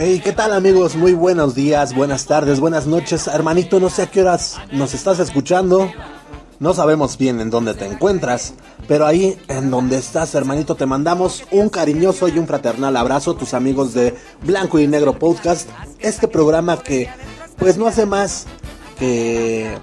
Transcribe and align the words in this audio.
Hey, 0.00 0.20
¿qué 0.22 0.30
tal 0.30 0.52
amigos? 0.52 0.94
Muy 0.94 1.12
buenos 1.12 1.56
días, 1.56 1.92
buenas 1.92 2.26
tardes, 2.26 2.60
buenas 2.60 2.86
noches. 2.86 3.26
Hermanito, 3.26 3.80
no 3.80 3.90
sé 3.90 4.02
a 4.02 4.06
qué 4.06 4.20
horas 4.20 4.56
nos 4.70 4.94
estás 4.94 5.18
escuchando. 5.18 5.90
No 6.60 6.72
sabemos 6.72 7.18
bien 7.18 7.40
en 7.40 7.50
dónde 7.50 7.74
te 7.74 7.84
encuentras, 7.86 8.54
pero 8.86 9.06
ahí 9.06 9.36
en 9.48 9.72
donde 9.72 9.98
estás, 9.98 10.36
hermanito, 10.36 10.76
te 10.76 10.86
mandamos 10.86 11.42
un 11.50 11.68
cariñoso 11.68 12.28
y 12.28 12.38
un 12.38 12.46
fraternal 12.46 12.96
abrazo, 12.96 13.34
tus 13.34 13.54
amigos 13.54 13.92
de 13.92 14.14
Blanco 14.44 14.78
y 14.78 14.86
Negro 14.86 15.18
Podcast. 15.18 15.68
Este 15.98 16.28
programa 16.28 16.80
que, 16.80 17.08
pues, 17.56 17.76
no 17.76 17.88
hace 17.88 18.06
más 18.06 18.46
que 19.00 19.78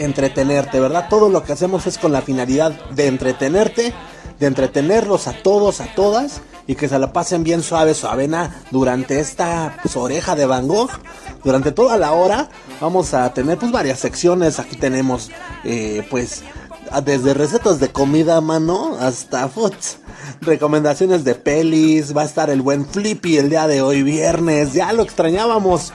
entretenerte, 0.00 0.80
¿verdad? 0.80 1.06
Todo 1.08 1.28
lo 1.28 1.44
que 1.44 1.52
hacemos 1.52 1.86
es 1.86 1.98
con 1.98 2.10
la 2.10 2.22
finalidad 2.22 2.72
de 2.90 3.06
entretenerte, 3.06 3.94
de 4.42 4.48
entretenerlos 4.48 5.28
a 5.28 5.34
todos, 5.40 5.80
a 5.80 5.86
todas, 5.94 6.40
y 6.66 6.74
que 6.74 6.88
se 6.88 6.98
la 6.98 7.12
pasen 7.12 7.44
bien 7.44 7.62
suave, 7.62 7.94
suavena 7.94 8.60
durante 8.72 9.20
esta 9.20 9.78
pues, 9.80 9.96
oreja 9.96 10.34
de 10.34 10.46
Van 10.46 10.66
Gogh. 10.66 10.90
Durante 11.44 11.70
toda 11.70 11.96
la 11.96 12.10
hora 12.10 12.48
vamos 12.80 13.14
a 13.14 13.32
tener 13.34 13.56
pues 13.56 13.70
varias 13.70 14.00
secciones. 14.00 14.58
Aquí 14.58 14.74
tenemos 14.74 15.30
eh, 15.62 16.04
pues 16.10 16.42
desde 17.04 17.34
recetas 17.34 17.78
de 17.78 17.92
comida 17.92 18.36
a 18.36 18.40
mano 18.40 18.96
hasta 18.98 19.48
foods. 19.48 19.98
Recomendaciones 20.40 21.22
de 21.22 21.36
pelis. 21.36 22.16
Va 22.16 22.22
a 22.22 22.26
estar 22.26 22.50
el 22.50 22.62
buen 22.62 22.84
Flippy 22.84 23.38
el 23.38 23.48
día 23.48 23.68
de 23.68 23.80
hoy, 23.80 24.02
viernes. 24.02 24.72
Ya 24.72 24.92
lo 24.92 25.04
extrañábamos. 25.04 25.92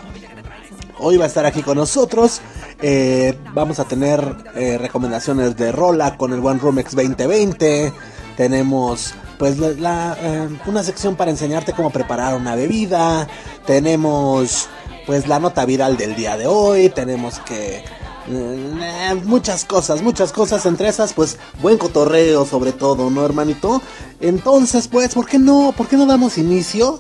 Hoy 1.00 1.18
va 1.18 1.26
a 1.26 1.28
estar 1.28 1.46
aquí 1.46 1.64
con 1.64 1.78
nosotros. 1.78 2.40
Eh, 2.82 3.38
vamos 3.54 3.80
a 3.80 3.86
tener 3.86 4.24
eh, 4.56 4.78
recomendaciones 4.78 5.58
de 5.58 5.74
Rola 5.74 6.16
con 6.16 6.32
el 6.32 6.40
One 6.40 6.60
Room 6.60 6.80
X 6.80 6.96
2020. 6.96 7.94
Tenemos 8.38 9.14
pues 9.38 9.58
la, 9.58 10.48
una 10.66 10.84
sección 10.84 11.16
para 11.16 11.32
enseñarte 11.32 11.74
cómo 11.74 11.90
preparar 11.90 12.36
una 12.36 12.56
bebida. 12.56 13.28
Tenemos 13.66 14.70
pues 15.06 15.28
la 15.28 15.40
nota 15.40 15.66
viral 15.66 15.98
del 15.98 16.16
día 16.16 16.38
de 16.38 16.48
hoy, 16.48 16.90
tenemos 16.90 17.40
que 17.40 17.84
eh, 18.30 19.22
muchas 19.24 19.64
cosas, 19.64 20.02
muchas 20.02 20.34
cosas 20.34 20.66
entre 20.66 20.90
esas, 20.90 21.14
pues 21.14 21.38
buen 21.62 21.78
cotorreo 21.78 22.46
sobre 22.46 22.74
todo, 22.74 23.10
¿no, 23.10 23.26
hermanito? 23.26 23.82
Entonces, 24.20 24.88
pues, 24.90 25.14
¿por 25.14 25.26
qué 25.26 25.40
no? 25.40 25.74
¿Por 25.76 25.88
qué 25.88 25.96
no 25.96 26.06
damos 26.06 26.38
inicio? 26.38 27.00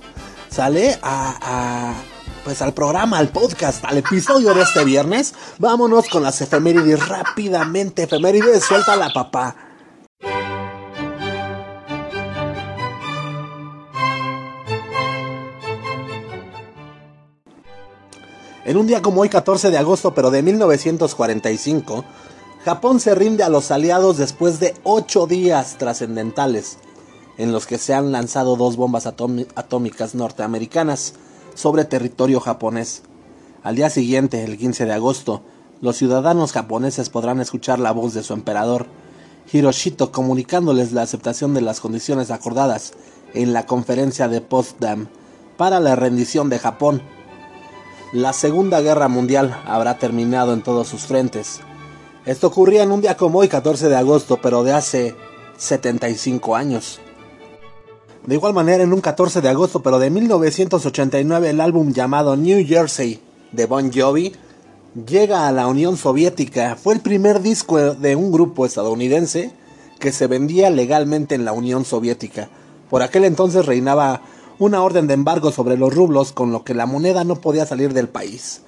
¿Sale? 0.49 0.97
A, 1.01 1.93
pues 2.45 2.61
al 2.61 2.73
programa, 2.73 3.17
al 3.17 3.27
podcast, 3.27 3.83
al 3.83 3.97
episodio 3.97 4.53
de 4.53 4.61
este 4.61 4.85
viernes. 4.85 5.33
Vámonos 5.59 6.07
con 6.07 6.23
las 6.23 6.39
efemérides 6.39 7.05
rápidamente. 7.05 8.03
Efemérides, 8.03 8.63
suelta 8.63 8.95
la 8.95 9.11
papá. 9.11 9.66
En 18.67 18.75
un 18.75 18.85
día 18.85 19.01
como 19.01 19.21
hoy, 19.21 19.29
14 19.29 19.71
de 19.71 19.77
agosto, 19.77 20.13
pero 20.13 20.29
de 20.29 20.43
1945, 20.43 22.03
Japón 22.65 22.99
se 22.99 23.15
rinde 23.15 23.45
a 23.45 23.49
los 23.49 23.71
aliados 23.71 24.17
después 24.17 24.59
de 24.59 24.73
ocho 24.83 25.25
días 25.25 25.77
trascendentales, 25.77 26.77
en 27.37 27.53
los 27.53 27.65
que 27.65 27.77
se 27.77 27.93
han 27.93 28.11
lanzado 28.11 28.57
dos 28.57 28.75
bombas 28.75 29.07
atómicas 29.07 30.15
norteamericanas 30.15 31.13
sobre 31.55 31.85
territorio 31.85 32.41
japonés. 32.41 33.03
Al 33.63 33.77
día 33.77 33.89
siguiente, 33.89 34.43
el 34.43 34.57
15 34.57 34.83
de 34.83 34.91
agosto, 34.91 35.43
los 35.79 35.95
ciudadanos 35.95 36.51
japoneses 36.51 37.09
podrán 37.09 37.39
escuchar 37.39 37.79
la 37.79 37.93
voz 37.93 38.13
de 38.13 38.23
su 38.23 38.33
emperador, 38.33 38.87
Hiroshito, 39.49 40.11
comunicándoles 40.11 40.91
la 40.91 41.03
aceptación 41.03 41.53
de 41.53 41.61
las 41.61 41.79
condiciones 41.79 42.31
acordadas 42.31 42.91
en 43.33 43.53
la 43.53 43.65
conferencia 43.65 44.27
de 44.27 44.41
Potsdam 44.41 45.07
para 45.55 45.79
la 45.79 45.95
rendición 45.95 46.49
de 46.49 46.59
Japón 46.59 47.01
la 48.13 48.33
Segunda 48.33 48.81
Guerra 48.81 49.07
Mundial 49.07 49.61
habrá 49.65 49.97
terminado 49.97 50.53
en 50.53 50.61
todos 50.61 50.87
sus 50.87 51.01
frentes. 51.01 51.59
Esto 52.25 52.47
ocurría 52.47 52.83
en 52.83 52.91
un 52.91 53.01
día 53.01 53.17
como 53.17 53.39
hoy, 53.39 53.47
14 53.47 53.89
de 53.89 53.95
agosto, 53.95 54.39
pero 54.41 54.63
de 54.63 54.73
hace 54.73 55.15
75 55.57 56.55
años. 56.55 56.99
De 58.25 58.35
igual 58.35 58.53
manera, 58.53 58.83
en 58.83 58.93
un 58.93 59.01
14 59.01 59.41
de 59.41 59.49
agosto, 59.49 59.81
pero 59.81 59.99
de 59.99 60.09
1989, 60.09 61.49
el 61.49 61.61
álbum 61.61 61.93
llamado 61.93 62.35
New 62.35 62.65
Jersey 62.65 63.21
de 63.51 63.65
Bon 63.65 63.91
Jovi 63.91 64.33
llega 65.05 65.47
a 65.47 65.51
la 65.51 65.67
Unión 65.67 65.97
Soviética. 65.97 66.75
Fue 66.75 66.93
el 66.93 66.99
primer 67.01 67.41
disco 67.41 67.93
de 67.93 68.15
un 68.15 68.31
grupo 68.31 68.65
estadounidense 68.65 69.51
que 69.99 70.11
se 70.11 70.27
vendía 70.27 70.69
legalmente 70.69 71.35
en 71.35 71.45
la 71.45 71.53
Unión 71.53 71.85
Soviética. 71.85 72.49
Por 72.89 73.01
aquel 73.01 73.25
entonces 73.25 73.65
reinaba 73.65 74.21
una 74.59 74.83
orden 74.83 75.07
de 75.07 75.13
embargo 75.13 75.51
sobre 75.51 75.77
los 75.77 75.93
rublos 75.93 76.31
con 76.31 76.51
lo 76.51 76.63
que 76.63 76.73
la 76.73 76.85
moneda 76.85 77.23
no 77.23 77.35
podía 77.35 77.65
salir 77.65 77.93
del 77.93 78.09
país. 78.09 78.61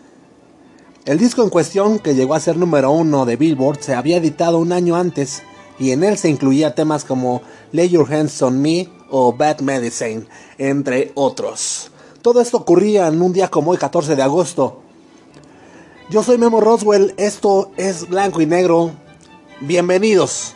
El 1.05 1.17
disco 1.17 1.41
en 1.43 1.49
cuestión, 1.49 1.99
que 1.99 2.13
llegó 2.13 2.35
a 2.35 2.39
ser 2.39 2.57
número 2.57 2.91
uno 2.91 3.25
de 3.25 3.35
Billboard, 3.35 3.81
se 3.81 3.95
había 3.95 4.17
editado 4.17 4.59
un 4.59 4.71
año 4.71 4.95
antes 4.95 5.41
y 5.79 5.91
en 5.91 6.03
él 6.03 6.17
se 6.17 6.29
incluía 6.29 6.75
temas 6.75 7.05
como 7.05 7.41
Lay 7.71 7.89
Your 7.89 8.13
Hands 8.13 8.41
on 8.41 8.61
Me 8.61 8.89
o 9.09 9.33
Bad 9.33 9.61
Medicine, 9.61 10.25
entre 10.57 11.11
otros. 11.15 11.89
Todo 12.21 12.41
esto 12.41 12.57
ocurría 12.57 13.07
en 13.07 13.21
un 13.21 13.33
día 13.33 13.47
como 13.47 13.71
hoy, 13.71 13.77
14 13.77 14.15
de 14.15 14.21
agosto. 14.21 14.81
Yo 16.09 16.21
soy 16.21 16.37
Memo 16.37 16.59
Roswell, 16.59 17.13
esto 17.17 17.71
es 17.77 18.07
Blanco 18.07 18.41
y 18.41 18.45
Negro. 18.45 18.91
Bienvenidos. 19.61 20.55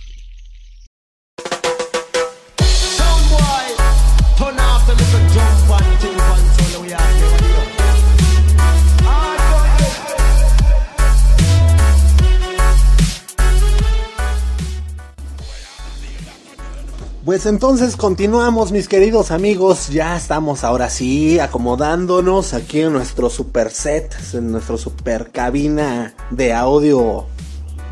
Pues 17.31 17.45
entonces 17.45 17.95
continuamos 17.95 18.73
mis 18.73 18.89
queridos 18.89 19.31
amigos, 19.31 19.87
ya 19.87 20.17
estamos 20.17 20.65
ahora 20.65 20.89
sí 20.89 21.39
acomodándonos 21.39 22.53
aquí 22.53 22.81
en 22.81 22.91
nuestro 22.91 23.29
super 23.29 23.71
set, 23.71 24.13
en 24.33 24.51
nuestro 24.51 24.77
super 24.77 25.31
cabina 25.31 26.13
de 26.29 26.51
audio 26.51 27.27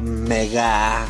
mega 0.01 1.07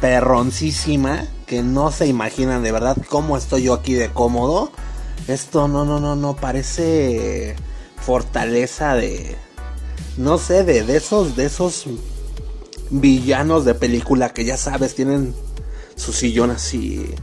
perroncísima, 0.00 1.24
que 1.46 1.64
no 1.64 1.90
se 1.90 2.06
imaginan 2.06 2.62
de 2.62 2.70
verdad 2.70 2.96
cómo 3.08 3.36
estoy 3.36 3.64
yo 3.64 3.74
aquí 3.74 3.94
de 3.94 4.12
cómodo. 4.12 4.70
Esto 5.26 5.66
no, 5.66 5.84
no, 5.84 5.98
no, 5.98 6.14
no, 6.14 6.36
parece 6.36 7.56
fortaleza 7.96 8.94
de, 8.94 9.34
no 10.16 10.38
sé, 10.38 10.62
de, 10.62 10.84
de 10.84 10.98
esos, 10.98 11.34
de 11.34 11.46
esos 11.46 11.86
villanos 12.88 13.64
de 13.64 13.74
película 13.74 14.32
que 14.32 14.44
ya 14.44 14.56
sabes, 14.56 14.94
tienen 14.94 15.34
su 16.00 16.12
sillón 16.12 16.50
así, 16.50 17.14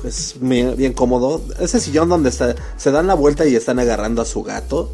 pues 0.00 0.36
bien 0.40 0.92
cómodo. 0.92 1.42
Ese 1.58 1.80
sillón 1.80 2.08
donde 2.08 2.30
se 2.30 2.90
dan 2.90 3.06
la 3.06 3.14
vuelta 3.14 3.46
y 3.46 3.56
están 3.56 3.78
agarrando 3.78 4.22
a 4.22 4.24
su 4.24 4.42
gato. 4.42 4.92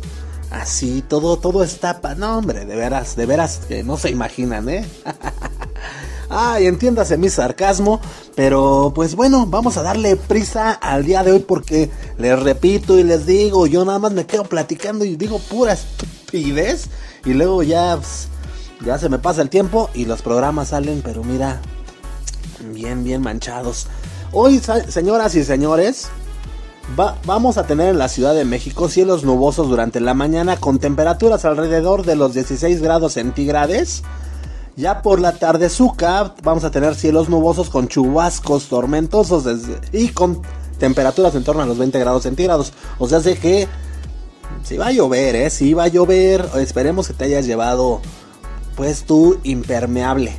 Así, 0.50 1.02
todo, 1.06 1.38
todo 1.38 1.64
está... 1.64 2.00
Pa 2.00 2.14
no, 2.14 2.38
hombre, 2.38 2.64
de 2.64 2.76
veras, 2.76 3.17
de 3.17 3.26
veras, 3.26 3.61
que 3.69 3.82
no 3.82 3.96
se 3.96 4.11
imaginan, 4.11 4.69
¿eh? 4.69 4.87
Ay, 6.28 6.67
entiéndase 6.67 7.17
mi 7.17 7.28
sarcasmo, 7.28 8.00
pero 8.34 8.93
pues 8.94 9.14
bueno, 9.14 9.46
vamos 9.46 9.76
a 9.76 9.82
darle 9.82 10.17
prisa 10.17 10.72
al 10.72 11.05
día 11.05 11.22
de 11.22 11.32
hoy 11.32 11.38
porque 11.40 11.90
les 12.19 12.40
repito 12.40 12.99
y 12.99 13.05
les 13.05 13.26
digo, 13.26 13.67
yo 13.69 13.84
nada 13.84 14.00
más 14.00 14.12
me 14.12 14.26
quedo 14.26 14.44
platicando 14.44 15.05
y 15.05 15.14
digo 15.14 15.38
pura 15.38 15.75
estupidez 15.75 16.88
y 17.25 17.34
luego 17.34 17.62
ya, 17.62 17.96
pues, 17.96 18.29
ya 18.84 18.99
se 18.99 19.08
me 19.08 19.20
pasa 19.20 19.40
el 19.40 19.50
tiempo 19.50 19.88
y 19.94 20.05
los 20.05 20.22
programas 20.22 20.69
salen, 20.69 21.00
pero 21.05 21.22
mira, 21.22 21.61
bien, 22.61 23.05
bien 23.05 23.23
manchados. 23.23 23.87
Hoy, 24.32 24.61
señoras 24.88 25.35
y 25.35 25.44
señores, 25.44 26.08
vamos 27.25 27.58
a 27.58 27.67
tener 27.67 27.88
en 27.91 27.99
la 27.99 28.08
Ciudad 28.08 28.35
de 28.35 28.44
México 28.44 28.88
cielos 28.88 29.25
nubosos 29.25 29.69
durante 29.69 30.00
la 30.00 30.14
mañana 30.14 30.56
con 30.56 30.79
temperaturas 30.79 31.44
alrededor 31.44 32.05
de 32.05 32.17
los 32.17 32.35
16 32.35 32.82
grados 32.82 33.14
centígrados. 33.14 34.03
Ya 34.76 35.00
por 35.00 35.20
la 35.20 35.32
tarde 35.32 35.70
suca 35.70 36.35
vamos 36.43 36.64
a 36.64 36.70
tener 36.70 36.94
cielos 36.94 37.29
nubosos 37.29 37.70
con 37.70 37.88
chubascos 37.88 38.69
tormentosos 38.69 39.44
y 39.93 40.08
con 40.08 40.43
temperaturas 40.79 41.35
en 41.35 41.44
torno 41.44 41.62
a 41.62 41.67
los 41.67 41.79
20 41.79 41.99
grados 41.99 42.25
centígrados. 42.25 42.73
O 42.99 43.08
sea, 43.08 43.20
sé 43.20 43.38
que 43.38 43.67
Sí 44.67 44.76
va 44.76 44.88
a 44.88 44.93
llover, 44.93 45.37
¿eh? 45.37 45.50
Sí 45.50 45.75
va 45.75 45.85
a 45.85 45.88
llover. 45.88 46.44
Esperemos 46.56 47.06
que 47.06 47.14
te 47.14 47.25
hayas 47.25 47.47
llevado, 47.47 48.00
pues, 48.75 49.05
tu 49.05 49.38
impermeable. 49.44 50.37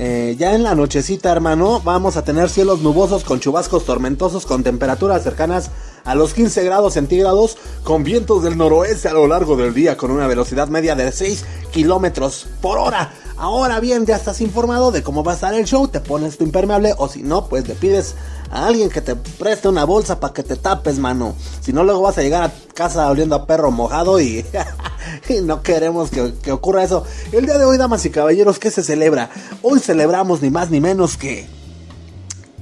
Eh, 0.00 0.36
ya 0.38 0.54
en 0.54 0.62
la 0.62 0.76
nochecita, 0.76 1.32
hermano, 1.32 1.80
vamos 1.84 2.16
a 2.16 2.22
tener 2.22 2.48
cielos 2.48 2.82
nubosos 2.82 3.24
con 3.24 3.40
chubascos 3.40 3.84
tormentosos 3.84 4.46
con 4.46 4.62
temperaturas 4.62 5.24
cercanas 5.24 5.72
a 6.04 6.14
los 6.14 6.34
15 6.34 6.64
grados 6.64 6.94
centígrados, 6.94 7.56
con 7.82 8.04
vientos 8.04 8.42
del 8.42 8.56
noroeste 8.56 9.08
a 9.08 9.12
lo 9.12 9.26
largo 9.26 9.56
del 9.56 9.74
día 9.74 9.96
con 9.96 10.10
una 10.10 10.26
velocidad 10.26 10.68
media 10.68 10.94
de 10.94 11.10
6 11.12 11.44
kilómetros 11.70 12.46
por 12.60 12.78
hora. 12.78 13.12
Ahora 13.36 13.78
bien, 13.78 14.04
ya 14.04 14.16
estás 14.16 14.40
informado 14.40 14.90
de 14.90 15.02
cómo 15.02 15.22
va 15.22 15.32
a 15.32 15.34
estar 15.36 15.54
el 15.54 15.64
show, 15.64 15.86
te 15.86 16.00
pones 16.00 16.38
tu 16.38 16.44
impermeable 16.44 16.94
o 16.98 17.08
si 17.08 17.22
no, 17.22 17.46
pues 17.46 17.68
le 17.68 17.74
pides 17.74 18.16
a 18.50 18.66
alguien 18.66 18.90
que 18.90 19.00
te 19.00 19.14
preste 19.14 19.68
una 19.68 19.84
bolsa 19.84 20.18
para 20.18 20.34
que 20.34 20.42
te 20.42 20.56
tapes, 20.56 20.98
mano. 20.98 21.36
Si 21.60 21.72
no, 21.72 21.84
luego 21.84 22.02
vas 22.02 22.18
a 22.18 22.22
llegar 22.22 22.42
a 22.42 22.52
casa 22.74 23.08
oliendo 23.08 23.36
a 23.36 23.46
perro 23.46 23.70
mojado 23.70 24.20
y, 24.20 24.44
no 25.44 25.62
queremos 25.62 26.10
que, 26.10 26.34
que, 26.42 26.50
ocurra 26.50 26.82
eso. 26.82 27.04
El 27.30 27.46
día 27.46 27.58
de 27.58 27.64
hoy, 27.64 27.78
damas 27.78 28.04
y 28.06 28.10
caballeros, 28.10 28.58
¿qué 28.58 28.70
se 28.70 28.82
celebra? 28.82 29.30
Hoy 29.62 29.78
celebramos 29.78 30.42
ni 30.42 30.50
más 30.50 30.70
ni 30.70 30.80
menos 30.80 31.16
que 31.16 31.57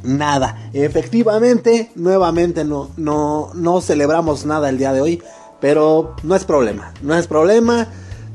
nada. 0.06 0.70
Efectivamente, 0.72 1.90
nuevamente 1.94 2.64
no, 2.64 2.90
no, 2.96 3.50
no 3.54 3.80
celebramos 3.80 4.46
nada 4.46 4.68
el 4.68 4.78
día 4.78 4.92
de 4.92 5.00
hoy, 5.00 5.22
pero 5.60 6.14
no 6.22 6.34
es 6.34 6.44
problema, 6.44 6.94
no 7.02 7.14
es 7.14 7.26
problema. 7.26 7.88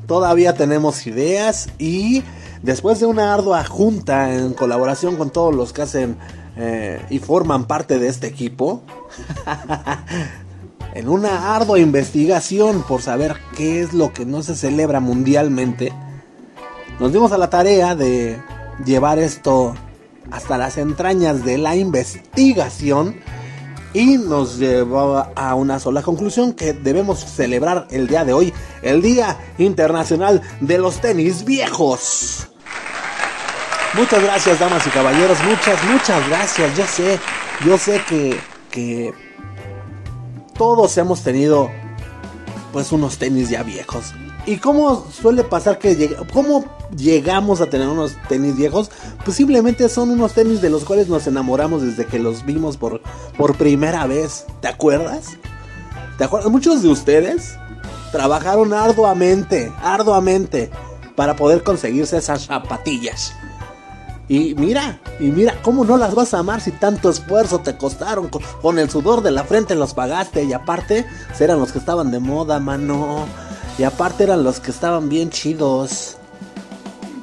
Todavía 0.07 0.55
tenemos 0.55 1.07
ideas 1.07 1.69
y 1.79 2.23
después 2.61 2.99
de 2.99 3.05
una 3.05 3.33
ardua 3.33 3.63
junta 3.63 4.35
en 4.35 4.53
colaboración 4.53 5.15
con 5.15 5.29
todos 5.29 5.55
los 5.55 5.73
que 5.73 5.83
hacen 5.83 6.17
eh, 6.57 7.01
y 7.09 7.19
forman 7.19 7.65
parte 7.65 7.97
de 7.97 8.07
este 8.07 8.27
equipo, 8.27 8.81
en 10.93 11.07
una 11.07 11.55
ardua 11.55 11.79
investigación 11.79 12.83
por 12.83 13.01
saber 13.01 13.37
qué 13.55 13.81
es 13.81 13.93
lo 13.93 14.11
que 14.11 14.25
no 14.25 14.43
se 14.43 14.55
celebra 14.55 14.99
mundialmente, 14.99 15.93
nos 16.99 17.13
dimos 17.13 17.31
a 17.31 17.37
la 17.37 17.49
tarea 17.49 17.95
de 17.95 18.41
llevar 18.85 19.17
esto 19.17 19.73
hasta 20.29 20.57
las 20.57 20.77
entrañas 20.77 21.43
de 21.43 21.57
la 21.57 21.75
investigación 21.75 23.15
y 23.93 24.17
nos 24.17 24.57
llevó 24.57 25.25
a 25.35 25.55
una 25.55 25.79
sola 25.79 26.01
conclusión 26.01 26.53
que 26.53 26.73
debemos 26.73 27.19
celebrar 27.19 27.87
el 27.91 28.07
día 28.07 28.23
de 28.23 28.33
hoy, 28.33 28.53
el 28.81 29.01
Día 29.01 29.37
Internacional 29.57 30.41
de 30.61 30.77
los 30.77 31.01
Tenis 31.01 31.43
Viejos. 31.43 32.47
Muchas 33.93 34.23
gracias, 34.23 34.59
damas 34.59 34.87
y 34.87 34.89
caballeros, 34.89 35.37
muchas, 35.43 35.83
muchas 35.83 36.29
gracias. 36.29 36.77
Yo 36.77 36.85
sé, 36.85 37.19
yo 37.65 37.77
sé 37.77 38.01
que, 38.07 38.39
que 38.69 39.13
todos 40.57 40.97
hemos 40.97 41.23
tenido 41.23 41.69
pues 42.71 42.93
unos 42.93 43.17
tenis 43.17 43.49
ya 43.49 43.63
viejos. 43.63 44.13
¿Y 44.45 44.57
cómo 44.57 45.05
suele 45.11 45.43
pasar 45.43 45.77
que 45.77 46.15
cómo 46.33 46.65
llegamos 46.95 47.61
a 47.61 47.67
tener 47.67 47.87
unos 47.87 48.13
tenis 48.27 48.55
viejos? 48.55 48.89
Posiblemente 49.23 49.87
son 49.87 50.09
unos 50.09 50.33
tenis 50.33 50.61
de 50.61 50.69
los 50.69 50.83
cuales 50.83 51.07
nos 51.07 51.27
enamoramos 51.27 51.83
desde 51.83 52.05
que 52.05 52.17
los 52.17 52.45
vimos 52.45 52.77
por, 52.77 53.01
por 53.37 53.55
primera 53.55 54.07
vez. 54.07 54.45
¿Te 54.59 54.67
acuerdas? 54.67 55.37
¿Te 56.17 56.23
acuerdas? 56.23 56.51
Muchos 56.51 56.81
de 56.81 56.89
ustedes 56.89 57.55
trabajaron 58.11 58.73
arduamente, 58.73 59.71
arduamente 59.81 60.71
para 61.15 61.35
poder 61.35 61.61
conseguirse 61.61 62.17
esas 62.17 62.45
zapatillas. 62.45 63.33
Y 64.27 64.55
mira, 64.55 64.99
y 65.19 65.25
mira, 65.25 65.55
¿cómo 65.61 65.83
no 65.83 65.97
las 65.97 66.15
vas 66.15 66.33
a 66.33 66.39
amar 66.39 66.61
si 66.61 66.71
tanto 66.71 67.09
esfuerzo 67.09 67.59
te 67.59 67.75
costaron? 67.77 68.29
Con, 68.29 68.79
el 68.79 68.89
sudor 68.89 69.21
de 69.21 69.29
la 69.29 69.43
frente 69.43 69.75
los 69.75 69.93
pagaste 69.93 70.45
y 70.45 70.53
aparte 70.53 71.05
eran 71.39 71.59
los 71.59 71.71
que 71.71 71.79
estaban 71.79 72.11
de 72.11 72.19
moda, 72.19 72.59
mano. 72.59 73.25
Y 73.81 73.83
aparte 73.83 74.23
eran 74.25 74.43
los 74.43 74.59
que 74.59 74.69
estaban 74.69 75.09
bien 75.09 75.31
chidos. 75.31 76.17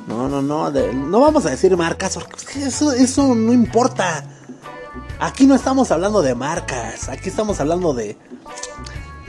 No, 0.09 0.29
no, 0.29 0.43
no. 0.43 0.73
no 0.73 1.21
vamos 1.21 1.47
a 1.47 1.51
decir 1.51 1.77
marcas 1.77 2.17
porque 2.17 2.65
eso, 2.65 2.91
eso 2.91 3.33
no 3.37 3.53
importa. 3.53 4.25
Aquí 5.21 5.47
no 5.47 5.55
estamos 5.55 5.93
hablando 5.93 6.21
de 6.21 6.35
marcas. 6.35 7.09
Aquí 7.09 7.29
estamos 7.29 7.61
hablando 7.61 7.95
de. 7.95 8.17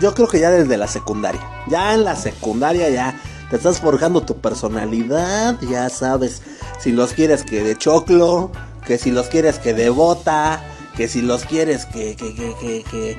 Yo 0.00 0.14
creo 0.14 0.28
que 0.28 0.40
ya 0.40 0.50
desde 0.50 0.76
la 0.78 0.88
secundaria. 0.88 1.40
Ya 1.68 1.94
en 1.94 2.04
la 2.04 2.16
secundaria 2.16 2.88
ya 2.88 3.14
te 3.50 3.56
estás 3.56 3.80
forjando 3.80 4.22
tu 4.22 4.36
personalidad, 4.40 5.60
ya 5.60 5.90
sabes 5.90 6.40
si 6.80 6.92
los 6.92 7.12
quieres 7.12 7.44
que 7.44 7.62
de 7.62 7.76
choclo, 7.76 8.50
que 8.86 8.96
si 8.96 9.10
los 9.10 9.28
quieres 9.28 9.58
que 9.58 9.74
de 9.74 9.90
bota, 9.90 10.64
que 10.96 11.08
si 11.08 11.20
los 11.22 11.44
quieres 11.44 11.86
que, 11.86 12.16
que, 12.16 12.34
que, 12.34 12.84
que. 12.90 13.16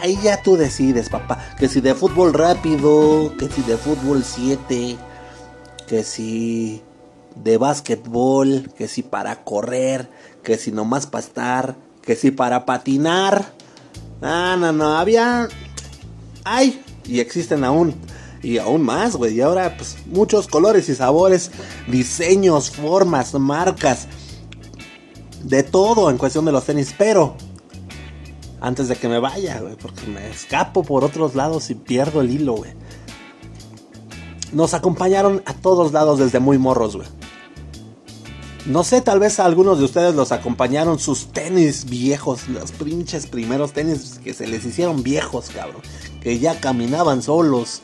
Ahí 0.00 0.18
ya 0.22 0.42
tú 0.42 0.56
decides, 0.56 1.08
papá. 1.08 1.38
Que 1.58 1.68
si 1.68 1.80
de 1.80 1.94
fútbol 1.94 2.34
rápido, 2.34 3.32
que 3.38 3.48
si 3.48 3.62
de 3.62 3.76
fútbol 3.76 4.24
7, 4.24 4.96
que 5.86 6.04
si 6.04 6.82
de 7.36 7.56
básquetbol, 7.56 8.70
que 8.76 8.88
si 8.88 9.02
para 9.02 9.44
correr, 9.44 10.10
que 10.42 10.58
si 10.58 10.72
nomás 10.72 11.06
para 11.06 11.24
estar, 11.24 11.76
que 12.02 12.16
si 12.16 12.30
para 12.30 12.66
patinar. 12.66 13.52
Ah, 14.20 14.56
no, 14.58 14.72
no, 14.72 14.98
había... 14.98 15.48
Hay, 16.44 16.82
y 17.04 17.20
existen 17.20 17.64
aún 17.64 17.94
y 18.46 18.58
aún 18.58 18.82
más, 18.82 19.16
güey. 19.16 19.34
Y 19.34 19.40
ahora, 19.40 19.76
pues, 19.76 19.96
muchos 20.06 20.46
colores 20.46 20.88
y 20.88 20.94
sabores, 20.94 21.50
diseños, 21.88 22.70
formas, 22.70 23.34
marcas, 23.34 24.06
de 25.42 25.64
todo 25.64 26.10
en 26.10 26.16
cuestión 26.16 26.44
de 26.44 26.52
los 26.52 26.64
tenis. 26.64 26.94
Pero, 26.96 27.36
antes 28.60 28.86
de 28.86 28.94
que 28.94 29.08
me 29.08 29.18
vaya, 29.18 29.58
güey, 29.58 29.74
porque 29.74 30.06
me 30.06 30.30
escapo 30.30 30.84
por 30.84 31.02
otros 31.02 31.34
lados 31.34 31.70
y 31.70 31.74
pierdo 31.74 32.20
el 32.20 32.30
hilo, 32.30 32.52
güey. 32.52 32.70
Nos 34.52 34.74
acompañaron 34.74 35.42
a 35.44 35.52
todos 35.52 35.92
lados 35.92 36.20
desde 36.20 36.38
muy 36.38 36.56
morros, 36.56 36.94
güey. 36.94 37.08
No 38.64 38.84
sé, 38.84 39.00
tal 39.00 39.18
vez 39.18 39.40
a 39.40 39.44
algunos 39.44 39.80
de 39.80 39.86
ustedes 39.86 40.14
los 40.14 40.30
acompañaron 40.30 41.00
sus 41.00 41.32
tenis 41.32 41.86
viejos, 41.86 42.48
los 42.48 42.70
pinches 42.70 43.26
primeros 43.26 43.72
tenis 43.72 44.20
que 44.22 44.34
se 44.34 44.46
les 44.46 44.64
hicieron 44.64 45.02
viejos, 45.02 45.50
cabrón. 45.50 45.82
Que 46.20 46.38
ya 46.38 46.60
caminaban 46.60 47.22
solos. 47.22 47.82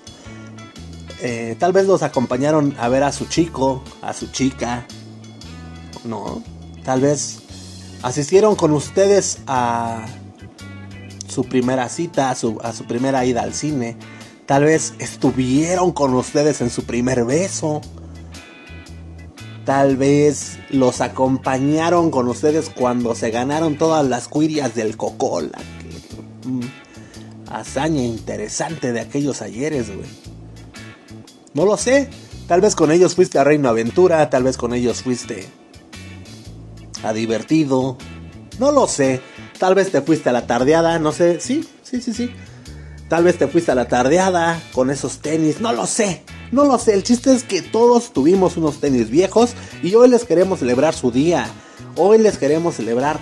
Eh, 1.25 1.55
tal 1.57 1.73
vez 1.73 1.87
los 1.87 2.03
acompañaron 2.03 2.75
a 2.81 2.89
ver 2.89 3.05
a 3.05 3.13
su 3.13 3.27
chico, 3.27 3.85
a 4.03 4.13
su 4.13 4.33
chica. 4.33 4.87
No, 6.05 6.43
tal 6.85 7.01
vez 7.01 7.39
asistieron 8.03 8.57
con 8.57 8.73
ustedes 8.73 9.39
a 9.47 10.05
su 11.29 11.45
primera 11.45 11.89
cita, 11.89 12.31
a 12.31 12.35
su, 12.35 12.59
a 12.61 12.73
su 12.73 12.87
primera 12.87 13.25
ida 13.25 13.43
al 13.43 13.55
cine. 13.55 13.97
Tal 14.47 14.65
vez 14.65 14.95
estuvieron 14.99 15.93
con 15.93 16.13
ustedes 16.15 16.61
en 16.61 16.71
su 16.71 16.83
primer 16.87 17.25
beso. 17.25 17.81
Tal 19.65 19.97
vez 19.97 20.59
los 20.71 21.01
acompañaron 21.01 22.11
con 22.11 22.27
ustedes 22.27 22.69
cuando 22.69 23.15
se 23.15 23.31
ganaron 23.31 23.79
todas 23.79 24.05
las 24.05 24.27
cuirias 24.27 24.75
del 24.75 24.97
Coca-Cola. 24.97 25.61
Mm, 26.45 26.63
hazaña 27.49 28.03
interesante 28.03 28.93
de 28.93 28.99
aquellos 28.99 29.41
ayeres, 29.41 29.95
güey. 29.95 30.32
No 31.55 31.65
lo 31.65 31.77
sé. 31.77 32.09
Tal 32.49 32.61
vez 32.61 32.75
con 32.75 32.91
ellos 32.91 33.15
fuiste 33.15 33.39
a 33.39 33.45
Reino 33.45 33.69
Aventura, 33.69 34.29
tal 34.29 34.43
vez 34.45 34.57
con 34.57 34.75
ellos 34.75 35.03
fuiste 35.03 35.49
a 37.03 37.13
divertido. 37.13 37.97
No 38.59 38.73
lo 38.73 38.87
sé. 38.87 39.21
Tal 39.59 39.75
vez 39.75 39.91
te 39.91 40.03
fuiste 40.03 40.29
a 40.29 40.33
la 40.33 40.47
tardeada, 40.47 40.99
no 40.99 41.13
sé. 41.13 41.41
Sí, 41.41 41.67
sí, 41.83 42.01
sí, 42.01 42.13
sí. 42.13 42.31
Tal 43.09 43.25
vez 43.25 43.39
te 43.39 43.47
fuiste 43.47 43.71
a 43.71 43.75
la 43.75 43.89
tardeada 43.89 44.61
con 44.73 44.91
esos 44.91 45.19
tenis, 45.19 45.61
no 45.61 45.73
lo 45.73 45.87
sé. 45.87 46.23
No 46.51 46.65
lo 46.65 46.79
sé, 46.79 46.95
el 46.95 47.03
chiste 47.03 47.33
es 47.33 47.45
que 47.45 47.63
todos 47.63 48.13
tuvimos 48.13 48.57
unos 48.57 48.81
tenis 48.81 49.09
viejos 49.09 49.55
y 49.83 49.95
hoy 49.95 50.09
les 50.09 50.25
queremos 50.25 50.59
celebrar 50.59 50.95
su 50.95 51.11
día. 51.11 51.47
Hoy 51.97 52.19
les 52.19 52.39
queremos 52.39 52.75
celebrar 52.75 53.21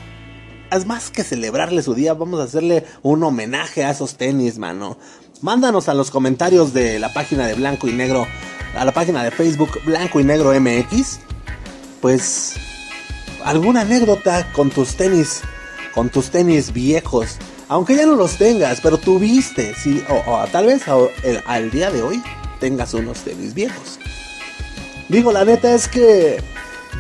es 0.70 0.87
más 0.87 1.10
que 1.10 1.25
celebrarle 1.25 1.82
su 1.82 1.94
día, 1.94 2.14
vamos 2.14 2.40
a 2.40 2.44
hacerle 2.44 2.84
un 3.02 3.22
homenaje 3.25 3.84
a 3.84 3.90
esos 3.90 4.14
tenis, 4.14 4.58
mano. 4.58 4.99
Mándanos 5.42 5.88
a 5.88 5.94
los 5.94 6.11
comentarios 6.11 6.75
de 6.75 6.99
la 6.99 7.12
página 7.12 7.47
de 7.47 7.54
Blanco 7.54 7.88
y 7.88 7.92
Negro, 7.92 8.26
a 8.76 8.85
la 8.85 8.92
página 8.92 9.25
de 9.25 9.30
Facebook 9.30 9.80
Blanco 9.85 10.20
y 10.20 10.25
Negro 10.25 10.52
MX, 10.59 11.20
pues 12.00 12.56
alguna 13.44 13.80
anécdota 13.82 14.52
con 14.52 14.70
tus 14.70 14.97
tenis 14.97 15.42
con 15.94 16.09
tus 16.11 16.30
tenis 16.30 16.73
viejos. 16.73 17.37
Aunque 17.68 17.97
ya 17.97 18.06
no 18.06 18.16
los 18.16 18.37
tengas, 18.37 18.80
pero 18.80 18.99
tuviste, 18.99 19.75
sí, 19.75 20.02
o, 20.26 20.44
tal 20.50 20.66
vez 20.66 20.82
al 21.47 21.70
día 21.70 21.90
de 21.90 22.02
hoy 22.02 22.23
tengas 22.59 22.94
unos 22.94 23.20
tenis 23.20 23.54
viejos. 23.54 23.99
Digo, 25.09 25.32
la 25.32 25.44
neta 25.44 25.75
es 25.75 25.88
que 25.88 26.42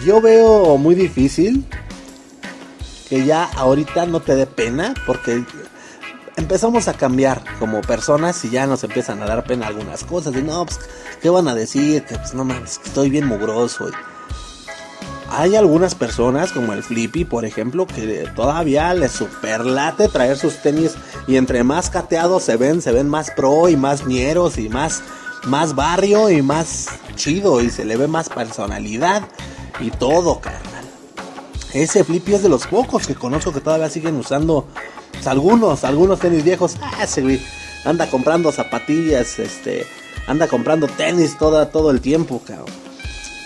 yo 0.04 0.20
veo 0.20 0.76
muy 0.78 0.94
difícil 0.94 1.64
que 3.08 3.24
ya 3.24 3.44
ahorita 3.44 4.06
no 4.06 4.20
te 4.20 4.36
dé 4.36 4.46
pena 4.46 4.94
porque 5.06 5.44
empezamos 6.36 6.88
a 6.88 6.94
cambiar 6.94 7.42
como 7.58 7.80
personas 7.80 8.44
y 8.44 8.50
ya 8.50 8.66
nos 8.66 8.84
empiezan 8.84 9.22
a 9.22 9.26
dar 9.26 9.44
pena 9.44 9.66
algunas 9.66 10.04
cosas. 10.04 10.34
Y 10.36 10.42
no, 10.42 10.64
pues, 10.64 10.80
¿qué 11.20 11.30
van 11.30 11.48
a 11.48 11.54
decir? 11.54 12.04
Que 12.04 12.16
pues 12.16 12.34
no 12.34 12.44
mames, 12.44 12.80
estoy 12.84 13.10
bien 13.10 13.26
mugroso. 13.26 13.88
Hay 15.32 15.54
algunas 15.54 15.94
personas, 15.94 16.50
como 16.50 16.72
el 16.72 16.82
Flippy, 16.82 17.24
por 17.24 17.44
ejemplo, 17.44 17.86
que 17.86 18.28
todavía 18.34 18.92
les 18.94 19.12
superlate 19.12 20.08
traer 20.08 20.36
sus 20.36 20.60
tenis 20.60 20.96
y 21.28 21.36
entre 21.36 21.62
más 21.62 21.88
cateados 21.88 22.42
se 22.42 22.56
ven, 22.56 22.82
se 22.82 22.90
ven 22.90 23.08
más 23.08 23.30
pro 23.30 23.68
y 23.68 23.76
más 23.76 24.06
ñeros 24.06 24.58
y 24.58 24.68
más, 24.68 25.02
más 25.44 25.76
barrio 25.76 26.30
y 26.30 26.42
más 26.42 26.88
chido 27.14 27.60
y 27.60 27.70
se 27.70 27.84
le 27.84 27.96
ve 27.96 28.08
más 28.08 28.28
personalidad 28.28 29.22
y 29.78 29.90
todo, 29.90 30.40
carnal. 30.40 30.84
Ese 31.72 32.02
Flippy 32.02 32.34
es 32.34 32.42
de 32.42 32.48
los 32.48 32.66
pocos 32.66 33.06
que 33.06 33.14
conozco 33.14 33.52
que 33.52 33.60
todavía 33.60 33.88
siguen 33.88 34.16
usando 34.16 34.66
pues, 35.12 35.26
algunos, 35.26 35.84
algunos 35.84 36.18
tenis 36.18 36.44
viejos. 36.44 36.76
Ah, 36.80 37.04
ese 37.04 37.40
anda 37.84 38.08
comprando 38.08 38.52
zapatillas, 38.52 39.38
este, 39.38 39.86
anda 40.26 40.48
comprando 40.48 40.86
tenis 40.86 41.36
toda, 41.38 41.70
todo 41.70 41.90
el 41.90 42.00
tiempo, 42.00 42.42
cabrón. 42.46 42.66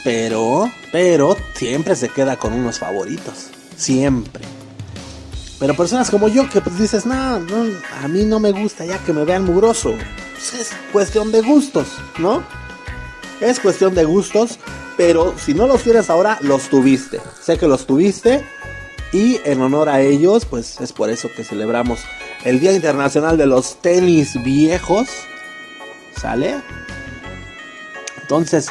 Pero, 0.02 0.70
pero 0.92 1.36
siempre 1.54 1.96
se 1.96 2.08
queda 2.08 2.36
con 2.36 2.52
unos 2.52 2.78
favoritos, 2.78 3.48
siempre. 3.76 4.44
Pero 5.58 5.74
personas 5.74 6.10
como 6.10 6.28
yo 6.28 6.48
que 6.50 6.60
pues 6.60 6.78
dices, 6.78 7.06
no, 7.06 7.38
no, 7.38 7.64
a 8.02 8.08
mí 8.08 8.24
no 8.24 8.38
me 8.38 8.52
gusta 8.52 8.84
ya 8.84 8.98
que 8.98 9.12
me 9.12 9.24
vean 9.24 9.44
mugroso. 9.44 9.94
Pues 10.32 10.54
es 10.54 10.72
cuestión 10.92 11.32
de 11.32 11.40
gustos, 11.40 11.86
¿no? 12.18 12.44
Es 13.40 13.60
cuestión 13.60 13.94
de 13.94 14.04
gustos, 14.04 14.58
pero 14.96 15.34
si 15.38 15.54
no 15.54 15.66
los 15.66 15.82
quieres 15.82 16.10
ahora, 16.10 16.38
los 16.42 16.68
tuviste. 16.68 17.20
Sé 17.40 17.56
que 17.56 17.66
los 17.66 17.86
tuviste 17.86 18.44
y 19.14 19.40
en 19.44 19.62
honor 19.62 19.88
a 19.88 20.00
ellos, 20.00 20.44
pues 20.44 20.80
es 20.80 20.92
por 20.92 21.08
eso 21.08 21.30
que 21.34 21.44
celebramos 21.44 22.00
el 22.44 22.58
Día 22.58 22.72
Internacional 22.72 23.38
de 23.38 23.46
los 23.46 23.80
Tenis 23.80 24.42
Viejos. 24.42 25.08
¿Sale? 26.20 26.56
Entonces, 28.20 28.66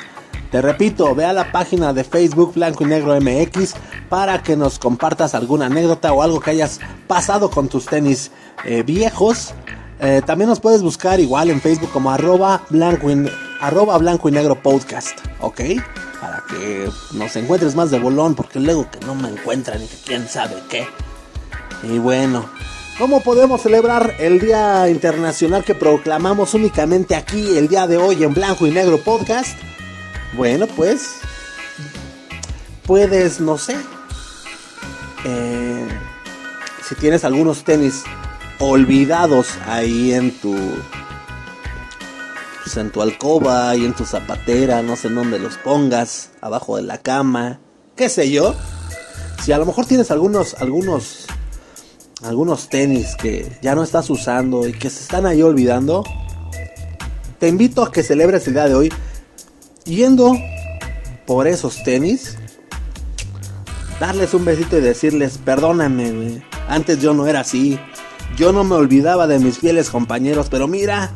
te 0.52 0.62
repito, 0.62 1.16
ve 1.16 1.24
a 1.24 1.32
la 1.32 1.50
página 1.54 1.94
de 1.94 2.04
Facebook 2.04 2.56
Blanco 2.56 2.84
y 2.84 2.88
Negro 2.88 3.18
MX 3.22 3.76
para 4.10 4.44
que 4.44 4.58
nos 4.58 4.80
compartas 4.80 5.34
alguna 5.34 5.68
anécdota 5.68 6.12
o 6.12 6.22
algo 6.22 6.42
que 6.42 6.52
hayas 6.52 6.82
pasado 7.08 7.50
con 7.50 7.70
tus 7.70 7.86
tenis 7.86 8.30
eh, 8.66 8.84
viejos. 8.84 9.54
Eh, 10.02 10.22
también 10.26 10.50
nos 10.50 10.60
puedes 10.60 10.82
buscar 10.82 11.22
igual 11.22 11.52
en 11.52 11.62
Facebook 11.62 11.90
como 11.94 12.12
arroba 12.12 12.64
blanco 12.70 13.10
y, 13.10 13.16
blanco 14.00 14.28
y 14.28 14.32
negro 14.34 14.62
podcast, 14.62 15.18
¿ok? 15.40 15.62
Para 16.24 16.42
que 16.48 16.90
nos 17.12 17.36
encuentres 17.36 17.76
más 17.76 17.92
de 17.92 18.00
bolón, 18.00 18.34
porque 18.34 18.58
luego 18.58 18.90
que 18.90 19.06
no 19.06 19.14
me 19.14 19.28
encuentran 19.28 19.84
y 19.84 19.88
que 19.88 19.98
quién 20.06 20.30
sabe 20.30 20.56
qué. 20.70 20.88
Y 21.84 21.98
bueno, 21.98 22.50
¿cómo 22.98 23.20
podemos 23.20 23.62
celebrar 23.62 24.16
el 24.20 24.40
Día 24.40 24.88
Internacional 24.88 25.66
que 25.66 25.76
proclamamos 25.76 26.54
únicamente 26.54 27.18
aquí 27.18 27.58
el 27.58 27.68
día 27.68 27.88
de 27.88 27.98
hoy 27.98 28.24
en 28.24 28.34
Blanco 28.34 28.66
y 28.66 28.72
Negro 28.72 29.00
Podcast? 29.00 29.58
Bueno, 30.32 30.66
pues 30.68 31.16
puedes, 32.86 33.42
no 33.42 33.58
sé, 33.58 33.76
eh, 35.26 35.88
si 36.88 36.96
tienes 36.96 37.26
algunos 37.26 37.66
tenis 37.66 38.04
olvidados 38.60 39.50
ahí 39.68 40.14
en 40.14 40.32
tu 40.40 40.56
pues, 42.64 42.78
en 42.78 42.92
tu 42.92 43.02
alcoba 43.02 43.76
y 43.76 43.86
en 43.86 43.94
tu 43.94 44.06
zapatera, 44.06 44.82
no 44.82 44.96
sé 44.96 45.10
en 45.10 45.16
dónde 45.16 45.40
los 45.40 45.58
pongas, 45.58 46.32
abajo 46.42 46.78
de 46.78 46.84
la 46.84 46.98
cama, 46.98 47.60
qué 47.96 48.10
sé 48.10 48.32
yo. 48.32 48.56
Si 49.44 49.52
a 49.52 49.58
lo 49.58 49.66
mejor 49.66 49.86
tienes 49.86 50.12
algunos, 50.12 50.56
algunos, 50.56 51.26
algunos 52.24 52.70
tenis 52.70 53.16
que 53.16 53.58
ya 53.62 53.76
no 53.76 53.84
estás 53.84 54.10
usando 54.10 54.68
y 54.68 54.74
que 54.74 54.90
se 54.90 55.02
están 55.02 55.26
ahí 55.26 55.42
olvidando, 55.42 56.04
te 57.40 57.50
invito 57.50 57.84
a 57.84 57.92
que 57.92 58.04
celebres 58.04 58.48
el 58.48 58.54
día 58.54 58.68
de 58.70 58.76
hoy 58.76 58.94
yendo 59.84 60.34
por 61.26 61.48
esos 61.48 61.84
tenis, 61.84 62.38
darles 64.00 64.34
un 64.34 64.46
besito 64.46 64.78
y 64.78 64.82
decirles, 64.82 65.38
perdóname, 65.38 66.42
antes 66.68 67.02
yo 67.02 67.14
no 67.14 67.28
era 67.28 67.42
así. 67.42 67.80
Yo 68.38 68.52
no 68.52 68.64
me 68.64 68.76
olvidaba 68.76 69.28
de 69.28 69.38
mis 69.38 69.60
fieles 69.60 69.90
compañeros, 69.90 70.48
pero 70.50 70.68
mira, 70.68 71.12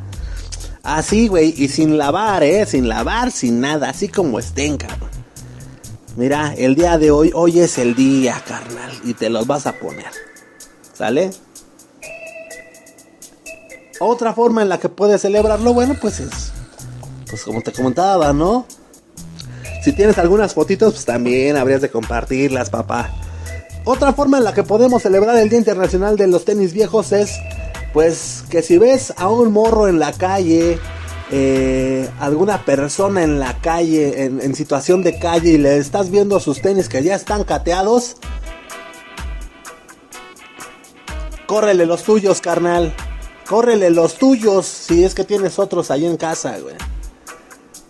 Así, 0.87 1.27
güey, 1.27 1.53
y 1.57 1.67
sin 1.67 1.97
lavar, 1.97 2.43
¿eh? 2.43 2.65
Sin 2.65 2.87
lavar, 2.87 3.29
sin 3.29 3.59
nada, 3.59 3.89
así 3.89 4.07
como 4.07 4.39
estén, 4.39 4.77
cabrón. 4.77 5.09
Mira, 6.15 6.53
el 6.57 6.75
día 6.75 6.97
de 6.97 7.11
hoy, 7.11 7.29
hoy 7.35 7.59
es 7.59 7.77
el 7.77 7.93
día, 7.93 8.41
carnal, 8.47 8.91
y 9.03 9.13
te 9.13 9.29
los 9.29 9.45
vas 9.45 9.67
a 9.67 9.73
poner. 9.73 10.05
¿Sale? 10.93 11.31
Otra 13.99 14.31
forma 14.31 14.61
en 14.61 14.69
la 14.69 14.79
que 14.79 14.87
puedes 14.87 15.21
celebrarlo, 15.21 15.73
bueno, 15.73 15.93
pues 15.99 16.21
es, 16.21 16.53
pues 17.29 17.43
como 17.43 17.61
te 17.61 17.73
comentaba, 17.73 18.31
¿no? 18.31 18.65
Si 19.83 19.91
tienes 19.91 20.17
algunas 20.17 20.53
fotitos, 20.53 20.93
pues 20.93 21.05
también 21.05 21.57
habrías 21.57 21.81
de 21.81 21.89
compartirlas, 21.89 22.69
papá. 22.69 23.13
Otra 23.83 24.13
forma 24.13 24.37
en 24.37 24.45
la 24.45 24.53
que 24.53 24.63
podemos 24.63 25.01
celebrar 25.01 25.35
el 25.35 25.49
Día 25.49 25.59
Internacional 25.59 26.15
de 26.15 26.27
los 26.27 26.45
Tenis 26.45 26.71
Viejos 26.71 27.11
es 27.11 27.31
pues 27.93 28.43
que 28.49 28.61
si 28.61 28.77
ves 28.77 29.13
a 29.17 29.29
un 29.29 29.51
morro 29.51 29.87
en 29.87 29.99
la 29.99 30.13
calle, 30.13 30.79
eh, 31.31 32.09
alguna 32.19 32.63
persona 32.63 33.23
en 33.23 33.39
la 33.39 33.59
calle, 33.59 34.25
en, 34.25 34.55
situación 34.55 35.01
de 35.03 35.19
calle, 35.19 35.51
y 35.51 35.57
le 35.57 35.77
estás 35.77 36.09
viendo 36.09 36.39
sus 36.39 36.61
tenis 36.61 36.89
que 36.89 37.03
ya 37.03 37.15
están 37.15 37.43
cateados, 37.43 38.17
córrele 41.45 41.85
los 41.85 42.03
tuyos, 42.03 42.41
carnal. 42.41 42.93
Córrele 43.47 43.89
los 43.89 44.15
tuyos 44.15 44.65
si 44.65 45.05
es 45.05 45.15
que 45.15 45.23
tienes 45.23 45.57
otros 45.57 45.89
ahí 45.89 46.05
en 46.05 46.17
casa, 46.17 46.57
güey. 46.59 46.75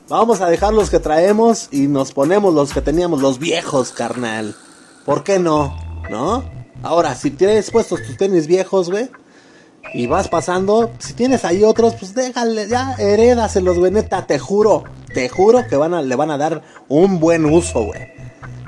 Vamos 0.07 0.39
a 0.39 0.49
dejar 0.49 0.71
los 0.71 0.91
que 0.91 0.99
traemos 0.99 1.67
y 1.71 1.87
nos 1.87 2.11
ponemos 2.11 2.53
los 2.53 2.71
que 2.71 2.81
teníamos, 2.81 3.21
los 3.21 3.39
viejos, 3.39 3.91
carnal. 3.91 4.55
¿Por 5.03 5.23
qué 5.23 5.39
no? 5.39 5.75
¿No? 6.11 6.43
Ahora, 6.83 7.15
si 7.15 7.31
tienes 7.31 7.71
puestos 7.71 8.03
tus 8.03 8.17
tenis 8.17 8.45
viejos, 8.45 8.91
güey 8.91 9.09
y 9.93 10.07
vas 10.07 10.27
pasando, 10.27 10.91
si 10.99 11.13
tienes 11.13 11.45
ahí 11.45 11.63
otros, 11.63 11.95
pues 11.95 12.13
déjale, 12.13 12.67
ya 12.67 12.95
herédaselos, 12.97 13.77
güey, 13.77 13.91
neta, 13.91 14.25
te 14.25 14.39
juro, 14.39 14.83
te 15.13 15.29
juro 15.29 15.65
que 15.67 15.75
van 15.75 15.93
a, 15.93 16.01
le 16.01 16.15
van 16.15 16.31
a 16.31 16.37
dar 16.37 16.61
un 16.87 17.19
buen 17.19 17.45
uso, 17.45 17.85
güey. 17.85 18.11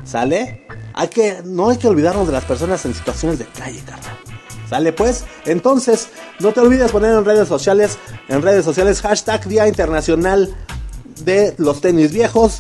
¿Sale? 0.03 0.65
Hay 0.93 1.07
que, 1.09 1.41
no 1.45 1.69
hay 1.69 1.77
que 1.77 1.87
olvidarnos 1.87 2.27
de 2.27 2.33
las 2.33 2.45
personas 2.45 2.83
en 2.85 2.93
situaciones 2.93 3.39
de 3.39 3.45
calle, 3.45 3.79
carnal. 3.85 4.17
¿Sale 4.69 4.93
pues? 4.93 5.25
Entonces, 5.45 6.09
no 6.39 6.51
te 6.51 6.59
olvides 6.59 6.91
poner 6.91 7.13
en 7.13 7.25
redes 7.25 7.47
sociales, 7.47 7.97
en 8.27 8.41
redes 8.41 8.63
sociales, 8.63 9.01
hashtag 9.01 9.47
Día 9.47 9.67
Internacional 9.67 10.55
de 11.23 11.55
los 11.57 11.81
Tenis 11.81 12.11
Viejos, 12.11 12.57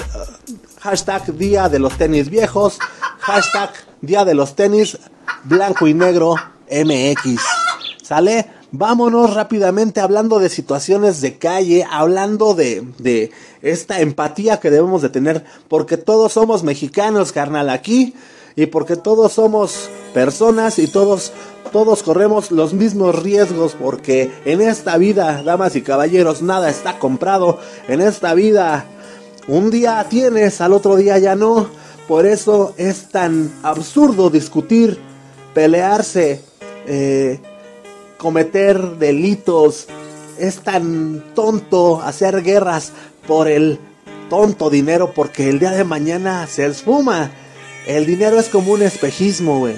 hashtag 0.81 1.33
Día 1.37 1.69
de 1.69 1.79
los 1.79 1.97
Tenis 1.97 2.29
Viejos, 2.29 2.79
hashtag 3.19 3.71
Día 4.01 4.25
de 4.25 4.33
los 4.33 4.55
Tenis 4.55 4.97
Blanco 5.43 5.87
y 5.87 5.93
Negro 5.93 6.35
MX. 6.71 7.68
¿Sale? 8.09 8.47
Vámonos 8.71 9.35
rápidamente 9.35 10.01
hablando 10.01 10.39
de 10.39 10.49
situaciones 10.49 11.21
de 11.21 11.37
calle, 11.37 11.85
hablando 11.87 12.55
de, 12.55 12.83
de 12.97 13.29
esta 13.61 14.01
empatía 14.01 14.59
que 14.59 14.71
debemos 14.71 15.03
de 15.03 15.09
tener, 15.09 15.45
porque 15.67 15.95
todos 15.95 16.33
somos 16.33 16.63
mexicanos, 16.63 17.31
carnal, 17.31 17.69
aquí, 17.69 18.15
y 18.55 18.65
porque 18.65 18.95
todos 18.95 19.33
somos 19.33 19.91
personas 20.11 20.79
y 20.79 20.87
todos, 20.87 21.33
todos 21.71 22.01
corremos 22.01 22.49
los 22.49 22.73
mismos 22.73 23.21
riesgos, 23.21 23.75
porque 23.79 24.31
en 24.43 24.61
esta 24.61 24.97
vida, 24.97 25.43
damas 25.43 25.75
y 25.75 25.83
caballeros, 25.83 26.41
nada 26.41 26.71
está 26.71 26.97
comprado, 26.97 27.59
en 27.87 28.01
esta 28.01 28.33
vida, 28.33 28.85
un 29.47 29.69
día 29.69 30.03
tienes, 30.09 30.61
al 30.61 30.73
otro 30.73 30.95
día 30.95 31.19
ya 31.19 31.35
no, 31.35 31.69
por 32.07 32.25
eso 32.25 32.73
es 32.77 33.09
tan 33.09 33.51
absurdo 33.61 34.31
discutir, 34.31 34.97
pelearse, 35.53 36.41
eh, 36.87 37.39
cometer 38.19 38.97
delitos, 38.97 39.87
es 40.37 40.59
tan 40.59 41.33
tonto 41.33 42.01
hacer 42.01 42.43
guerras 42.43 42.91
por 43.25 43.47
el 43.47 43.79
tonto 44.29 44.69
dinero 44.69 45.13
porque 45.15 45.49
el 45.49 45.57
día 45.57 45.71
de 45.71 45.85
mañana 45.85 46.45
se 46.45 46.65
esfuma. 46.65 47.31
El 47.87 48.05
dinero 48.05 48.39
es 48.39 48.49
como 48.49 48.73
un 48.73 48.83
espejismo, 48.83 49.59
güey. 49.59 49.75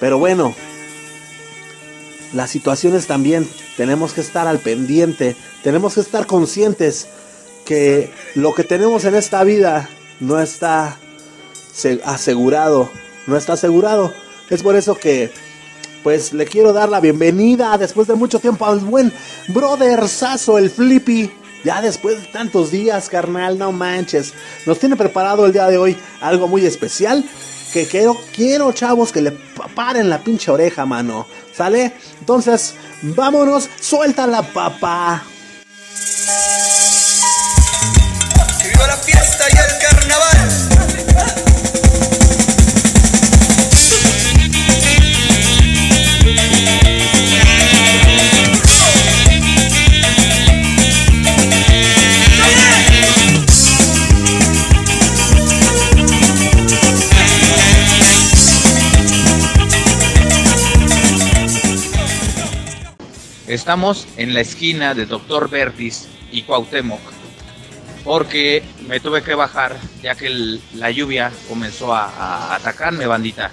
Pero 0.00 0.18
bueno, 0.18 0.54
las 2.32 2.50
situaciones 2.50 3.06
también 3.06 3.46
tenemos 3.76 4.12
que 4.12 4.20
estar 4.20 4.46
al 4.46 4.60
pendiente, 4.60 5.36
tenemos 5.64 5.94
que 5.94 6.00
estar 6.00 6.26
conscientes 6.26 7.08
que 7.66 8.10
lo 8.36 8.54
que 8.54 8.62
tenemos 8.64 9.04
en 9.04 9.16
esta 9.16 9.42
vida 9.42 9.90
no 10.20 10.40
está 10.40 10.96
asegurado, 12.04 12.88
no 13.26 13.36
está 13.36 13.54
asegurado. 13.54 14.12
Es 14.48 14.62
por 14.62 14.76
eso 14.76 14.94
que 14.94 15.32
pues 16.02 16.32
le 16.32 16.46
quiero 16.46 16.72
dar 16.72 16.88
la 16.88 17.00
bienvenida 17.00 17.76
después 17.78 18.06
de 18.08 18.14
mucho 18.14 18.38
tiempo 18.38 18.66
al 18.66 18.80
buen 18.80 19.12
brother 19.48 20.08
Sasso, 20.08 20.58
el 20.58 20.70
Flippy. 20.70 21.30
Ya 21.64 21.82
después 21.82 22.20
de 22.20 22.28
tantos 22.28 22.70
días, 22.70 23.08
carnal, 23.08 23.58
no 23.58 23.72
manches. 23.72 24.32
Nos 24.64 24.78
tiene 24.78 24.96
preparado 24.96 25.44
el 25.44 25.52
día 25.52 25.66
de 25.66 25.76
hoy 25.76 25.96
algo 26.20 26.46
muy 26.46 26.64
especial. 26.64 27.24
Que 27.72 27.86
quiero, 27.86 28.16
quiero 28.34 28.72
chavos 28.72 29.12
que 29.12 29.20
le 29.20 29.32
paren 29.74 30.08
la 30.08 30.22
pinche 30.22 30.50
oreja, 30.50 30.86
mano. 30.86 31.26
¿Sale? 31.52 31.92
Entonces, 32.20 32.74
vámonos, 33.02 33.68
suelta 33.80 34.26
la 34.26 34.42
Estamos 63.58 64.06
en 64.16 64.34
la 64.34 64.40
esquina 64.40 64.94
de 64.94 65.04
Doctor 65.04 65.50
Vertis 65.50 66.06
y 66.30 66.42
Cuauhtémoc, 66.42 67.00
porque 68.04 68.62
me 68.86 69.00
tuve 69.00 69.20
que 69.24 69.34
bajar 69.34 69.76
ya 70.00 70.14
que 70.14 70.60
la 70.74 70.92
lluvia 70.92 71.32
comenzó 71.48 71.92
a, 71.92 72.54
atacarme, 72.54 73.08
bandita. 73.08 73.50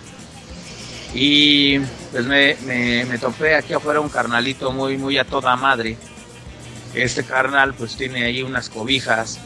Y 1.16 1.80
pues 2.12 2.24
me 2.28 3.18
topé 3.20 3.56
aquí 3.56 3.74
afuera 3.74 4.00
un 4.00 4.10
carnalito 4.10 4.72
muy, 4.72 4.96
muy 4.96 5.18
a 5.18 5.26
toda 5.26 5.56
madre. 5.56 5.98
Este 6.94 7.24
carnal 7.24 7.74
pues 7.74 7.98
tiene 7.98 8.26
ahí 8.26 8.44
unas 8.44 8.70
cobijas, 8.70 9.40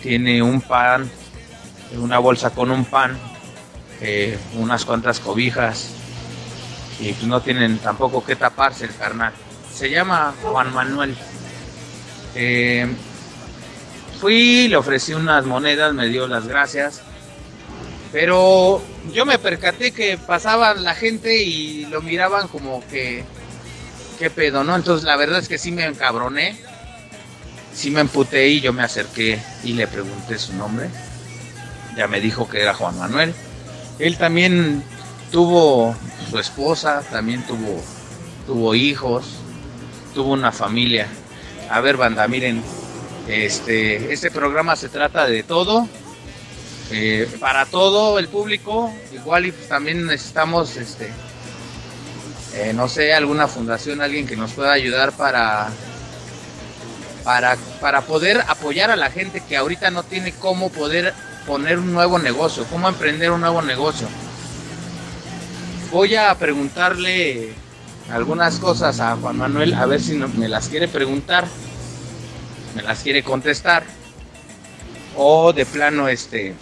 tiene 0.00 0.40
un 0.40 0.60
pan, 0.60 1.10
una 1.98 2.20
bolsa 2.20 2.50
con 2.50 2.70
un 2.70 2.84
pan, 2.84 3.18
eh, 4.00 4.38
unas 4.54 4.84
cuantas 4.84 5.18
cobijas 5.18 5.90
y 7.00 7.12
pues 7.12 7.26
no 7.26 7.40
tienen 7.40 7.78
tampoco 7.78 8.24
que 8.24 8.36
taparse 8.36 8.84
el 8.84 8.94
carnal. 8.94 9.32
Se 9.76 9.90
llama 9.90 10.34
Juan 10.42 10.72
Manuel. 10.72 11.14
Eh, 12.34 12.86
fui, 14.18 14.68
le 14.68 14.76
ofrecí 14.76 15.12
unas 15.12 15.44
monedas, 15.44 15.92
me 15.92 16.08
dio 16.08 16.26
las 16.26 16.46
gracias. 16.46 17.02
Pero 18.10 18.80
yo 19.12 19.26
me 19.26 19.38
percaté 19.38 19.92
que 19.92 20.16
pasaban 20.16 20.82
la 20.82 20.94
gente 20.94 21.42
y 21.42 21.84
lo 21.86 22.00
miraban 22.00 22.48
como 22.48 22.82
que, 22.88 23.22
¿qué 24.18 24.30
pedo, 24.30 24.64
no? 24.64 24.74
Entonces 24.74 25.04
la 25.04 25.16
verdad 25.16 25.40
es 25.40 25.48
que 25.48 25.58
sí 25.58 25.70
me 25.72 25.84
encabroné, 25.84 26.56
sí 27.74 27.90
me 27.90 28.00
emputé 28.00 28.48
y 28.48 28.62
yo 28.62 28.72
me 28.72 28.82
acerqué 28.82 29.38
y 29.62 29.74
le 29.74 29.86
pregunté 29.86 30.38
su 30.38 30.54
nombre. 30.54 30.88
Ya 31.98 32.08
me 32.08 32.22
dijo 32.22 32.48
que 32.48 32.62
era 32.62 32.72
Juan 32.72 32.98
Manuel. 32.98 33.34
Él 33.98 34.16
también 34.16 34.82
tuvo 35.30 35.94
su 36.30 36.38
esposa, 36.38 37.02
también 37.10 37.42
tuvo, 37.46 37.84
tuvo 38.46 38.74
hijos, 38.74 39.40
tuvo 40.16 40.32
una 40.32 40.50
familia. 40.50 41.06
A 41.68 41.80
ver, 41.82 41.98
banda, 41.98 42.26
miren, 42.26 42.62
este, 43.28 44.14
este 44.14 44.30
programa 44.30 44.74
se 44.74 44.88
trata 44.88 45.26
de 45.26 45.42
todo, 45.42 45.86
eh, 46.90 47.28
para 47.38 47.66
todo 47.66 48.18
el 48.18 48.28
público, 48.28 48.90
igual 49.12 49.44
y 49.44 49.52
también 49.52 50.06
necesitamos, 50.06 50.74
este, 50.78 51.10
eh, 52.54 52.72
no 52.74 52.88
sé, 52.88 53.12
alguna 53.12 53.46
fundación, 53.46 54.00
alguien 54.00 54.26
que 54.26 54.36
nos 54.36 54.52
pueda 54.52 54.72
ayudar 54.72 55.12
para, 55.12 55.68
para, 57.22 57.58
para 57.82 58.00
poder 58.00 58.42
apoyar 58.48 58.90
a 58.90 58.96
la 58.96 59.10
gente 59.10 59.42
que 59.46 59.58
ahorita 59.58 59.90
no 59.90 60.02
tiene 60.02 60.32
cómo 60.32 60.70
poder 60.70 61.12
poner 61.46 61.78
un 61.78 61.92
nuevo 61.92 62.18
negocio, 62.18 62.64
cómo 62.70 62.88
emprender 62.88 63.32
un 63.32 63.42
nuevo 63.42 63.60
negocio. 63.60 64.08
Voy 65.92 66.16
a 66.16 66.34
preguntarle 66.36 67.65
algunas 68.10 68.58
cosas 68.58 69.00
a 69.00 69.16
Juan 69.16 69.36
Manuel, 69.36 69.74
a 69.74 69.86
ver 69.86 70.00
si 70.00 70.14
me 70.14 70.48
las 70.48 70.68
quiere 70.68 70.88
preguntar, 70.88 71.44
me 72.74 72.82
las 72.82 73.00
quiere 73.02 73.22
contestar, 73.22 73.84
o 75.16 75.52
de 75.52 75.66
plano, 75.66 76.08
este, 76.08 76.54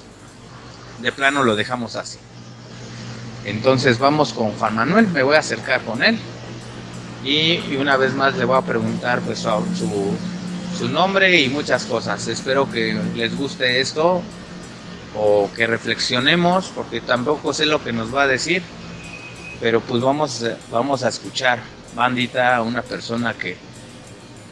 de 1.00 1.12
plano 1.12 1.42
lo 1.42 1.57
dejamos 1.57 1.96
así. 1.96 2.18
Entonces 3.44 3.98
vamos 3.98 4.33
con 4.33 4.52
Juan 4.52 4.74
Manuel, 4.74 5.09
me 5.09 5.22
voy 5.22 5.37
a 5.37 5.40
acercar 5.40 5.83
con 5.83 6.02
él 6.02 6.18
y, 7.24 7.61
y 7.70 7.76
una 7.78 7.96
vez 7.96 8.14
más 8.14 8.37
le 8.37 8.46
voy 8.46 8.57
a 8.57 8.62
preguntar 8.62 9.20
pues 9.20 9.40
su, 9.40 10.16
su 10.78 10.88
nombre 10.88 11.40
y 11.40 11.50
muchas 11.50 11.85
cosas. 11.85 12.26
Espero 12.26 12.70
que 12.70 12.98
les 13.14 13.37
guste 13.37 13.80
esto 13.80 14.22
o 15.14 15.50
que 15.54 15.66
reflexionemos 15.66 16.72
porque 16.74 17.02
tampoco 17.02 17.52
sé 17.52 17.66
lo 17.66 17.85
que 17.85 17.92
nos 17.92 18.14
va 18.14 18.22
a 18.22 18.26
decir 18.26 18.62
pero 19.60 19.80
pues 19.80 20.02
vamos, 20.02 20.44
vamos 20.70 21.04
a 21.04 21.08
escuchar, 21.08 21.58
bandita, 21.94 22.56
a 22.56 22.62
una 22.62 22.82
persona 22.82 23.34
que, 23.34 23.56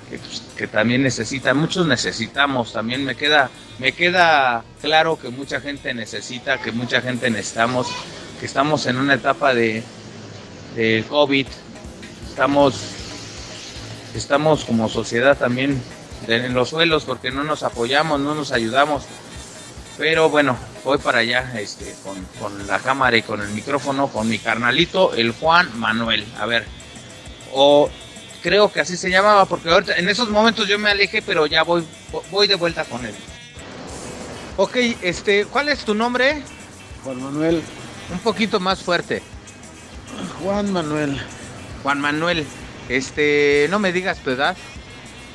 que, 0.09 0.19
pues, 0.19 0.43
que 0.57 0.67
también 0.67 1.03
necesita, 1.03 1.55
muchos 1.55 1.87
necesitamos, 1.87 2.73
también 2.73 3.05
me 3.05 3.15
queda, 3.15 3.51
me 3.79 3.93
queda 3.93 4.65
claro 4.81 5.19
que 5.19 5.29
mucha 5.29 5.61
gente 5.61 5.93
necesita, 5.95 6.59
que 6.59 6.73
mucha 6.73 7.01
gente 7.01 7.31
necesitamos, 7.31 7.89
que 8.41 8.47
estamos 8.47 8.87
en 8.87 8.97
una 8.97 9.15
etapa 9.15 9.55
de, 9.55 9.83
de 10.77 11.05
COVID, 11.09 11.47
estamos, 12.29 12.75
estamos 14.15 14.65
como 14.65 14.89
sociedad 14.89 15.37
también 15.37 15.81
en 16.29 16.55
los 16.55 16.71
suelos 16.71 17.05
porque 17.05 17.31
no 17.31 17.45
nos 17.45 17.63
apoyamos, 17.63 18.21
no 18.21 18.35
nos 18.35 18.53
ayudamos. 18.53 19.05
Pero 19.99 20.31
bueno, 20.31 20.57
voy 20.85 20.99
para 20.99 21.19
allá 21.19 21.53
este, 21.59 21.95
con, 22.03 22.17
con 22.41 22.67
la 22.67 22.79
cámara 22.79 23.17
y 23.17 23.23
con 23.23 23.41
el 23.41 23.49
micrófono, 23.51 24.09
con 24.09 24.29
mi 24.29 24.39
carnalito, 24.39 25.15
el 25.15 25.33
Juan 25.33 25.71
Manuel. 25.79 26.25
A 26.39 26.47
ver, 26.47 26.67
o 27.53 27.91
creo 28.43 28.73
que 28.73 28.81
así 28.81 28.97
se 28.97 29.11
llamaba, 29.11 29.47
porque 29.47 29.71
ahorita, 29.71 29.97
en 29.97 30.09
esos 30.09 30.29
momentos 30.29 30.67
yo 30.67 30.79
me 30.79 30.91
alejé, 30.91 31.23
pero 31.23 31.47
ya 31.47 31.63
voy, 31.63 31.85
voy 32.31 32.47
de 32.47 32.57
vuelta 32.57 32.85
con 32.85 33.05
él. 33.05 33.15
Ok, 34.57 34.77
este, 35.03 35.47
¿cuál 35.47 35.69
es 35.69 35.85
tu 35.85 35.95
nombre? 35.95 36.43
Juan 37.05 37.23
Manuel, 37.23 37.63
Un 38.13 38.19
poquito 38.19 38.61
más 38.61 38.83
fuerte. 38.83 39.23
Juan 40.43 40.73
Manuel, 40.73 41.21
Juan 41.83 42.01
Manuel, 42.01 42.47
este, 42.89 43.67
no 43.71 43.79
me 43.79 43.93
digas 43.93 44.19
tu 44.19 44.31
edad. 44.31 44.57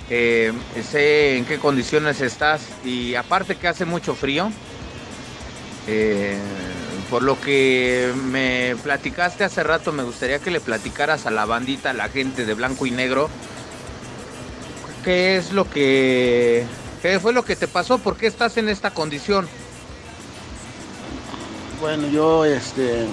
Eh, 0.10 0.54
sé 0.90 1.38
en 1.38 1.46
qué 1.46 1.58
condiciones 1.60 2.22
estás 2.22 2.62
y 2.86 3.16
aparte 3.16 3.56
que 3.56 3.68
hace 3.68 3.86
mucho 3.86 4.16
frío. 4.16 4.52
eh, 5.88 6.38
por 7.10 7.24
lo 7.24 7.40
que 7.40 8.12
me 8.26 8.76
platicaste 8.84 9.46
hace 9.46 9.64
rato, 9.64 9.94
me 9.94 10.04
gustaría 10.04 10.40
que 10.40 10.52
le 10.52 10.60
platicaras 10.60 11.26
a 11.26 11.32
la 11.32 11.46
bandita, 11.46 11.92
a 11.92 11.94
la 11.94 12.10
gente 12.10 12.46
de 12.46 12.54
blanco 12.54 12.86
y 12.86 12.92
negro, 12.92 13.30
qué 15.06 15.38
es 15.38 15.54
lo 15.54 15.70
que, 15.70 16.66
qué 17.02 17.20
fue 17.22 17.32
lo 17.32 17.46
que 17.46 17.56
te 17.56 17.68
pasó, 17.68 17.98
por 18.00 18.18
qué 18.18 18.28
estás 18.28 18.58
en 18.58 18.68
esta 18.68 18.92
condición. 18.92 19.48
bueno, 21.80 22.08
yo 22.10 22.44
este 22.44 23.06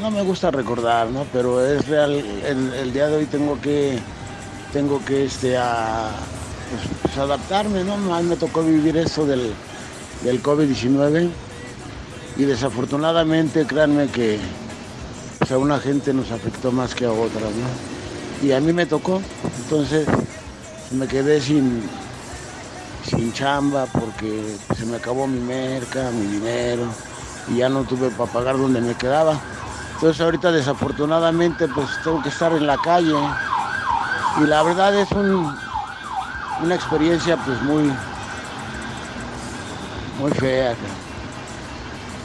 no 0.00 0.10
me 0.10 0.22
gusta 0.22 0.50
recordar, 0.50 1.08
¿no? 1.08 1.26
Pero 1.32 1.64
es 1.64 1.86
real, 1.86 2.12
el, 2.12 2.92
día 2.92 3.08
de 3.08 3.16
hoy 3.16 3.26
tengo 3.26 3.60
que 3.60 3.98
tengo 4.72 5.04
que 5.04 5.26
este 5.26 5.56
a, 5.56 6.10
pues, 6.70 6.82
pues, 7.02 7.18
adaptarme, 7.18 7.84
¿no? 7.84 8.14
A 8.14 8.22
mí 8.22 8.28
me 8.28 8.36
tocó 8.36 8.62
vivir 8.62 8.96
esto 8.96 9.26
del, 9.26 9.52
del 10.22 10.42
COVID-19 10.42 11.28
y 12.36 12.44
desafortunadamente 12.44 13.66
créanme 13.66 14.08
que 14.08 14.38
pues, 15.38 15.52
a 15.52 15.58
una 15.58 15.78
gente 15.78 16.14
nos 16.14 16.30
afectó 16.30 16.72
más 16.72 16.94
que 16.94 17.04
a 17.04 17.12
otras, 17.12 17.42
¿no? 17.42 18.46
Y 18.46 18.52
a 18.52 18.60
mí 18.60 18.72
me 18.72 18.86
tocó, 18.86 19.20
entonces 19.64 20.06
me 20.92 21.06
quedé 21.06 21.40
sin, 21.40 21.82
sin 23.04 23.32
chamba 23.34 23.86
porque 23.86 24.56
se 24.76 24.86
me 24.86 24.96
acabó 24.96 25.26
mi 25.26 25.40
merca, 25.40 26.10
mi 26.10 26.26
dinero 26.26 26.86
y 27.48 27.56
ya 27.56 27.68
no 27.68 27.84
tuve 27.84 28.08
para 28.10 28.30
pagar 28.30 28.56
donde 28.56 28.80
me 28.80 28.94
quedaba. 28.94 29.38
Entonces 30.00 30.22
ahorita 30.22 30.50
desafortunadamente 30.50 31.68
pues 31.68 31.86
tengo 32.02 32.22
que 32.22 32.30
estar 32.30 32.54
en 32.54 32.66
la 32.66 32.78
calle 32.78 33.18
y 34.42 34.46
la 34.46 34.62
verdad 34.62 34.98
es 34.98 35.10
un- 35.12 35.54
una 36.62 36.74
experiencia 36.74 37.36
pues 37.36 37.60
muy 37.60 37.92
muy 40.18 40.30
fea. 40.32 40.74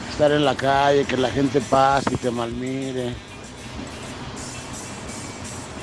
Estar 0.09 0.31
en 0.31 0.45
la 0.45 0.55
calle, 0.55 1.03
que 1.03 1.17
la 1.17 1.29
gente 1.29 1.59
pase 1.59 2.13
y 2.13 2.15
te 2.15 2.31
malmire. 2.31 3.13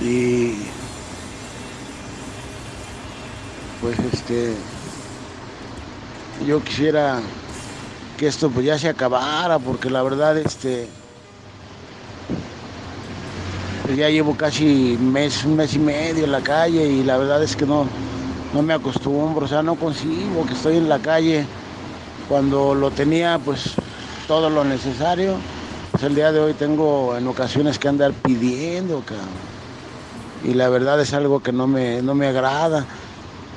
Y 0.01 0.55
pues 3.83 3.99
este 3.99 4.57
yo 6.47 6.65
quisiera 6.65 7.21
que 8.17 8.29
esto 8.29 8.49
pues 8.51 8.65
ya 8.65 8.79
se 8.79 8.89
acabara, 8.89 9.59
porque 9.59 9.91
la 9.91 10.03
verdad 10.03 10.39
este 10.39 10.89
pues 13.93 14.01
ya 14.01 14.09
llevo 14.09 14.35
casi 14.35 14.97
mes, 14.99 15.45
un 15.45 15.55
mes 15.55 15.75
y 15.75 15.79
medio 15.79 16.25
en 16.25 16.33
la 16.33 16.41
calle 16.41 16.83
y 16.87 17.03
la 17.03 17.19
verdad 17.19 17.43
es 17.43 17.55
que 17.55 17.67
no, 17.67 17.87
no 18.55 18.63
me 18.63 18.73
acostumbro, 18.73 19.45
o 19.45 19.49
sea, 19.49 19.63
no 19.63 19.75
consigo 19.75 20.47
que 20.47 20.55
estoy 20.55 20.79
en 20.79 20.89
la 20.89 20.99
calle 20.99 21.45
cuando 22.27 22.75
lo 22.75 22.91
tenía 22.91 23.39
pues 23.45 23.75
todo 24.27 24.49
lo 24.49 24.65
necesario. 24.65 25.35
Pues 25.91 26.05
el 26.05 26.15
día 26.15 26.33
de 26.33 26.41
hoy 26.41 26.55
tengo 26.55 27.19
en 27.19 27.27
ocasiones 27.27 27.79
que 27.79 27.89
andar 27.89 28.15
pidiendo, 28.15 29.03
cabrón. 29.03 29.29
Y 30.43 30.55
la 30.55 30.71
verdad 30.71 30.99
es 30.99 31.13
algo 31.13 31.41
que 31.41 31.53
no 31.53 31.67
me, 31.67 32.01
no 32.01 32.15
me 32.15 32.29
agrada. 32.29 32.87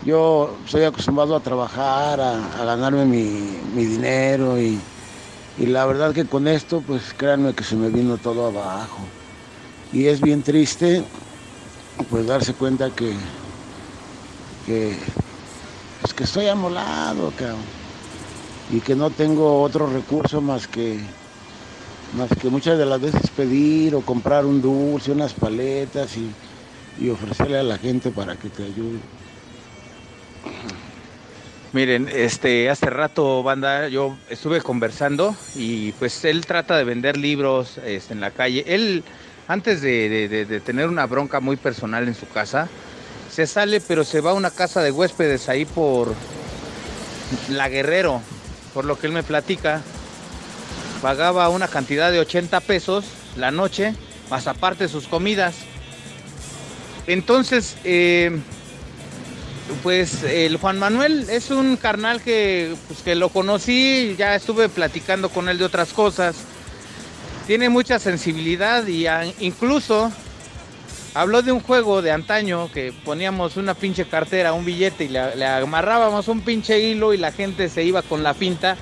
Yo 0.04 0.58
estoy 0.66 0.84
acostumbrado 0.84 1.38
a 1.38 1.40
trabajar, 1.40 2.20
a, 2.20 2.66
ganarme 2.66 3.06
mi, 3.06 3.58
mi 3.74 3.86
dinero 3.86 4.60
y 4.60 4.82
la 5.60 5.86
verdad 5.86 6.14
que 6.14 6.26
con 6.26 6.50
esto, 6.50 6.84
pues 6.86 7.14
créanme 7.16 7.54
que 7.54 7.64
se 7.64 7.78
me 7.78 7.88
vino 7.88 8.18
todo 8.18 8.48
abajo. 8.48 9.00
Y 9.96 10.08
es 10.08 10.20
bien 10.20 10.44
triste, 10.44 11.06
pues 12.10 12.28
darse 12.28 12.54
cuenta 12.54 12.90
que, 12.90 13.14
que, 14.66 14.94
pues, 16.02 16.14
que 16.14 16.26
estoy 16.26 16.48
amolado, 16.48 17.32
cabrón. 17.38 17.62
Y 18.74 18.82
que 18.82 18.94
no 18.94 19.10
tengo 19.10 19.62
otro 19.62 19.88
recurso 19.88 20.42
más 20.42 20.68
que, 20.68 21.00
más 22.18 22.30
que 22.38 22.50
muchas 22.50 22.78
de 22.78 22.86
las 22.86 23.00
veces 23.00 23.30
pedir 23.30 23.96
o 23.96 24.02
comprar 24.02 24.46
un 24.46 24.62
dulce, 24.62 25.14
unas 25.14 25.34
paletas 25.34 26.18
y, 26.18 26.30
y 27.00 27.10
ofrecerle 27.10 27.60
a 27.60 27.64
la 27.64 27.78
gente 27.78 28.12
para 28.12 28.36
que 28.36 28.50
te 28.50 28.64
ayude. 28.64 29.00
Miren, 31.72 32.10
este, 32.14 32.70
hace 32.70 32.90
rato, 32.90 33.44
banda, 33.44 33.88
yo 33.88 34.18
estuve 34.30 34.60
conversando 34.60 35.34
y 35.56 35.94
pues 35.94 36.26
él 36.26 36.46
trata 36.46 36.78
de 36.78 36.84
vender 36.84 37.16
libros 37.16 37.78
este, 37.86 38.14
en 38.14 38.20
la 38.20 38.32
calle. 38.32 38.66
Él, 38.68 39.02
antes 39.48 39.82
de, 39.82 40.62
tener 40.66 40.88
una 40.88 41.06
bronca 41.06 41.40
muy 41.40 41.56
personal 41.56 42.08
en 42.08 42.16
su 42.16 42.28
casa, 42.28 42.68
se 43.32 43.48
sale, 43.48 43.82
pero 43.82 44.04
se 44.04 44.22
va 44.22 44.32
a 44.32 44.34
una 44.34 44.52
casa 44.52 44.82
de 44.82 44.92
huéspedes 44.92 45.50
ahí 45.50 45.66
por 45.66 46.14
La 47.50 47.70
Guerrero, 47.70 48.22
por 48.74 48.86
lo 48.86 48.98
que 48.98 49.08
él 49.08 49.14
me 49.14 49.24
platica. 49.24 49.82
Pagaba 51.02 51.50
una 51.50 51.68
cantidad 51.68 52.12
de 52.12 52.20
80 52.20 52.60
pesos 52.62 53.06
la 53.36 53.52
noche, 53.52 53.94
más 54.30 54.48
aparte 54.48 54.88
sus 54.88 55.08
comidas. 55.08 55.56
Entonces, 57.08 57.78
eh, 57.84 58.40
pues 59.84 60.24
el 60.24 60.58
Juan 60.58 60.80
Manuel 60.80 61.30
es 61.30 61.52
un 61.52 61.78
carnal 61.78 62.22
que, 62.22 62.76
pues, 62.88 63.02
que 63.02 63.16
lo 63.16 63.30
conocí, 63.30 64.16
ya 64.18 64.36
estuve 64.36 64.70
platicando 64.70 65.30
con 65.30 65.50
él 65.50 65.58
de 65.58 65.66
otras 65.66 65.94
cosas. 65.94 66.36
Tiene 67.48 67.70
mucha 67.70 68.00
sensibilidad 68.00 68.88
y 68.88 69.06
incluso 69.40 70.12
habló 71.14 71.42
de 71.44 71.52
un 71.52 71.60
juego 71.60 72.02
de 72.02 72.12
antaño 72.12 72.72
que 72.72 72.92
poníamos 73.06 73.56
una 73.56 73.76
pinche 73.76 74.06
cartera, 74.06 74.54
un 74.54 74.66
billete 74.66 75.06
y 75.06 75.10
le, 75.10 75.46
amarrábamos 75.46 76.28
un 76.28 76.42
pinche 76.42 76.80
hilo 76.80 77.14
y 77.14 77.18
la 77.18 77.32
gente 77.32 77.70
se 77.70 77.84
iba 77.84 78.02
con 78.02 78.24
la 78.24 78.34
pinta 78.34 78.78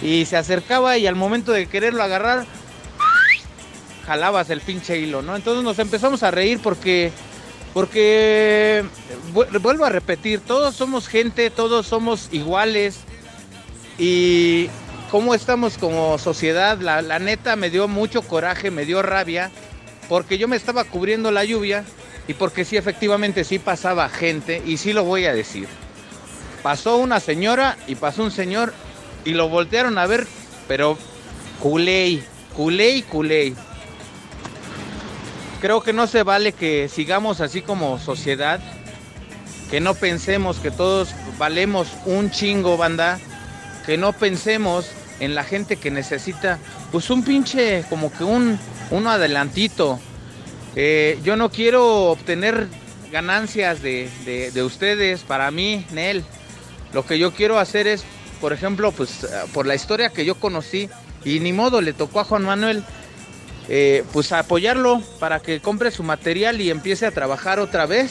y 0.00 0.24
se 0.24 0.36
acercaba 0.38 0.96
y 0.96 1.06
al 1.06 1.14
momento 1.16 1.52
de 1.52 1.66
quererlo 1.66 2.02
agarrar, 2.02 2.46
jalabas 4.06 4.48
el 4.50 4.62
pinche 4.62 4.98
hilo, 4.98 5.20
¿no? 5.22 5.36
Entonces 5.36 5.62
nos 5.62 5.78
empezamos 5.78 6.22
a 6.22 6.30
reír 6.30 6.60
porque 6.62 7.12
porque 7.74 8.84
vu- 9.32 9.46
vuelvo 9.60 9.84
a 9.84 9.90
repetir, 9.90 10.40
todos 10.40 10.74
somos 10.74 11.08
gente, 11.08 11.50
todos 11.50 11.86
somos 11.86 12.28
iguales 12.32 13.00
y 13.98 14.68
cómo 15.12 15.34
estamos 15.34 15.76
como 15.76 16.16
sociedad, 16.16 16.78
la, 16.80 17.18
neta 17.18 17.54
me 17.54 17.68
dio 17.68 17.86
mucho 17.86 18.22
coraje, 18.22 18.70
me 18.70 18.86
dio 18.86 19.02
rabia, 19.02 19.50
porque 20.08 20.38
yo 20.38 20.48
me 20.48 20.56
estaba 20.56 20.84
cubriendo 20.84 21.30
la 21.30 21.44
lluvia 21.44 21.84
y 22.26 22.32
porque 22.32 22.64
sí, 22.64 22.78
efectivamente 22.78 23.44
sí 23.44 23.58
pasaba 23.58 24.08
gente 24.08 24.62
y 24.64 24.78
sí 24.78 24.94
lo 24.94 25.04
voy 25.04 25.26
a 25.26 25.34
decir. 25.34 25.68
Pasó 26.62 26.96
una 26.96 27.20
señora 27.20 27.76
y 27.86 27.96
pasó 27.96 28.22
un 28.22 28.30
señor 28.30 28.72
y 29.26 29.34
lo 29.34 29.50
voltearon 29.50 29.98
a 29.98 30.06
ver, 30.06 30.26
pero 30.66 30.96
culé, 31.60 32.22
culé, 32.56 33.02
culé 33.02 33.52
creo 35.60 35.82
que 35.82 35.92
no 35.92 36.06
se 36.06 36.22
vale 36.22 36.52
que 36.52 36.88
sigamos 36.88 37.42
así 37.42 37.60
como 37.60 37.98
sociedad, 37.98 38.60
que 39.70 39.78
no 39.78 39.92
pensemos 39.92 40.56
que 40.56 40.70
todos 40.70 41.10
valemos 41.36 41.88
un 42.06 42.30
chingo, 42.30 42.78
banda, 42.78 43.20
que 43.84 43.98
no 43.98 44.14
pensemos 44.14 44.86
en 45.22 45.36
la 45.36 45.44
gente 45.44 45.76
que 45.76 45.90
necesita, 45.92 46.58
pues 46.90 47.08
un 47.08 47.22
pinche, 47.24 47.84
como 47.88 48.12
que 48.12 48.24
un, 48.24 48.58
adelantito. 49.06 50.00
Eh, 50.74 51.18
yo 51.22 51.36
no 51.36 51.48
quiero 51.50 52.10
obtener 52.10 52.66
ganancias 53.12 53.82
de, 53.82 54.10
de- 54.24 54.50
de 54.50 54.62
ustedes, 54.64 55.20
para 55.22 55.50
mí, 55.52 55.86
Nel. 55.92 56.24
Lo 56.92 57.06
que 57.06 57.18
yo 57.20 57.32
quiero 57.32 57.58
hacer 57.60 57.86
es, 57.86 58.02
por 58.40 58.52
ejemplo, 58.52 58.90
pues 58.90 59.22
eh, 59.22 59.28
por 59.54 59.64
la 59.66 59.76
historia 59.76 60.10
que 60.10 60.24
yo 60.24 60.34
conocí, 60.34 60.88
y 61.24 61.38
ni 61.38 61.52
modo, 61.52 61.80
le 61.80 61.92
tocó 61.92 62.18
a 62.18 62.24
Juan 62.24 62.42
Manuel, 62.42 62.82
eh, 63.68 64.02
pues 64.12 64.32
apoyarlo 64.32 65.00
para 65.20 65.38
que 65.38 65.60
compre 65.60 65.92
su 65.92 66.02
material 66.02 66.60
y 66.60 66.68
empiece 66.70 67.06
a 67.06 67.12
trabajar 67.12 67.60
otra 67.60 67.86
vez. 67.86 68.10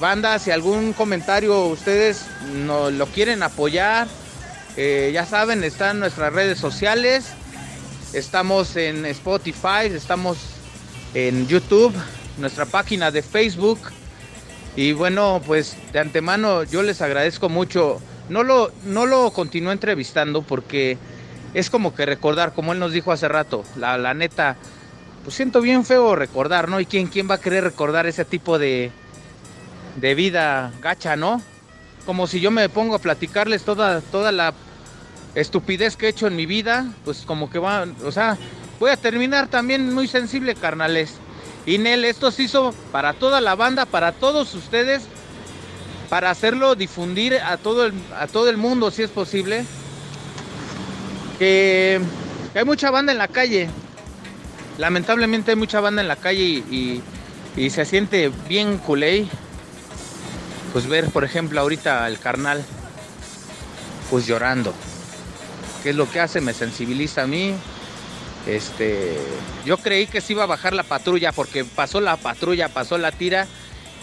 Banda, 0.00 0.38
si 0.38 0.50
algún 0.50 0.92
comentario 0.92 1.66
ustedes 1.66 2.26
no 2.66 2.90
lo 2.90 3.06
quieren 3.06 3.42
apoyar, 3.42 4.06
eh, 4.76 5.10
ya 5.12 5.24
saben, 5.24 5.64
están 5.64 6.00
nuestras 6.00 6.32
redes 6.32 6.58
sociales, 6.58 7.32
estamos 8.12 8.76
en 8.76 9.06
Spotify, 9.06 9.86
estamos 9.90 10.38
en 11.14 11.46
YouTube, 11.46 11.94
nuestra 12.38 12.66
página 12.66 13.10
de 13.10 13.22
Facebook. 13.22 13.80
Y 14.76 14.92
bueno, 14.92 15.40
pues 15.46 15.76
de 15.92 16.00
antemano 16.00 16.62
yo 16.64 16.82
les 16.82 17.00
agradezco 17.00 17.48
mucho. 17.48 18.00
No 18.28 18.42
lo, 18.42 18.72
no 18.84 19.06
lo 19.06 19.30
continúo 19.30 19.72
entrevistando 19.72 20.42
porque 20.42 20.98
es 21.54 21.70
como 21.70 21.94
que 21.94 22.04
recordar, 22.04 22.52
como 22.52 22.72
él 22.72 22.78
nos 22.78 22.92
dijo 22.92 23.12
hace 23.12 23.28
rato, 23.28 23.64
la, 23.76 23.96
la 23.96 24.12
neta, 24.12 24.56
pues 25.24 25.36
siento 25.36 25.62
bien 25.62 25.84
feo 25.84 26.14
recordar, 26.16 26.68
¿no? 26.68 26.80
¿Y 26.80 26.86
quién, 26.86 27.06
quién 27.06 27.30
va 27.30 27.36
a 27.36 27.40
querer 27.40 27.64
recordar 27.64 28.06
ese 28.06 28.24
tipo 28.26 28.58
de, 28.58 28.90
de 29.96 30.14
vida 30.14 30.72
gacha, 30.82 31.16
¿no? 31.16 31.40
Como 32.06 32.26
si 32.28 32.40
yo 32.40 32.50
me 32.50 32.68
pongo 32.68 32.94
a 32.94 32.98
platicarles 33.00 33.64
toda, 33.64 34.00
toda 34.00 34.30
la 34.32 34.54
estupidez 35.34 35.96
que 35.96 36.06
he 36.06 36.10
hecho 36.10 36.28
en 36.28 36.36
mi 36.36 36.46
vida, 36.46 36.86
pues 37.04 37.24
como 37.26 37.50
que 37.50 37.58
va, 37.58 37.84
o 38.04 38.12
sea, 38.12 38.38
voy 38.78 38.90
a 38.90 38.96
terminar 38.96 39.48
también 39.48 39.92
muy 39.92 40.06
sensible, 40.06 40.54
carnales. 40.54 41.14
Y 41.66 41.78
Nel, 41.78 42.04
esto 42.04 42.30
se 42.30 42.44
hizo 42.44 42.72
para 42.92 43.12
toda 43.14 43.40
la 43.40 43.56
banda, 43.56 43.86
para 43.86 44.12
todos 44.12 44.54
ustedes, 44.54 45.02
para 46.08 46.30
hacerlo 46.30 46.76
difundir 46.76 47.34
a 47.34 47.56
todo 47.56 47.86
el, 47.86 47.92
a 48.16 48.28
todo 48.28 48.48
el 48.48 48.56
mundo, 48.56 48.92
si 48.92 49.02
es 49.02 49.10
posible. 49.10 49.64
Que, 51.40 52.00
hay 52.54 52.64
mucha 52.64 52.90
banda 52.90 53.10
en 53.12 53.18
la 53.18 53.28
calle. 53.28 53.68
Lamentablemente 54.78 55.50
hay 55.50 55.56
mucha 55.56 55.80
banda 55.80 56.02
en 56.02 56.08
la 56.08 56.16
calle 56.16 56.42
y- 56.42 57.02
y 57.56 57.70
se 57.70 57.84
siente 57.84 58.30
bien 58.48 58.78
culé. 58.78 59.26
Pues 60.72 60.86
ver, 60.86 61.10
por 61.10 61.24
ejemplo, 61.24 61.60
ahorita 61.60 62.06
el 62.08 62.18
carnal, 62.18 62.64
pues 64.10 64.26
llorando. 64.26 64.74
¿Qué 65.82 65.90
es 65.90 65.96
lo 65.96 66.10
que 66.10 66.20
hace? 66.20 66.40
Me 66.40 66.52
sensibiliza 66.52 67.22
a 67.22 67.26
mí. 67.26 67.54
Este, 68.46 69.16
yo 69.64 69.78
creí 69.78 70.06
que 70.06 70.20
se 70.20 70.32
iba 70.32 70.44
a 70.44 70.46
bajar 70.46 70.72
la 70.72 70.84
patrulla 70.84 71.32
porque 71.32 71.64
pasó 71.64 72.00
la 72.00 72.16
patrulla, 72.16 72.68
pasó 72.68 72.96
la 72.96 73.10
tira 73.10 73.46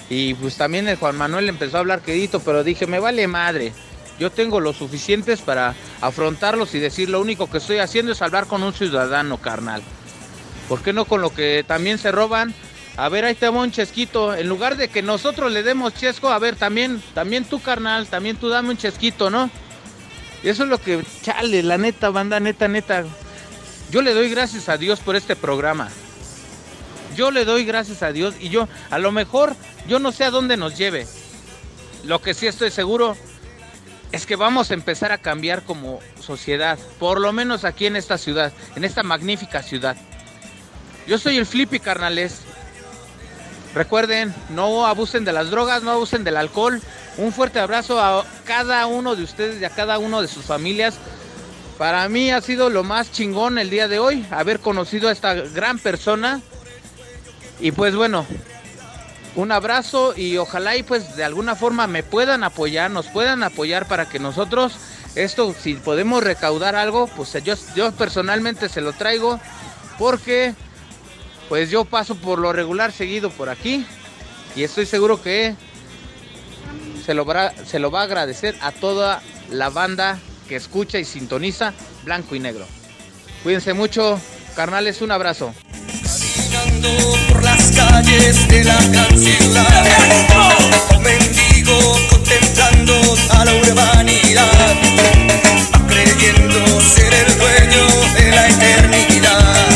y 0.10 0.34
pues 0.34 0.58
también 0.58 0.88
el 0.88 0.98
Juan 0.98 1.16
Manuel 1.16 1.48
empezó 1.48 1.78
a 1.78 1.80
hablar 1.80 2.02
quedito, 2.02 2.42
pero 2.42 2.64
dije, 2.64 2.88
me 2.88 3.00
vale 3.00 3.28
madre. 3.28 3.74
Yo 4.20 4.32
tengo 4.32 4.60
lo 4.60 4.74
suficientes 4.74 5.42
para 5.42 5.76
afrontarlos 6.02 6.76
y 6.76 6.80
decir, 6.80 7.10
lo 7.10 7.20
único 7.20 7.50
que 7.50 7.58
estoy 7.58 7.80
haciendo 7.80 8.12
es 8.12 8.22
hablar 8.22 8.46
con 8.46 8.62
un 8.62 8.74
ciudadano, 8.74 9.38
carnal. 9.38 9.82
¿Por 10.70 10.82
qué 10.82 10.94
no 10.94 11.06
con 11.06 11.22
lo 11.22 11.34
que 11.34 11.64
también 11.68 11.98
se 11.98 12.12
roban? 12.12 12.54
A 12.96 13.10
ver, 13.10 13.26
ahí 13.26 13.34
te 13.34 13.50
va 13.50 13.62
un 13.62 13.72
chesquito. 13.72 14.36
En 14.36 14.48
lugar 14.48 14.78
de 14.78 14.88
que 14.88 15.02
nosotros 15.02 15.52
le 15.52 15.64
demos 15.64 15.94
chesco, 15.96 16.30
a 16.30 16.40
ver, 16.40 16.56
también, 16.56 17.02
también 17.14 17.44
tú, 17.46 17.60
carnal, 17.60 18.08
también 18.08 18.38
tú 18.38 18.50
dame 18.50 18.70
un 18.70 18.78
chesquito, 18.78 19.30
¿no? 19.30 19.50
Eso 20.44 20.64
es 20.64 20.70
lo 20.70 20.80
que, 20.80 21.04
chale, 21.22 21.64
la 21.64 21.78
neta, 21.78 22.10
banda, 22.10 22.40
neta, 22.40 22.68
neta. 22.68 23.04
Yo 23.90 24.02
le 24.02 24.14
doy 24.14 24.30
gracias 24.30 24.70
a 24.70 24.78
Dios 24.78 25.00
por 25.00 25.16
este 25.16 25.36
programa. 25.36 25.90
Yo 27.16 27.32
le 27.32 27.46
doy 27.46 27.66
gracias 27.66 28.04
a 28.04 28.12
Dios 28.12 28.36
y 28.40 28.50
yo, 28.50 28.68
a 28.90 29.00
lo 29.00 29.12
mejor, 29.12 29.56
yo 29.88 30.00
no 30.00 30.12
sé 30.12 30.26
a 30.26 30.32
dónde 30.32 30.58
nos 30.58 30.78
lleve. 30.78 31.08
Lo 32.04 32.22
que 32.22 32.34
sí 32.34 32.48
estoy 32.48 32.72
seguro 32.72 33.16
es 34.12 34.26
que 34.26 34.36
vamos 34.36 34.70
a 34.70 34.74
empezar 34.74 35.12
a 35.12 35.18
cambiar 35.18 35.64
como 35.64 36.00
sociedad, 36.20 36.78
por 37.00 37.20
lo 37.20 37.32
menos 37.34 37.66
aquí 37.66 37.86
en 37.86 37.96
esta 37.96 38.18
ciudad, 38.18 38.52
en 38.76 38.84
esta 38.84 39.04
magnífica 39.04 39.64
ciudad. 39.64 39.96
Yo 41.08 41.18
soy 41.18 41.38
el 41.38 41.46
Flippy 41.46 41.80
Carnales 41.80 42.42
Recuerden, 43.76 44.34
no 44.50 44.86
abusen 44.86 45.26
de 45.26 45.34
las 45.34 45.50
drogas, 45.50 45.82
no 45.84 45.92
abusen 45.92 46.24
del 46.24 46.38
alcohol. 46.38 46.82
Un 47.18 47.32
fuerte 47.32 47.60
abrazo 47.60 48.00
a 48.00 48.24
cada 48.46 48.86
uno 48.86 49.16
de 49.16 49.24
ustedes 49.24 49.62
y 49.62 49.66
a 49.66 49.70
cada 49.70 49.98
uno 49.98 50.22
de 50.22 50.28
sus 50.28 50.46
familias. 50.46 50.96
Para 51.78 52.08
mí 52.08 52.32
ha 52.32 52.42
sido 52.42 52.70
lo 52.70 52.84
más 52.84 53.12
chingón 53.12 53.58
el 53.58 53.70
día 53.70 53.88
de 53.88 54.00
hoy, 54.00 54.26
haber 54.30 54.60
conocido 54.60 55.10
a 55.10 55.12
esta 55.12 55.34
gran 55.34 55.80
persona. 55.80 56.42
Y 57.60 57.72
pues 57.72 57.96
bueno, 57.96 58.26
un 59.36 59.52
abrazo 59.52 60.14
y 60.16 60.38
ojalá 60.38 60.76
y 60.76 60.84
pues 60.84 61.16
de 61.16 61.24
alguna 61.24 61.56
forma 61.56 61.88
me 61.88 62.04
puedan 62.04 62.44
apoyar, 62.44 62.92
nos 62.92 63.08
puedan 63.08 63.42
apoyar 63.42 63.88
para 63.88 64.08
que 64.08 64.20
nosotros 64.20 64.74
esto, 65.16 65.56
si 65.60 65.76
podemos 65.76 66.24
recaudar 66.24 66.76
algo, 66.76 67.08
pues 67.08 67.34
yo, 67.44 67.56
yo 67.76 67.92
personalmente 67.92 68.70
se 68.70 68.82
lo 68.82 68.94
traigo 68.94 69.40
porque 69.98 70.54
pues 71.50 71.70
yo 71.70 71.86
paso 71.86 72.16
por 72.16 72.40
lo 72.40 72.54
regular 72.54 72.92
seguido 72.92 73.30
por 73.30 73.50
aquí 73.50 73.86
y 74.56 74.64
estoy 74.64 74.86
seguro 74.86 75.22
que 75.22 75.56
se 77.06 77.14
lo, 77.14 77.26
va, 77.26 77.52
a 77.52 78.04
agradecer 78.04 78.56
a 78.62 78.72
toda 78.72 79.22
la 79.50 79.70
banda 79.70 80.20
que 80.48 80.56
escucha 80.56 81.00
y 81.00 81.06
sintoniza 81.06 81.74
Blanco 82.04 82.36
y 82.36 82.40
Negro. 82.40 82.66
Cuídense 83.44 83.74
mucho, 83.74 84.20
carnales, 84.56 85.02
un 85.02 85.12
abrazo. 85.12 85.54
Mendigo 91.02 91.78
contemplando 92.10 92.94
a 93.32 93.46
la 93.46 93.54
urbanidad, 93.54 94.76
creyendo 95.88 96.82
ser 96.82 97.14
el 97.14 97.38
dueño 97.38 97.88
de 98.14 98.32
la 98.32 98.48
eternidad, 98.48 99.73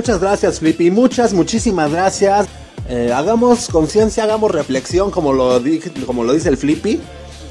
Muchas 0.00 0.18
gracias, 0.18 0.60
Flippy. 0.60 0.90
Muchas, 0.90 1.34
muchísimas 1.34 1.90
gracias. 1.90 2.46
Eh, 2.88 3.12
hagamos 3.14 3.68
conciencia, 3.68 4.24
hagamos 4.24 4.50
reflexión, 4.50 5.10
como 5.10 5.34
lo, 5.34 5.60
como 6.06 6.24
lo 6.24 6.32
dice 6.32 6.48
el 6.48 6.56
Flippy. 6.56 7.00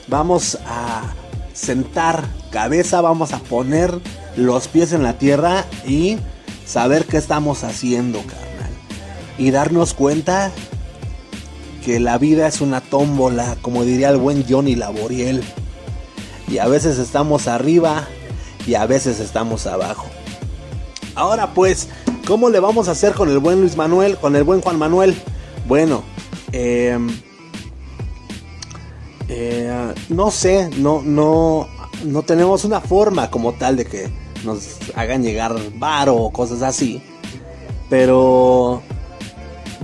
Vamos 0.08 0.58
a 0.65 1.13
sentar 1.54 2.25
cabeza, 2.49 3.02
vamos 3.02 3.34
a 3.34 3.39
poner 3.39 3.93
los 4.36 4.67
pies 4.67 4.93
en 4.93 5.04
la 5.04 5.13
tierra 5.17 5.65
y 5.86 6.17
saber 6.65 7.06
qué 7.06 7.17
estamos 7.17 7.63
haciendo, 7.63 8.19
carnal. 8.23 8.48
Y 9.39 9.52
darnos 9.52 9.95
cuenta 9.95 10.52
que 11.84 11.99
la 11.99 12.19
vida 12.19 12.47
es 12.47 12.62
una 12.62 12.82
tómbola, 12.82 13.58
como 13.62 13.84
diría 13.84 14.10
el 14.10 14.17
buen 14.17 14.45
Johnny 14.47 14.75
Laboriel. 14.75 15.43
Y 16.47 16.60
a 16.60 16.67
veces 16.67 16.99
estamos 16.99 17.47
arriba 17.47 18.08
y 18.67 18.75
a 18.75 18.86
veces 18.86 19.19
estamos 19.19 19.65
abajo. 19.65 20.06
Ahora 21.15 21.54
pues, 21.54 21.88
¿cómo 22.28 22.49
le 22.49 22.60
vamos 22.60 22.88
a 22.88 22.91
hacer 22.91 23.13
con 23.13 23.30
el 23.30 23.39
buen 23.39 23.62
Luis 23.62 23.75
Manuel, 23.75 24.17
con 24.17 24.36
el 24.36 24.43
buen 24.43 24.62
Juan 24.62 24.78
Manuel? 24.78 25.15
Bueno, 25.67 26.04
em, 26.52 27.10
eh, 29.28 29.93
no 30.10 30.32
sé, 30.32 30.69
no, 30.78 31.02
no, 31.02 31.67
no 32.06 32.21
tenemos 32.23 32.65
una 32.65 32.82
forma 32.82 33.30
como 33.32 33.54
tal 33.54 33.75
de 33.78 33.86
que 33.86 34.10
nos 34.43 34.78
hagan 34.95 35.23
llegar 35.23 35.56
varo 35.75 36.15
o 36.15 36.32
cosas 36.32 36.62
así. 36.62 37.02
Pero 37.89 38.82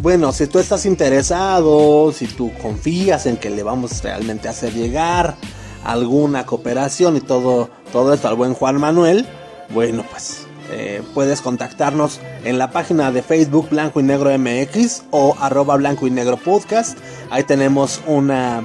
bueno, 0.06 0.32
si 0.34 0.46
tú 0.46 0.60
estás 0.60 0.86
interesado, 0.86 2.12
si 2.12 2.28
tú 2.28 2.52
confías 2.62 3.26
en 3.26 3.38
que 3.38 3.50
le 3.50 3.63
vamos 3.63 4.04
realmente 4.04 4.48
a 4.48 4.52
hacer 4.52 4.72
llegar 4.72 5.36
alguna 5.84 6.46
cooperación 6.46 7.18
y 7.18 7.22
todo, 7.22 7.72
todo 7.91 8.13
esto 8.13 8.28
al 8.28 8.36
buen 8.36 8.54
Juan 8.54 8.80
Manuel, 8.80 9.26
bueno, 9.74 10.06
pues 10.12 10.46
eh, 10.70 11.02
puedes 11.15 11.41
contactarnos 11.41 12.20
en 12.44 12.60
la 12.60 12.70
página 12.70 13.12
de 13.12 13.24
Facebook 13.24 13.70
Blanco 13.72 14.00
y 14.00 14.04
Negro 14.04 14.30
MX 14.38 15.06
o 15.10 15.36
arroba 15.39 15.76
Blanco 15.76 16.06
y 16.06 16.12
Negro 16.12 16.38
Podcast. 16.38 17.00
Ahí 17.32 17.41
tenemos 17.41 18.00
una, 18.06 18.63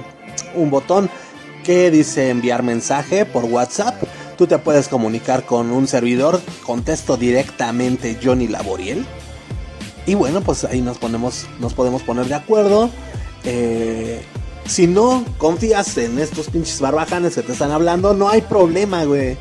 un 0.54 0.68
botón 0.68 1.08
que 1.64 1.90
dice 1.90 2.28
enviar 2.28 2.62
mensaje 2.62 3.24
por 3.24 3.46
WhatsApp. 3.46 3.94
Tú 4.36 4.46
te 4.46 4.58
puedes 4.58 4.88
comunicar 4.88 5.46
con 5.46 5.70
un 5.70 5.88
servidor, 5.88 6.38
contesto 6.66 7.16
directamente 7.16 8.18
Johnny 8.22 8.46
Laboriel. 8.46 9.06
Y 10.06 10.14
bueno, 10.14 10.40
pues 10.40 10.64
ahí 10.64 10.80
nos 10.80 10.98
ponemos, 10.98 11.46
nos 11.60 11.74
podemos 11.74 12.02
poner 12.02 12.26
de 12.26 12.34
acuerdo. 12.34 12.90
Eh, 13.44 14.22
si 14.66 14.86
no 14.86 15.24
confías 15.38 15.96
en 15.98 16.18
estos 16.18 16.48
pinches 16.48 16.80
barbajanes 16.80 17.34
que 17.34 17.42
te 17.42 17.52
están 17.52 17.70
hablando, 17.70 18.14
no 18.14 18.28
hay 18.28 18.40
problema, 18.42 19.04
güey. 19.04 19.36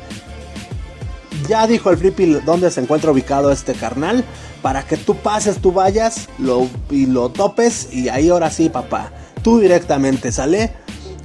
Ya 1.48 1.66
dijo 1.66 1.90
el 1.90 1.96
Flippy 1.96 2.26
dónde 2.44 2.70
se 2.70 2.80
encuentra 2.80 3.10
ubicado 3.10 3.50
este 3.50 3.74
carnal. 3.74 4.24
Para 4.62 4.82
que 4.82 4.98
tú 4.98 5.16
pases, 5.16 5.58
tú 5.58 5.72
vayas 5.72 6.28
lo, 6.38 6.68
y 6.90 7.06
lo 7.06 7.30
topes. 7.30 7.92
Y 7.92 8.08
ahí 8.08 8.28
ahora 8.28 8.50
sí, 8.50 8.68
papá. 8.68 9.10
Tú 9.42 9.58
directamente 9.58 10.32
sale. 10.32 10.74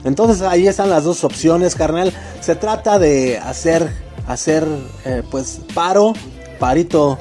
Entonces 0.05 0.41
ahí 0.41 0.67
están 0.67 0.89
las 0.89 1.03
dos 1.03 1.23
opciones, 1.23 1.75
carnal. 1.75 2.13
Se 2.39 2.55
trata 2.55 2.97
de 2.99 3.39
hacer, 3.39 3.89
hacer, 4.27 4.65
eh, 5.03 5.23
pues, 5.29 5.59
paro, 5.73 6.13
parito, 6.59 7.17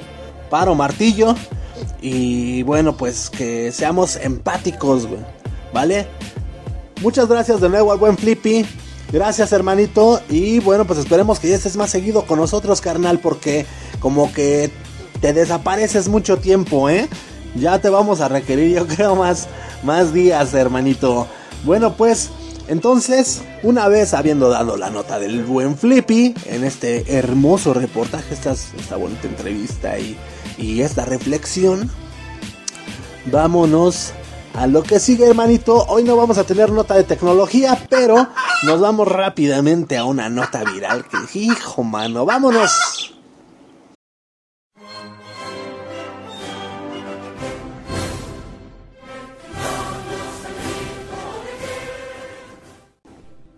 paro, 0.50 0.74
martillo. 0.74 1.34
Y 2.06 2.62
bueno, 2.64 2.98
pues 2.98 3.30
que 3.30 3.72
seamos 3.72 4.16
empáticos, 4.16 5.06
güey. 5.06 5.22
¿Vale? 5.72 6.06
Muchas 7.00 7.28
gracias 7.28 7.62
de 7.62 7.70
nuevo 7.70 7.92
al 7.92 7.98
buen 7.98 8.18
Flippy. 8.18 8.66
Gracias, 9.10 9.52
hermanito. 9.52 10.20
Y 10.28 10.58
bueno, 10.58 10.84
pues 10.84 10.98
esperemos 10.98 11.40
que 11.40 11.48
ya 11.48 11.54
estés 11.54 11.78
más 11.78 11.88
seguido 11.88 12.26
con 12.26 12.38
nosotros, 12.38 12.82
carnal. 12.82 13.20
Porque 13.20 13.64
como 14.00 14.30
que 14.34 14.70
te 15.22 15.32
desapareces 15.32 16.08
mucho 16.08 16.36
tiempo, 16.36 16.90
¿eh? 16.90 17.08
Ya 17.54 17.78
te 17.78 17.88
vamos 17.88 18.20
a 18.20 18.28
requerir, 18.28 18.76
yo 18.76 18.86
creo, 18.94 19.16
más, 19.16 19.48
más 19.82 20.12
días, 20.12 20.52
hermanito. 20.52 21.26
Bueno, 21.64 21.96
pues, 21.96 22.28
entonces, 22.68 23.40
una 23.62 23.88
vez 23.88 24.12
habiendo 24.12 24.50
dado 24.50 24.76
la 24.76 24.90
nota 24.90 25.18
del 25.18 25.42
buen 25.42 25.78
Flippy 25.78 26.34
en 26.44 26.64
este 26.64 27.16
hermoso 27.16 27.72
reportaje, 27.72 28.34
esta, 28.34 28.52
esta 28.52 28.96
bonita 28.96 29.26
entrevista 29.26 29.98
y, 29.98 30.18
y 30.58 30.82
esta 30.82 31.04
reflexión, 31.04 31.90
vámonos 33.26 34.12
a 34.54 34.66
lo 34.66 34.82
que 34.82 35.00
sigue, 35.00 35.26
hermanito. 35.26 35.84
Hoy 35.88 36.04
no 36.04 36.16
vamos 36.16 36.38
a 36.38 36.44
tener 36.44 36.70
nota 36.70 36.94
de 36.94 37.04
tecnología, 37.04 37.86
pero 37.90 38.28
nos 38.62 38.80
vamos 38.80 39.08
rápidamente 39.08 39.96
a 39.96 40.04
una 40.04 40.28
nota 40.28 40.62
viral 40.64 41.04
que, 41.08 41.38
hijo, 41.38 41.82
mano, 41.82 42.24
vámonos. 42.24 43.10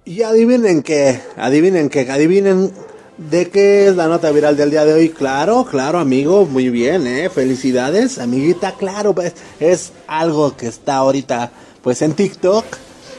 Y 0.04 0.22
adivinen 0.22 0.82
qué, 0.82 1.20
adivinen 1.36 1.90
qué, 1.90 2.10
adivinen 2.10 2.72
de 3.18 3.48
qué 3.50 3.88
es 3.88 3.96
la 3.96 4.08
nota 4.08 4.30
viral 4.30 4.56
del 4.56 4.70
día 4.70 4.84
de 4.84 4.92
hoy. 4.92 5.08
Claro, 5.10 5.64
claro, 5.64 5.98
amigo, 5.98 6.46
muy 6.46 6.68
bien, 6.68 7.06
eh. 7.06 7.30
Felicidades, 7.30 8.18
amiguita, 8.18 8.72
claro, 8.72 9.14
pues 9.14 9.34
es 9.60 9.92
algo 10.06 10.56
que 10.56 10.66
está 10.66 10.96
ahorita 10.96 11.50
pues 11.82 12.02
en 12.02 12.14
TikTok. 12.14 12.64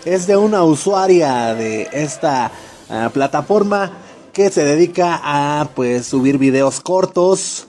Es 0.06 0.28
de 0.28 0.38
una 0.38 0.64
usuaria 0.64 1.54
de 1.54 1.90
esta 1.92 2.52
ah, 2.90 3.10
plataforma 3.14 3.92
que 4.32 4.52
se 4.52 4.64
dedica 4.64 5.20
a 5.24 5.70
pues 5.76 6.06
subir 6.06 6.38
videos 6.38 6.80
cortos 6.80 7.68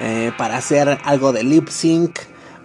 eh, 0.00 0.32
para 0.36 0.56
hacer 0.56 0.98
algo 1.04 1.32
de 1.32 1.44
lip 1.44 1.68
sync 1.68 2.18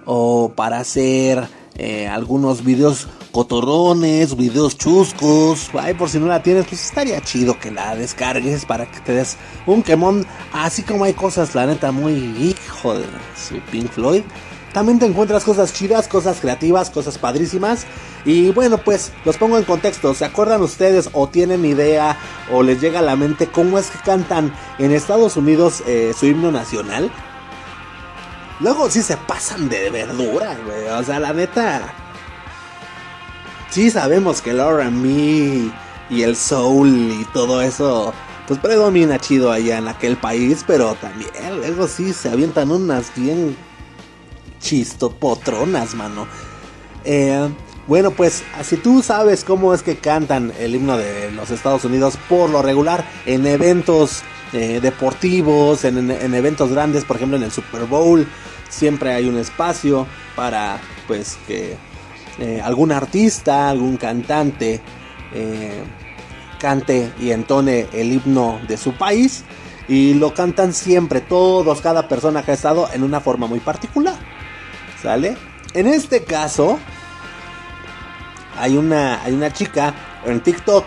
o 0.05 0.51
para 0.55 0.79
hacer 0.79 1.47
eh, 1.75 2.07
algunos 2.07 2.63
videos 2.63 3.07
cotorrones, 3.33 4.37
videos 4.37 4.77
chuscos. 4.77 5.69
Ay, 5.73 5.95
por 5.95 6.07
si 6.07 6.19
no 6.19 6.27
la 6.27 6.41
tienes, 6.41 6.65
pues 6.67 6.85
estaría 6.85 7.19
chido 7.19 7.59
que 7.59 7.71
la 7.71 7.95
descargues 7.95 8.63
para 8.63 8.85
que 8.89 9.01
te 9.01 9.11
des 9.11 9.35
un 9.65 9.83
quemón. 9.83 10.25
Así 10.53 10.83
como 10.83 11.03
hay 11.03 11.13
cosas, 11.13 11.53
la 11.53 11.65
neta, 11.65 11.91
muy 11.91 12.13
hijo 12.13 12.97
de 12.97 13.03
su 13.35 13.59
Pink 13.71 13.91
Floyd. 13.91 14.21
También 14.71 14.99
te 14.99 15.05
encuentras 15.05 15.43
cosas 15.43 15.73
chidas, 15.73 16.07
cosas 16.07 16.39
creativas, 16.39 16.89
cosas 16.89 17.17
padrísimas. 17.17 17.85
Y 18.23 18.51
bueno, 18.51 18.77
pues 18.77 19.11
los 19.25 19.35
pongo 19.37 19.57
en 19.57 19.65
contexto. 19.65 20.13
¿Se 20.13 20.25
acuerdan 20.25 20.61
ustedes 20.61 21.09
o 21.13 21.27
tienen 21.27 21.65
idea 21.65 22.17
o 22.51 22.63
les 22.63 22.79
llega 22.79 22.99
a 22.99 23.03
la 23.03 23.15
mente 23.15 23.47
cómo 23.47 23.77
es 23.77 23.89
que 23.89 23.99
cantan 23.99 24.53
en 24.77 24.91
Estados 24.91 25.35
Unidos 25.35 25.83
eh, 25.85 26.13
su 26.17 26.27
himno 26.27 26.51
nacional? 26.51 27.11
Luego 28.59 28.89
sí 28.89 29.01
se 29.01 29.17
pasan 29.17 29.69
de 29.69 29.89
verdura, 29.89 30.55
güey. 30.65 30.87
O 30.87 31.03
sea, 31.03 31.19
la 31.19 31.33
neta. 31.33 32.02
Sí 33.73 33.89
sabemos 33.89 34.39
que 34.39 34.51
el 34.51 34.59
R&B 34.59 35.71
y 36.11 36.21
el 36.21 36.35
soul 36.35 37.11
y 37.19 37.25
todo 37.33 37.59
eso 37.59 38.13
pues 38.47 38.59
predomina 38.59 39.17
chido 39.17 39.51
allá 39.51 39.79
en 39.79 39.87
aquel 39.87 40.15
país, 40.15 40.63
pero 40.67 40.93
también 40.93 41.31
luego 41.57 41.87
sí 41.87 42.13
se 42.13 42.29
avientan 42.29 42.69
unas 42.69 43.11
bien 43.15 43.57
chistopotronas, 44.59 45.95
mano. 45.95 46.27
Eh, 47.03 47.49
bueno, 47.87 48.11
pues 48.11 48.43
si 48.61 48.77
tú 48.77 49.01
sabes 49.01 49.43
cómo 49.43 49.73
es 49.73 49.81
que 49.81 49.97
cantan 49.97 50.53
el 50.59 50.75
himno 50.75 50.95
de 50.95 51.31
los 51.31 51.49
Estados 51.49 51.83
Unidos 51.83 52.15
por 52.29 52.51
lo 52.51 52.61
regular 52.61 53.03
en 53.25 53.47
eventos 53.47 54.21
eh, 54.53 54.81
deportivos, 54.83 55.83
en, 55.83 56.11
en, 56.11 56.35
eventos 56.35 56.71
grandes, 56.71 57.05
por 57.05 57.15
ejemplo 57.15 57.37
en 57.37 57.43
el 57.43 57.51
Super 57.51 57.85
Bowl, 57.85 58.27
siempre 58.69 59.13
hay 59.13 59.27
un 59.27 59.39
espacio 59.39 60.05
para 60.35 60.79
pues 61.07 61.39
que 61.47 61.75
eh, 62.39 62.61
algún 62.63 62.91
artista, 62.91 63.69
algún 63.69 63.97
cantante 63.97 64.81
eh, 65.33 65.83
cante 66.59 67.11
y 67.19 67.31
entone 67.31 67.87
el 67.91 68.13
himno 68.13 68.59
de 68.67 68.77
su 68.77 68.93
país 68.93 69.43
y 69.89 70.13
lo 70.13 70.33
cantan 70.33 70.73
siempre, 70.73 71.19
todos, 71.19 71.81
cada 71.81 72.07
persona 72.07 72.41
que 72.41 72.51
ha 72.51 72.53
estado 72.53 72.87
en 72.93 73.03
una 73.03 73.19
forma 73.19 73.47
muy 73.47 73.59
particular. 73.59 74.15
¿Sale? 75.01 75.35
En 75.73 75.87
este 75.87 76.23
caso, 76.23 76.79
hay 78.57 78.77
una, 78.77 79.21
hay 79.23 79.33
una 79.33 79.51
chica 79.51 79.93
en 80.25 80.39
TikTok 80.39 80.85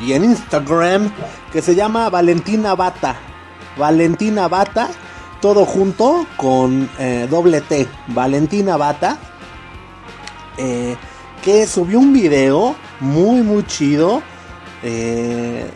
y 0.00 0.14
en 0.14 0.24
Instagram 0.24 1.12
que 1.52 1.60
se 1.60 1.74
llama 1.74 2.08
Valentina 2.08 2.74
Bata. 2.74 3.16
Valentina 3.76 4.48
Bata, 4.48 4.88
todo 5.42 5.66
junto 5.66 6.26
con 6.38 6.88
eh, 6.98 7.26
doble 7.30 7.60
T. 7.60 7.86
Valentina 8.08 8.78
Bata, 8.78 9.18
eh, 10.58 10.96
que 11.42 11.66
subió 11.66 11.98
un 11.98 12.12
video 12.12 12.76
muy, 13.00 13.42
muy 13.42 13.64
chido. 13.66 14.22
Eh, 14.82 15.66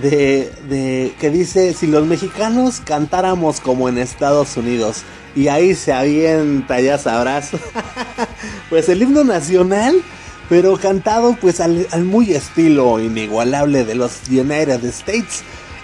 de, 0.00 0.52
de, 0.68 1.14
que 1.20 1.30
dice 1.30 1.74
si 1.74 1.86
los 1.86 2.06
mexicanos 2.06 2.80
cantáramos 2.80 3.60
como 3.60 3.88
en 3.88 3.98
Estados 3.98 4.56
Unidos 4.56 5.02
y 5.36 5.48
ahí 5.48 5.74
se 5.74 5.92
avienta 5.92 6.80
ya 6.80 6.96
sabrás 6.96 7.50
pues 8.70 8.88
el 8.88 9.02
himno 9.02 9.24
nacional 9.24 10.02
pero 10.48 10.76
cantado 10.76 11.36
pues 11.40 11.60
al, 11.60 11.86
muy 12.04 12.32
estilo 12.32 13.00
inigualable 13.00 13.84
de 13.84 13.94
los 13.94 14.28
United 14.28 14.84
States. 14.84 15.42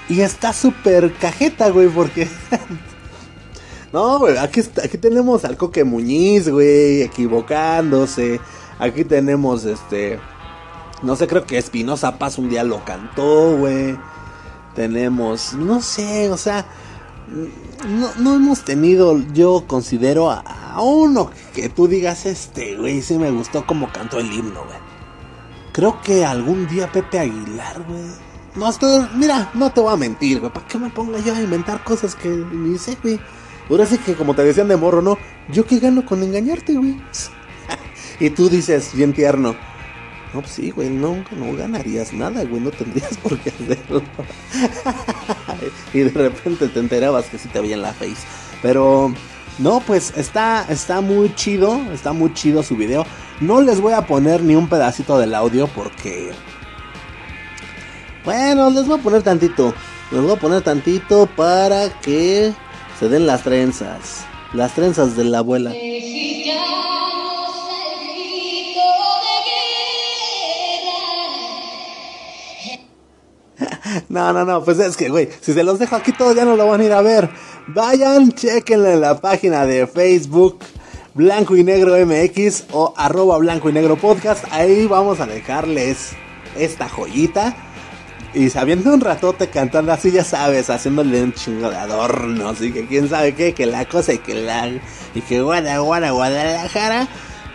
Y 0.09 0.23
está 0.23 0.53
súper 0.53 1.13
cajeta, 1.15 1.71
güey, 1.71 1.89
porque... 1.89 2.29
no, 3.93 4.19
güey, 4.19 4.37
aquí, 4.39 4.61
aquí 4.83 4.99
tenemos 4.99 5.45
al 5.45 5.57
Coque 5.57 5.85
Muñiz, 5.85 6.49
güey, 6.49 7.03
equivocándose. 7.03 8.41
Aquí 8.79 9.05
tenemos, 9.05 9.65
este... 9.65 10.19
No 11.03 11.17
sé, 11.17 11.27
creo 11.27 11.47
que 11.47 11.57
Espinosa 11.57 12.19
Paz 12.19 12.39
un 12.39 12.51
día 12.51 12.63
lo 12.63 12.85
cantó, 12.85 13.57
güey. 13.57 13.97
Tenemos, 14.75 15.55
no 15.55 15.81
sé, 15.81 16.31
o 16.31 16.37
sea, 16.37 16.67
no, 17.89 18.11
no 18.19 18.35
hemos 18.35 18.65
tenido, 18.65 19.19
yo 19.33 19.65
considero, 19.67 20.31
a, 20.31 20.43
uno 20.81 21.31
que 21.55 21.69
tú 21.69 21.89
digas, 21.89 22.27
este, 22.27 22.77
güey, 22.77 23.03
sí 23.03 23.19
me 23.19 23.31
gustó 23.31 23.67
como 23.67 23.91
cantó 23.93 24.19
el 24.19 24.33
himno, 24.33 24.65
güey. 24.65 24.79
Creo 25.73 26.01
que 26.03 26.25
algún 26.25 26.69
día 26.69 26.91
Pepe 26.93 27.19
Aguilar, 27.19 27.83
güey. 27.89 28.03
No 28.57 28.69
estoy, 28.69 29.09
mira, 29.15 29.51
no 29.55 29.71
te 29.71 29.81
voy 29.81 29.93
a 29.93 29.97
mentir, 29.97 30.41
güey. 30.41 30.53
¿Para 30.53 30.67
qué 30.67 30.79
me 30.79 30.91
ponga 30.91 31.19
yo 31.21 31.35
a 31.35 31.41
inventar 31.41 31.83
cosas 31.85 32.15
que 32.15 32.29
ni 32.29 32.77
sé, 32.79 32.97
güey? 33.03 33.21
Ahora 33.69 33.87
sí 33.87 33.99
que 33.99 34.15
como 34.15 34.35
te 34.35 34.43
decían 34.43 34.69
de 34.69 34.77
morro, 34.77 35.03
¿no? 35.03 35.19
Yo 35.49 35.67
qué 35.67 35.79
gano 35.79 36.05
con 36.05 36.23
engañarte, 36.23 36.75
güey. 36.75 36.97
y 38.21 38.31
tú 38.31 38.49
dices, 38.49 38.91
bien 38.95 39.13
tierno. 39.13 39.55
No, 40.33 40.43
pues 40.43 40.53
sí, 40.53 40.71
güey, 40.71 40.89
no, 40.89 41.25
no 41.37 41.57
ganarías 41.57 42.13
nada, 42.13 42.45
güey, 42.45 42.63
no 42.63 42.71
tendrías 42.71 43.17
por 43.17 43.37
qué 43.39 43.51
hacerlo. 43.51 44.03
y 45.93 45.99
de 46.01 46.11
repente 46.11 46.69
te 46.69 46.79
enterabas 46.79 47.27
que 47.27 47.39
sí 47.39 47.49
te 47.49 47.61
veía 47.61 47.75
en 47.75 47.83
la 47.83 47.93
face. 47.93 48.27
Pero 48.63 49.13
no, 49.59 49.81
pues 49.81 50.13
está, 50.17 50.65
está 50.69 51.01
muy 51.01 51.35
chido, 51.35 51.81
está 51.93 52.13
muy 52.13 52.33
chido 52.33 52.63
su 52.63 52.77
video. 52.77 53.05
No 53.41 53.61
les 53.61 53.81
voy 53.81 53.93
a 53.93 54.07
poner 54.07 54.43
ni 54.43 54.55
un 54.55 54.69
pedacito 54.69 55.19
del 55.19 55.35
audio 55.35 55.67
porque... 55.67 56.31
Bueno, 58.25 58.71
les 58.71 58.87
voy 58.87 58.99
a 58.99 59.03
poner 59.03 59.23
tantito. 59.23 59.75
Les 60.13 60.23
voy 60.23 60.33
a 60.33 60.37
poner 60.37 60.63
tantito 60.63 61.27
para 61.27 61.91
que 62.01 62.53
se 63.01 63.09
den 63.09 63.27
las 63.27 63.43
trenzas. 63.43 64.27
Las 64.53 64.75
trenzas 64.75 65.17
de 65.17 65.25
la 65.25 65.39
abuela. 65.39 65.73
No, 74.09 74.33
no, 74.33 74.45
no, 74.45 74.65
pues 74.65 74.79
es 74.79 74.97
que, 74.97 75.09
güey, 75.09 75.29
si 75.41 75.53
se 75.53 75.65
los 75.65 75.79
dejo 75.79 75.97
aquí 75.97 76.13
todos 76.13 76.37
ya 76.37 76.45
no 76.45 76.57
lo 76.57 76.67
van 76.67 76.81
a 76.81 76.85
ir 76.85 76.93
a 76.93 77.01
ver. 77.01 77.29
Vayan, 77.69 78.33
chequenle 78.33 78.93
en 78.95 79.01
la 79.01 79.21
página 79.21 79.67
de 79.67 79.87
Facebook 79.87 80.61
Blanco 81.15 81.57
y 81.57 81.65
Negro 81.65 81.95
MX 82.07 82.65
o 82.73 82.95
arroba 82.97 83.39
Blanco 83.39 83.69
y 83.69 83.73
Negro 83.73 83.97
Podcast. 83.97 84.45
Ahí 84.51 84.87
vamos 84.87 85.21
a 85.21 85.27
dejarles 85.27 86.13
esta 86.57 86.89
joyita. 86.89 87.70
Y 88.33 88.49
sabiendo 88.49 88.95
un 88.95 89.01
ratote 89.01 89.49
cantando 89.49 89.93
así, 89.93 90.13
ya 90.13 90.23
sabes, 90.23 90.71
haciéndole 90.71 91.23
un 91.23 91.33
chingo 91.33 91.69
de 91.69 91.77
adornos. 91.77 92.61
Y 92.61 92.73
que 92.73 92.87
quién 92.87 93.09
sabe 93.09 93.35
qué, 93.35 93.55
que 93.55 93.67
la 93.67 93.85
cosa 93.87 94.13
y 94.13 94.19
que 94.19 94.35
la. 94.35 94.69
Y 95.15 95.21
que 95.21 95.41
guara, 95.43 95.79
guara, 95.79 96.13
Guadalajara. 96.13 97.09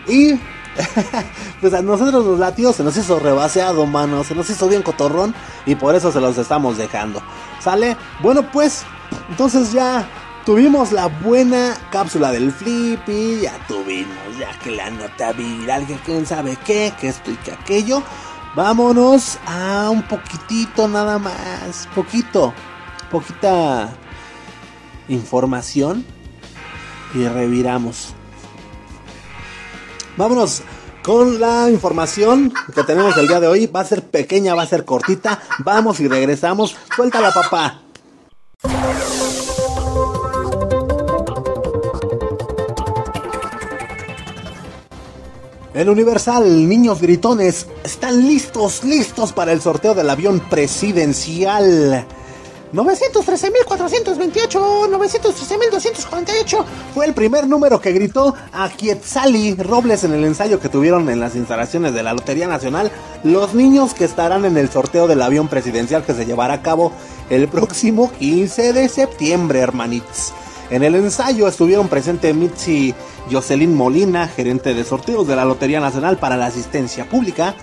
Y 0.06 0.34
pues 1.60 1.72
a 1.72 1.80
nosotros 1.80 2.24
los 2.26 2.38
latidos 2.38 2.76
se 2.76 2.84
nos 2.84 2.96
hizo 2.96 3.18
rebaseado, 3.18 3.86
mano. 3.86 4.22
Se 4.22 4.34
nos 4.34 4.50
hizo 4.50 4.68
bien 4.68 4.82
cotorrón. 4.82 5.34
Y 5.64 5.76
por 5.76 5.94
eso 5.94 6.12
se 6.12 6.20
los 6.20 6.36
estamos 6.36 6.76
dejando. 6.76 7.22
¿Sale? 7.60 7.96
Bueno, 8.20 8.50
pues. 8.52 8.84
Entonces 9.30 9.72
ya 9.72 10.06
tuvimos 10.44 10.92
la 10.92 11.06
buena 11.06 11.74
cápsula 11.90 12.32
del 12.32 12.52
Flippy. 12.52 13.40
Ya 13.40 13.56
tuvimos 13.66 14.38
ya 14.38 14.50
que 14.58 14.72
la 14.72 14.90
nota 14.90 15.32
viral. 15.32 15.86
Que 15.86 15.94
quién 16.04 16.26
sabe 16.26 16.58
qué. 16.66 16.92
Que 17.00 17.14
que 17.42 17.52
aquello. 17.52 18.02
Vámonos 18.56 19.38
a 19.44 19.90
un 19.90 20.02
poquitito 20.02 20.88
nada 20.88 21.18
más. 21.18 21.86
Poquito. 21.94 22.54
Poquita 23.10 23.90
información. 25.08 26.06
Y 27.14 27.28
reviramos. 27.28 28.14
Vámonos 30.16 30.62
con 31.02 31.38
la 31.38 31.68
información 31.70 32.50
que 32.74 32.82
tenemos 32.82 33.14
el 33.18 33.28
día 33.28 33.40
de 33.40 33.46
hoy. 33.46 33.66
Va 33.66 33.80
a 33.80 33.84
ser 33.84 34.02
pequeña, 34.02 34.54
va 34.54 34.62
a 34.62 34.66
ser 34.66 34.86
cortita. 34.86 35.38
Vamos 35.58 36.00
y 36.00 36.08
regresamos. 36.08 36.74
Suéltala, 36.96 37.32
papá. 37.32 37.82
El 45.76 45.88
Universal, 45.90 46.66
niños 46.66 47.02
gritones, 47.02 47.66
están 47.84 48.26
listos, 48.26 48.82
listos 48.82 49.34
para 49.34 49.52
el 49.52 49.60
sorteo 49.60 49.94
del 49.94 50.08
avión 50.08 50.40
presidencial. 50.40 52.06
913.428, 52.72 54.88
913.248 54.88 56.64
fue 56.94 57.04
el 57.04 57.12
primer 57.12 57.46
número 57.46 57.78
que 57.78 57.92
gritó 57.92 58.34
a 58.54 58.70
Quetzali 58.70 59.54
Robles 59.56 60.04
en 60.04 60.14
el 60.14 60.24
ensayo 60.24 60.60
que 60.60 60.70
tuvieron 60.70 61.10
en 61.10 61.20
las 61.20 61.36
instalaciones 61.36 61.92
de 61.92 62.02
la 62.02 62.14
Lotería 62.14 62.48
Nacional 62.48 62.90
los 63.22 63.52
niños 63.52 63.92
que 63.92 64.06
estarán 64.06 64.46
en 64.46 64.56
el 64.56 64.70
sorteo 64.70 65.06
del 65.06 65.20
avión 65.20 65.48
presidencial 65.48 66.06
que 66.06 66.14
se 66.14 66.24
llevará 66.24 66.54
a 66.54 66.62
cabo 66.62 66.90
el 67.28 67.48
próximo 67.48 68.10
15 68.18 68.72
de 68.72 68.88
septiembre, 68.88 69.58
hermanitos. 69.58 70.32
En 70.70 70.82
el 70.82 70.96
ensayo 70.96 71.46
estuvieron 71.46 71.88
presentes 71.88 72.34
Mitzi 72.34 72.92
Jocelyn 73.30 73.72
Molina, 73.72 74.26
gerente 74.26 74.74
de 74.74 74.82
sorteos 74.82 75.28
de 75.28 75.36
la 75.36 75.44
Lotería 75.44 75.78
Nacional 75.78 76.16
para 76.16 76.36
la 76.36 76.46
Asistencia 76.46 77.08
Pública, 77.08 77.54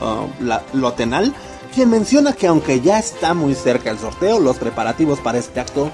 uh, 0.00 0.44
la 0.44 0.62
Lotenal, 0.72 1.34
quien 1.74 1.90
menciona 1.90 2.32
que 2.32 2.46
aunque 2.46 2.80
ya 2.80 3.00
está 3.00 3.34
muy 3.34 3.56
cerca 3.56 3.90
el 3.90 3.98
sorteo, 3.98 4.38
los 4.38 4.56
preparativos 4.58 5.18
para 5.18 5.38
este 5.38 5.58
acto 5.58 5.90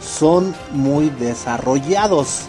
son 0.00 0.54
muy 0.72 1.10
desarrollados. 1.10 2.46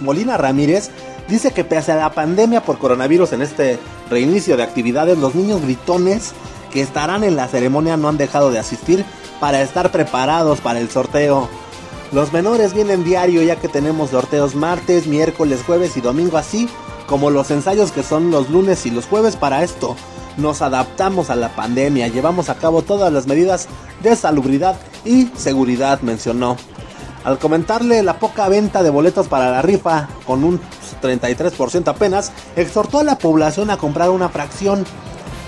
Molina 0.00 0.36
Ramírez 0.36 0.90
dice 1.28 1.50
que 1.50 1.64
pese 1.64 1.90
a 1.90 1.96
la 1.96 2.12
pandemia 2.12 2.62
por 2.62 2.78
coronavirus 2.78 3.32
en 3.32 3.42
este 3.42 3.80
reinicio 4.10 4.56
de 4.56 4.62
actividades, 4.62 5.18
los 5.18 5.34
niños 5.34 5.60
gritones 5.62 6.34
que 6.72 6.82
estarán 6.82 7.24
en 7.24 7.34
la 7.34 7.48
ceremonia 7.48 7.96
no 7.96 8.08
han 8.08 8.16
dejado 8.16 8.52
de 8.52 8.60
asistir 8.60 9.04
para 9.40 9.60
estar 9.60 9.90
preparados 9.90 10.60
para 10.60 10.78
el 10.78 10.88
sorteo. 10.88 11.48
Los 12.12 12.32
menores 12.32 12.72
vienen 12.72 13.04
diario 13.04 13.42
ya 13.42 13.56
que 13.56 13.68
tenemos 13.68 14.10
sorteos 14.10 14.54
martes, 14.54 15.06
miércoles, 15.06 15.62
jueves 15.66 15.96
y 15.96 16.00
domingo 16.00 16.38
así 16.38 16.68
como 17.06 17.30
los 17.30 17.50
ensayos 17.50 17.90
que 17.90 18.02
son 18.02 18.30
los 18.30 18.50
lunes 18.50 18.84
y 18.84 18.90
los 18.90 19.06
jueves 19.06 19.36
para 19.36 19.64
esto 19.64 19.96
nos 20.38 20.62
adaptamos 20.62 21.30
a 21.30 21.36
la 21.36 21.48
pandemia, 21.48 22.08
llevamos 22.08 22.48
a 22.48 22.54
cabo 22.54 22.82
todas 22.82 23.12
las 23.12 23.26
medidas 23.26 23.66
de 24.02 24.14
salubridad 24.14 24.76
y 25.04 25.26
seguridad, 25.36 26.00
mencionó. 26.00 26.56
Al 27.24 27.38
comentarle 27.38 28.02
la 28.02 28.18
poca 28.18 28.48
venta 28.48 28.82
de 28.82 28.90
boletos 28.90 29.26
para 29.26 29.50
la 29.50 29.62
rifa, 29.62 30.08
con 30.26 30.44
un 30.44 30.60
33% 31.02 31.88
apenas, 31.88 32.30
exhortó 32.56 33.00
a 33.00 33.04
la 33.04 33.18
población 33.18 33.70
a 33.70 33.76
comprar 33.76 34.10
una 34.10 34.28
fracción. 34.28 34.84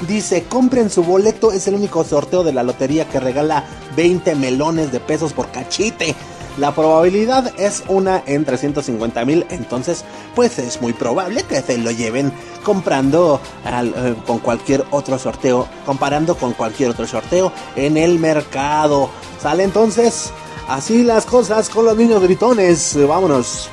Dice, 0.08 0.44
compren 0.44 0.90
su 0.90 1.04
boleto, 1.04 1.52
es 1.52 1.68
el 1.68 1.74
único 1.74 2.02
sorteo 2.02 2.42
de 2.42 2.52
la 2.52 2.62
lotería 2.62 3.08
que 3.08 3.20
regala 3.20 3.64
20 3.96 4.34
melones 4.34 4.90
de 4.90 4.98
pesos 4.98 5.32
por 5.32 5.50
cachite. 5.52 6.16
La 6.60 6.74
probabilidad 6.74 7.54
es 7.58 7.82
una 7.88 8.22
en 8.26 8.44
350 8.44 9.24
mil, 9.24 9.46
entonces 9.48 10.04
pues 10.34 10.58
es 10.58 10.82
muy 10.82 10.92
probable 10.92 11.42
que 11.44 11.62
se 11.62 11.78
lo 11.78 11.90
lleven 11.90 12.30
comprando 12.62 13.40
eh, 13.64 14.14
con 14.26 14.40
cualquier 14.40 14.84
otro 14.90 15.18
sorteo, 15.18 15.66
comparando 15.86 16.36
con 16.36 16.52
cualquier 16.52 16.90
otro 16.90 17.06
sorteo 17.06 17.50
en 17.76 17.96
el 17.96 18.18
mercado. 18.18 19.08
Sale 19.40 19.64
entonces 19.64 20.32
así 20.68 21.02
las 21.02 21.24
cosas 21.24 21.70
con 21.70 21.86
los 21.86 21.96
niños 21.96 22.22
gritones. 22.22 22.94
Vámonos. 23.08 23.70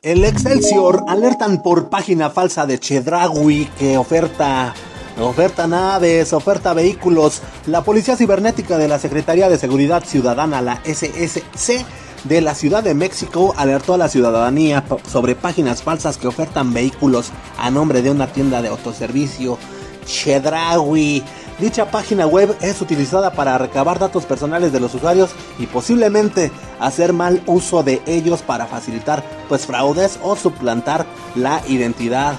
El 0.00 0.24
Excelsior 0.24 1.04
alertan 1.06 1.60
por 1.60 1.90
página 1.90 2.30
falsa 2.30 2.64
de 2.64 2.80
Chedraui 2.80 3.66
que 3.78 3.98
oferta 3.98 4.72
oferta 5.20 5.66
naves, 5.66 6.32
oferta 6.32 6.72
vehículos. 6.72 7.42
La 7.66 7.82
Policía 7.82 8.16
Cibernética 8.16 8.78
de 8.78 8.88
la 8.88 8.98
Secretaría 8.98 9.50
de 9.50 9.58
Seguridad 9.58 10.02
Ciudadana, 10.04 10.62
la 10.62 10.80
SSC, 10.84 11.84
de 12.24 12.40
la 12.40 12.54
Ciudad 12.54 12.82
de 12.82 12.94
México 12.94 13.54
alertó 13.56 13.94
a 13.94 13.98
la 13.98 14.08
ciudadanía 14.08 14.84
sobre 15.10 15.34
páginas 15.34 15.82
falsas 15.82 16.16
que 16.16 16.26
ofertan 16.26 16.72
vehículos 16.72 17.30
a 17.58 17.70
nombre 17.70 18.02
de 18.02 18.10
una 18.10 18.26
tienda 18.26 18.62
de 18.62 18.68
autoservicio 18.68 19.58
Chedraui. 20.06 21.22
Dicha 21.58 21.90
página 21.90 22.26
web 22.26 22.56
es 22.60 22.80
utilizada 22.80 23.32
para 23.32 23.56
recabar 23.58 23.98
datos 23.98 24.24
personales 24.24 24.72
de 24.72 24.80
los 24.80 24.94
usuarios 24.94 25.30
y 25.58 25.66
posiblemente 25.66 26.50
hacer 26.80 27.12
mal 27.12 27.42
uso 27.46 27.82
de 27.82 28.02
ellos 28.06 28.42
para 28.42 28.66
facilitar 28.66 29.22
pues 29.48 29.66
fraudes 29.66 30.18
o 30.22 30.34
suplantar 30.34 31.06
la 31.36 31.62
identidad. 31.68 32.34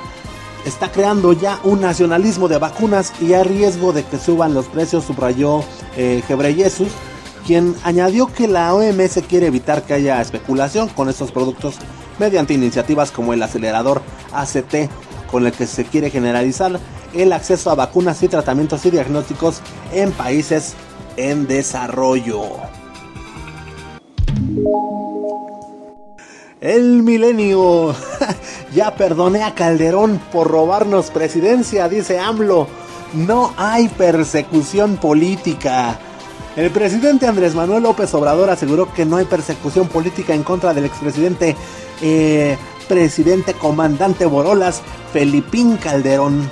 está 0.64 0.90
creando 0.90 1.32
ya 1.32 1.58
un 1.64 1.80
nacionalismo 1.80 2.48
de 2.48 2.58
vacunas 2.58 3.12
y 3.20 3.32
hay 3.32 3.44
riesgo 3.44 3.92
de 3.92 4.04
que 4.04 4.18
suban 4.18 4.54
los 4.54 4.66
precios, 4.66 5.04
subrayó 5.04 5.62
eh, 5.96 6.22
Ghebreyesus, 6.28 6.88
quien 7.46 7.74
añadió 7.82 8.26
que 8.26 8.48
la 8.48 8.74
OMS 8.74 9.20
quiere 9.28 9.46
evitar 9.46 9.82
que 9.82 9.94
haya 9.94 10.20
especulación 10.20 10.88
con 10.88 11.08
estos 11.08 11.32
productos 11.32 11.76
mediante 12.18 12.54
iniciativas 12.54 13.10
como 13.10 13.32
el 13.32 13.42
acelerador 13.42 14.02
ACT, 14.32 14.90
con 15.30 15.46
el 15.46 15.52
que 15.52 15.66
se 15.66 15.84
quiere 15.84 16.10
generalizar 16.10 16.78
el 17.14 17.32
acceso 17.32 17.70
a 17.70 17.74
vacunas 17.74 18.22
y 18.22 18.28
tratamientos 18.28 18.84
y 18.86 18.90
diagnósticos 18.90 19.60
en 19.92 20.12
países 20.12 20.74
en 21.16 21.46
desarrollo. 21.46 22.42
El 26.60 27.02
milenio. 27.02 27.94
ya 28.74 28.94
perdoné 28.94 29.42
a 29.42 29.54
Calderón 29.54 30.20
por 30.32 30.48
robarnos 30.48 31.10
presidencia, 31.10 31.88
dice 31.88 32.18
AMLO. 32.18 32.68
No 33.14 33.52
hay 33.56 33.88
persecución 33.88 34.96
política. 34.96 35.98
El 36.54 36.70
presidente 36.70 37.26
Andrés 37.26 37.54
Manuel 37.54 37.82
López 37.82 38.12
Obrador 38.14 38.50
aseguró 38.50 38.92
que 38.92 39.04
no 39.04 39.16
hay 39.16 39.24
persecución 39.24 39.88
política 39.88 40.34
en 40.34 40.42
contra 40.42 40.72
del 40.72 40.84
expresidente, 40.84 41.56
eh, 42.00 42.56
presidente 42.88 43.54
comandante 43.54 44.26
Borolas, 44.26 44.82
Felipín 45.12 45.78
Calderón 45.78 46.48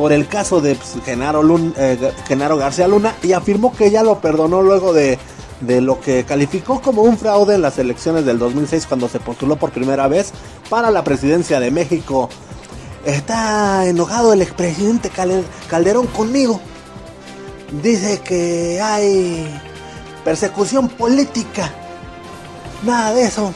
por 0.00 0.14
el 0.14 0.28
caso 0.28 0.62
de 0.62 0.76
pues, 0.76 0.96
Genaro, 1.04 1.42
eh, 1.76 2.14
Genaro 2.26 2.56
García 2.56 2.88
Luna 2.88 3.14
y 3.22 3.34
afirmó 3.34 3.70
que 3.70 3.90
ya 3.90 4.02
lo 4.02 4.18
perdonó 4.18 4.62
luego 4.62 4.94
de, 4.94 5.18
lo 5.60 6.00
que 6.00 6.24
calificó 6.24 6.80
como 6.80 7.02
un 7.02 7.18
fraude 7.18 7.56
en 7.56 7.60
las 7.60 7.78
elecciones 7.78 8.24
del 8.24 8.38
2006 8.38 8.86
cuando 8.86 9.10
se 9.10 9.20
postuló 9.20 9.56
por 9.56 9.72
primera 9.72 10.08
vez 10.08 10.32
para 10.70 10.90
la 10.90 11.04
presidencia 11.04 11.60
de 11.60 11.70
México. 11.70 12.30
Está 13.04 13.86
enojado 13.86 14.32
el 14.32 14.40
expresidente 14.40 15.10
Calderón 15.68 16.06
conmigo. 16.06 16.62
Dice 17.82 18.20
que 18.20 18.80
hay 18.80 19.46
persecución 20.24 20.88
política. 20.88 21.70
Nada 22.84 23.12
de 23.12 23.24
eso. 23.24 23.52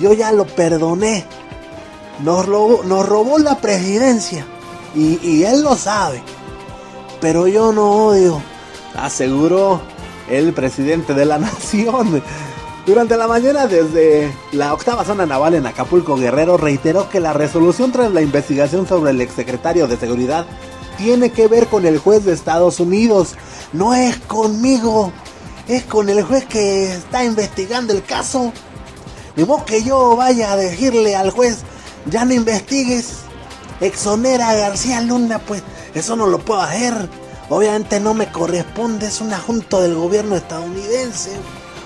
Yo 0.00 0.14
ya 0.14 0.32
lo 0.32 0.46
perdoné. 0.46 1.26
Nos 2.24 2.48
nos 2.48 3.06
robó 3.06 3.38
la 3.38 3.58
presidencia. 3.58 4.46
Y, 4.96 5.44
él 5.44 5.62
lo 5.62 5.76
sabe. 5.76 6.22
Pero 7.20 7.46
yo 7.46 7.72
no 7.72 8.06
odio, 8.06 8.42
aseguró 8.96 9.80
el 10.30 10.54
presidente 10.54 11.12
de 11.12 11.26
la 11.26 11.38
nación. 11.38 12.22
Durante 12.86 13.16
la 13.16 13.26
mañana 13.26 13.66
desde 13.66 14.32
la 14.52 14.72
octava 14.72 15.04
zona 15.04 15.26
naval 15.26 15.54
en 15.54 15.66
Acapulco, 15.66 16.16
Guerrero 16.16 16.56
reiteró 16.56 17.10
que 17.10 17.20
la 17.20 17.32
resolución 17.32 17.92
tras 17.92 18.12
la 18.12 18.22
investigación 18.22 18.86
sobre 18.86 19.10
el 19.10 19.20
exsecretario 19.20 19.86
de 19.86 19.96
Seguridad 19.96 20.46
tiene 20.96 21.30
que 21.30 21.48
ver 21.48 21.66
con 21.66 21.84
el 21.84 21.98
juez 21.98 22.24
de 22.24 22.32
Estados 22.32 22.80
Unidos. 22.80 23.34
No 23.72 23.92
es 23.92 24.16
conmigo, 24.18 25.12
es 25.68 25.82
con 25.84 26.08
el 26.08 26.22
juez 26.22 26.46
que 26.46 26.94
está 26.94 27.24
investigando 27.24 27.92
el 27.92 28.02
caso. 28.02 28.52
Ni 29.34 29.44
modo 29.44 29.66
que 29.66 29.82
yo 29.82 30.16
vaya 30.16 30.52
a 30.52 30.56
decirle 30.56 31.16
al 31.16 31.30
juez, 31.30 31.64
ya 32.06 32.24
no 32.24 32.32
investigues 32.32 33.25
exonera 33.80 34.50
a 34.50 34.54
García 34.54 35.00
Luna, 35.00 35.38
pues 35.38 35.62
eso 35.94 36.16
no 36.16 36.26
lo 36.26 36.38
puedo 36.38 36.60
hacer. 36.60 36.94
Obviamente 37.48 38.00
no 38.00 38.14
me 38.14 38.30
corresponde, 38.30 39.06
es 39.06 39.20
un 39.20 39.32
asunto 39.32 39.80
del 39.80 39.94
gobierno 39.94 40.34
estadounidense, 40.36 41.30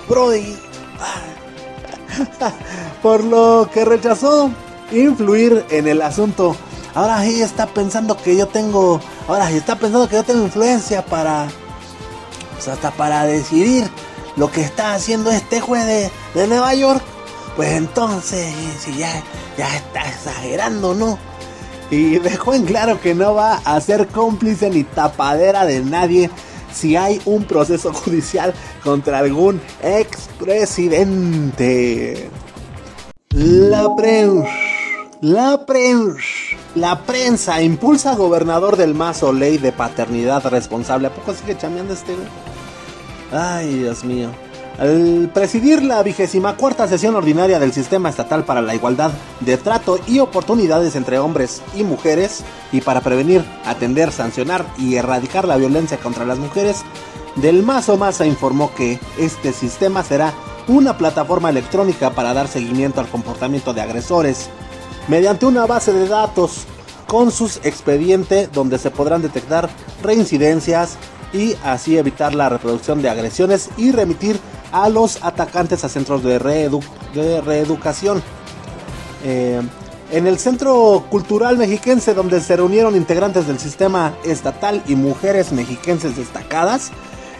Brody. 0.09 0.57
Por 3.01 3.23
lo 3.23 3.69
que 3.71 3.85
rechazó 3.85 4.51
influir 4.91 5.65
en 5.69 5.87
el 5.87 6.01
asunto. 6.01 6.55
Ahora 6.93 7.21
sí 7.23 7.41
está 7.41 7.67
pensando 7.67 8.17
que 8.17 8.35
yo 8.35 8.47
tengo, 8.47 8.99
ahora 9.27 9.47
sí 9.47 9.57
está 9.57 9.75
pensando 9.77 10.09
que 10.09 10.15
yo 10.15 10.23
tengo 10.23 10.43
influencia 10.43 11.05
para, 11.05 11.47
pues 12.53 12.67
hasta 12.67 12.91
para 12.91 13.23
decidir 13.25 13.89
lo 14.35 14.51
que 14.51 14.61
está 14.61 14.93
haciendo 14.93 15.31
este 15.31 15.61
juez 15.61 15.85
de, 15.85 16.11
de 16.33 16.47
Nueva 16.47 16.73
York. 16.73 17.01
Pues 17.55 17.71
entonces, 17.73 18.53
si 18.79 18.97
ya, 18.97 19.23
ya 19.57 19.75
está 19.75 20.07
exagerando, 20.07 20.93
¿no? 20.95 21.17
Y 21.91 22.17
dejó 22.19 22.55
en 22.55 22.65
claro 22.65 22.99
que 22.99 23.13
no 23.13 23.35
va 23.35 23.61
a 23.65 23.79
ser 23.81 24.07
cómplice 24.07 24.69
ni 24.69 24.85
tapadera 24.85 25.65
de 25.65 25.81
nadie 25.81 26.29
si 26.73 26.95
hay 26.95 27.21
un 27.25 27.43
proceso 27.43 27.91
judicial 28.05 28.53
contra 28.83 29.19
algún 29.19 29.61
expresidente. 29.83 32.29
La 33.29 33.95
prensa. 33.95 34.49
La, 35.21 35.63
la 36.73 37.03
prensa 37.03 37.61
impulsa 37.61 38.15
gobernador 38.15 38.77
del 38.77 38.95
Mazo 38.95 39.31
ley 39.33 39.59
de 39.59 39.71
paternidad 39.71 40.43
responsable. 40.47 41.05
¿A 41.07 41.13
poco 41.13 41.33
sigue 41.33 41.57
chameando 41.57 41.93
este? 41.93 42.13
Ay, 43.31 43.79
Dios 43.79 44.03
mío. 44.03 44.29
Al 44.81 45.29
presidir 45.31 45.83
la 45.83 46.01
vigésima 46.01 46.57
cuarta 46.57 46.87
sesión 46.87 47.13
ordinaria 47.13 47.59
del 47.59 47.71
Sistema 47.71 48.09
Estatal 48.09 48.45
para 48.45 48.63
la 48.63 48.73
Igualdad 48.73 49.11
de 49.39 49.57
Trato 49.57 49.99
y 50.07 50.17
Oportunidades 50.17 50.95
entre 50.95 51.19
Hombres 51.19 51.61
y 51.75 51.83
Mujeres, 51.83 52.43
y 52.71 52.81
para 52.81 53.01
prevenir, 53.01 53.45
atender, 53.63 54.11
sancionar 54.11 54.65
y 54.79 54.95
erradicar 54.95 55.47
la 55.47 55.57
violencia 55.57 55.99
contra 55.99 56.25
las 56.25 56.39
mujeres, 56.39 56.81
Del 57.35 57.61
Mazo 57.61 57.95
Maza 57.95 58.25
informó 58.25 58.73
que 58.73 58.99
este 59.19 59.53
sistema 59.53 60.03
será 60.03 60.33
una 60.67 60.97
plataforma 60.97 61.51
electrónica 61.51 62.09
para 62.09 62.33
dar 62.33 62.47
seguimiento 62.47 63.01
al 63.01 63.07
comportamiento 63.07 63.75
de 63.75 63.81
agresores, 63.81 64.49
mediante 65.07 65.45
una 65.45 65.67
base 65.67 65.93
de 65.93 66.07
datos 66.07 66.65
con 67.05 67.29
sus 67.29 67.57
expedientes 67.57 68.51
donde 68.51 68.79
se 68.79 68.89
podrán 68.89 69.21
detectar 69.21 69.69
reincidencias 70.01 70.97
y 71.33 71.55
así 71.63 71.99
evitar 71.99 72.33
la 72.33 72.49
reproducción 72.49 73.03
de 73.03 73.09
agresiones 73.11 73.69
y 73.77 73.91
remitir 73.91 74.39
a 74.71 74.89
los 74.89 75.23
atacantes 75.23 75.83
a 75.83 75.89
centros 75.89 76.23
de, 76.23 76.39
reedu 76.39 76.81
de 77.13 77.41
reeducación. 77.41 78.21
Eh, 79.23 79.61
en 80.11 80.27
el 80.27 80.39
Centro 80.39 81.05
Cultural 81.09 81.57
Mexiquense, 81.57 82.13
donde 82.13 82.41
se 82.41 82.57
reunieron 82.57 82.95
integrantes 82.95 83.47
del 83.47 83.59
sistema 83.59 84.13
estatal 84.25 84.83
y 84.87 84.95
mujeres 84.95 85.53
mexiquenses 85.53 86.17
destacadas, 86.17 86.91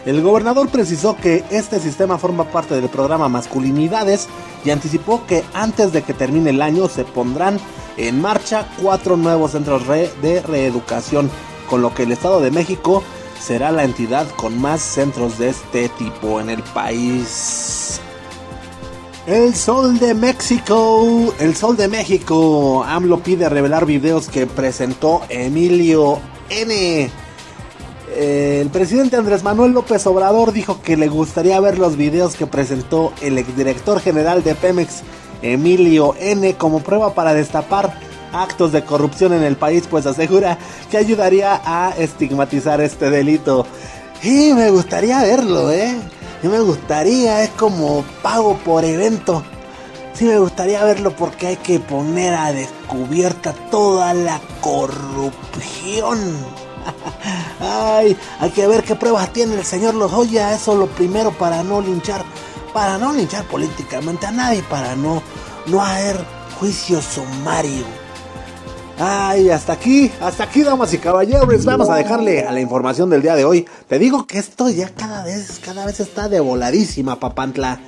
el 0.06 0.22
gobernador 0.22 0.68
precisó 0.68 1.14
que 1.16 1.44
este 1.50 1.78
sistema 1.78 2.18
forma 2.18 2.44
parte 2.44 2.74
del 2.74 2.88
programa 2.88 3.28
Masculinidades 3.28 4.26
y 4.64 4.70
anticipó 4.70 5.26
que 5.26 5.44
antes 5.54 5.92
de 5.92 6.02
que 6.02 6.14
termine 6.14 6.50
el 6.50 6.62
año 6.62 6.88
se 6.88 7.04
pondrán 7.04 7.60
en 7.98 8.20
marcha 8.20 8.66
cuatro 8.80 9.16
nuevos 9.16 9.52
centros 9.52 9.86
de 9.86 10.42
reeducación, 10.42 11.30
con 11.68 11.82
lo 11.82 11.94
que 11.94 12.04
el 12.04 12.12
Estado 12.12 12.40
de 12.40 12.50
México 12.50 13.02
será 13.42 13.72
la 13.72 13.84
entidad 13.84 14.28
con 14.36 14.60
más 14.60 14.80
centros 14.80 15.38
de 15.38 15.48
este 15.48 15.88
tipo 15.90 16.40
en 16.40 16.48
el 16.48 16.62
país. 16.62 18.00
El 19.26 19.54
Sol 19.54 19.98
de 19.98 20.14
México, 20.14 21.34
el 21.40 21.56
Sol 21.56 21.76
de 21.76 21.88
México, 21.88 22.84
AMLO 22.84 23.18
pide 23.20 23.48
revelar 23.48 23.84
videos 23.86 24.28
que 24.28 24.46
presentó 24.46 25.22
Emilio 25.28 26.20
N. 26.50 27.10
El 28.16 28.68
presidente 28.68 29.16
Andrés 29.16 29.42
Manuel 29.42 29.72
López 29.72 30.06
Obrador 30.06 30.52
dijo 30.52 30.80
que 30.82 30.96
le 30.96 31.08
gustaría 31.08 31.58
ver 31.60 31.78
los 31.78 31.96
videos 31.96 32.34
que 32.34 32.46
presentó 32.46 33.12
el 33.22 33.38
exdirector 33.38 34.00
general 34.00 34.44
de 34.44 34.54
Pemex, 34.54 35.02
Emilio 35.40 36.14
N, 36.18 36.54
como 36.54 36.80
prueba 36.80 37.14
para 37.14 37.34
destapar 37.34 37.98
actos 38.32 38.72
de 38.72 38.84
corrupción 38.84 39.32
en 39.32 39.42
el 39.42 39.56
país, 39.56 39.84
pues 39.88 40.06
asegura 40.06 40.58
que 40.90 40.96
ayudaría 40.96 41.60
a 41.64 41.90
estigmatizar 41.96 42.80
este 42.80 43.10
delito. 43.10 43.66
Y 44.22 44.52
me 44.54 44.70
gustaría 44.70 45.20
verlo, 45.22 45.70
¿eh? 45.72 45.96
Y 46.42 46.48
me 46.48 46.60
gustaría, 46.60 47.42
es 47.42 47.50
como 47.50 48.04
pago 48.22 48.56
por 48.58 48.84
evento. 48.84 49.42
Sí 50.14 50.24
me 50.24 50.38
gustaría 50.38 50.84
verlo 50.84 51.14
porque 51.16 51.48
hay 51.48 51.56
que 51.56 51.80
poner 51.80 52.34
a 52.34 52.52
descubierta 52.52 53.52
toda 53.70 54.12
la 54.12 54.40
corrupción. 54.60 56.18
Ay, 57.60 58.16
hay 58.40 58.50
que 58.50 58.66
ver 58.66 58.82
qué 58.82 58.94
pruebas 58.94 59.32
tiene 59.32 59.54
el 59.54 59.64
señor 59.64 59.94
Lozoya. 59.94 60.54
Eso 60.54 60.74
lo 60.74 60.86
primero 60.86 61.32
para 61.32 61.62
no 61.62 61.80
linchar, 61.80 62.24
para 62.72 62.98
no 62.98 63.12
linchar 63.12 63.44
políticamente 63.44 64.26
a 64.26 64.32
nadie, 64.32 64.62
para 64.64 64.94
no, 64.96 65.22
no 65.66 65.80
hacer 65.80 66.24
juicio 66.58 67.00
sumario. 67.00 68.01
Ay, 69.04 69.50
hasta 69.50 69.72
aquí, 69.72 70.12
hasta 70.20 70.44
aquí, 70.44 70.62
damas 70.62 70.94
y 70.94 70.98
caballeros. 70.98 71.64
Vamos 71.64 71.90
a 71.90 71.96
dejarle 71.96 72.44
a 72.44 72.52
la 72.52 72.60
información 72.60 73.10
del 73.10 73.20
día 73.20 73.34
de 73.34 73.44
hoy. 73.44 73.66
Te 73.88 73.98
digo 73.98 74.28
que 74.28 74.38
esto 74.38 74.70
ya 74.70 74.90
cada 74.90 75.24
vez, 75.24 75.58
cada 75.58 75.84
vez 75.84 75.98
está 75.98 76.28
de 76.28 76.38
voladísima, 76.38 77.18
papantla. 77.18 77.80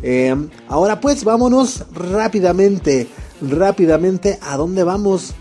Eh, 0.00 0.32
ahora 0.68 1.00
pues, 1.00 1.24
vámonos 1.24 1.86
rápidamente, 1.92 3.08
rápidamente. 3.42 4.38
¿A 4.42 4.56
dónde 4.56 4.84
vamos? 4.84 5.34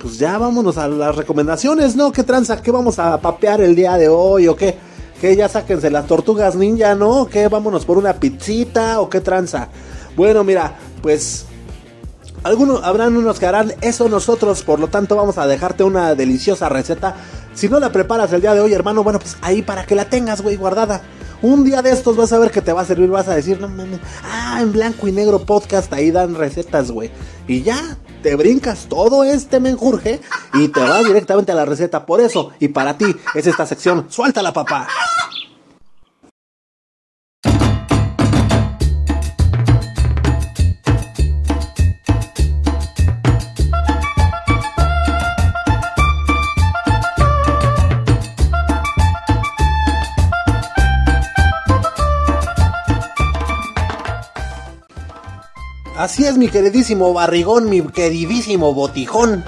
Pues 0.00 0.20
ya 0.20 0.38
vámonos 0.38 0.78
a 0.78 0.86
las 0.86 1.16
recomendaciones, 1.16 1.96
¿no? 1.96 2.12
¿Qué 2.12 2.22
tranza? 2.22 2.62
¿Qué 2.62 2.70
vamos 2.70 3.00
a 3.00 3.20
papear 3.20 3.60
el 3.60 3.74
día 3.74 3.96
de 3.96 4.08
hoy 4.08 4.46
o 4.46 4.54
qué? 4.54 4.78
Que 5.20 5.34
ya 5.34 5.48
sáquense 5.48 5.90
las 5.90 6.06
tortugas 6.06 6.54
ninja, 6.54 6.94
¿no? 6.94 7.26
¿Qué? 7.26 7.48
¿Vámonos 7.48 7.84
por 7.84 7.98
una 7.98 8.14
pizzita 8.14 9.00
o 9.00 9.10
qué 9.10 9.20
tranza? 9.20 9.66
Bueno, 10.14 10.44
mira, 10.44 10.78
pues 11.02 11.44
algunos 12.48 12.82
habrán 12.82 13.14
unos 13.16 13.38
que 13.38 13.46
harán 13.46 13.74
eso 13.82 14.08
nosotros, 14.08 14.62
por 14.62 14.80
lo 14.80 14.88
tanto 14.88 15.16
vamos 15.16 15.36
a 15.36 15.46
dejarte 15.46 15.84
una 15.84 16.14
deliciosa 16.14 16.70
receta. 16.70 17.14
Si 17.52 17.68
no 17.68 17.78
la 17.78 17.92
preparas 17.92 18.32
el 18.32 18.40
día 18.40 18.54
de 18.54 18.60
hoy, 18.60 18.72
hermano, 18.72 19.04
bueno, 19.04 19.18
pues 19.18 19.36
ahí 19.42 19.60
para 19.60 19.84
que 19.84 19.94
la 19.94 20.06
tengas, 20.06 20.40
güey, 20.40 20.56
guardada. 20.56 21.02
Un 21.42 21.62
día 21.62 21.82
de 21.82 21.90
estos 21.90 22.16
vas 22.16 22.32
a 22.32 22.38
ver 22.38 22.50
que 22.50 22.62
te 22.62 22.72
va 22.72 22.80
a 22.80 22.84
servir, 22.84 23.10
vas 23.10 23.28
a 23.28 23.34
decir, 23.34 23.60
no 23.60 23.68
mames, 23.68 24.00
ah, 24.24 24.58
en 24.62 24.72
blanco 24.72 25.06
y 25.06 25.12
negro 25.12 25.40
podcast, 25.40 25.92
ahí 25.92 26.10
dan 26.10 26.34
recetas, 26.34 26.90
güey. 26.90 27.10
Y 27.46 27.62
ya, 27.62 27.98
te 28.22 28.34
brincas 28.34 28.86
todo 28.88 29.24
este 29.24 29.60
menjurje 29.60 30.20
y 30.54 30.68
te 30.68 30.80
vas 30.80 31.04
directamente 31.04 31.52
a 31.52 31.54
la 31.54 31.66
receta. 31.66 32.06
Por 32.06 32.20
eso, 32.20 32.52
y 32.58 32.68
para 32.68 32.96
ti, 32.96 33.14
es 33.34 33.46
esta 33.46 33.66
sección, 33.66 34.06
suéltala, 34.08 34.52
papá. 34.52 34.88
Así 56.08 56.24
es, 56.24 56.38
mi 56.38 56.48
queridísimo 56.48 57.12
barrigón, 57.12 57.68
mi 57.68 57.82
queridísimo 57.82 58.72
botijón. 58.72 59.44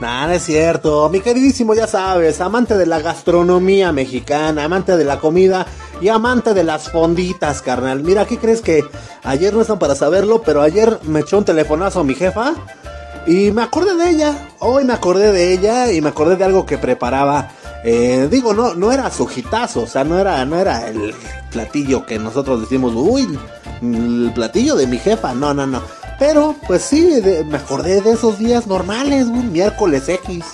Nada, 0.00 0.34
es 0.34 0.44
cierto. 0.44 1.10
Mi 1.10 1.20
queridísimo, 1.20 1.74
ya 1.74 1.86
sabes, 1.86 2.40
amante 2.40 2.74
de 2.78 2.86
la 2.86 3.00
gastronomía 3.00 3.92
mexicana, 3.92 4.64
amante 4.64 4.96
de 4.96 5.04
la 5.04 5.20
comida 5.20 5.66
y 6.00 6.08
amante 6.08 6.54
de 6.54 6.64
las 6.64 6.90
fonditas, 6.90 7.60
carnal. 7.60 8.02
Mira, 8.02 8.24
¿qué 8.24 8.38
crees 8.38 8.62
que 8.62 8.82
ayer 9.24 9.52
no 9.52 9.60
están 9.60 9.78
para 9.78 9.94
saberlo? 9.94 10.40
Pero 10.40 10.62
ayer 10.62 11.00
me 11.02 11.20
echó 11.20 11.36
un 11.36 11.44
telefonazo 11.44 12.00
a 12.00 12.04
mi 12.04 12.14
jefa 12.14 12.54
y 13.26 13.50
me 13.50 13.60
acordé 13.60 13.94
de 13.94 14.08
ella. 14.08 14.48
Hoy 14.60 14.84
me 14.84 14.94
acordé 14.94 15.32
de 15.32 15.52
ella 15.52 15.92
y 15.92 16.00
me 16.00 16.08
acordé 16.08 16.36
de 16.36 16.44
algo 16.44 16.64
que 16.64 16.78
preparaba. 16.78 17.50
Eh, 17.88 18.26
digo, 18.28 18.52
no, 18.52 18.74
no 18.74 18.90
era 18.90 19.08
su 19.12 19.30
o 19.76 19.86
sea, 19.86 20.02
no 20.02 20.18
era, 20.18 20.44
no 20.44 20.58
era 20.58 20.88
el 20.88 21.14
platillo 21.52 22.04
que 22.04 22.18
nosotros 22.18 22.60
decimos, 22.60 22.92
uy, 22.96 23.38
el 23.80 24.32
platillo 24.34 24.74
de 24.74 24.88
mi 24.88 24.98
jefa, 24.98 25.34
no, 25.34 25.54
no, 25.54 25.68
no. 25.68 25.80
Pero, 26.18 26.56
pues 26.66 26.82
sí, 26.82 27.22
me 27.46 27.58
acordé 27.58 28.00
de 28.00 28.10
esos 28.10 28.40
días 28.40 28.66
normales, 28.66 29.26
un 29.26 29.52
miércoles 29.52 30.08
X. 30.08 30.44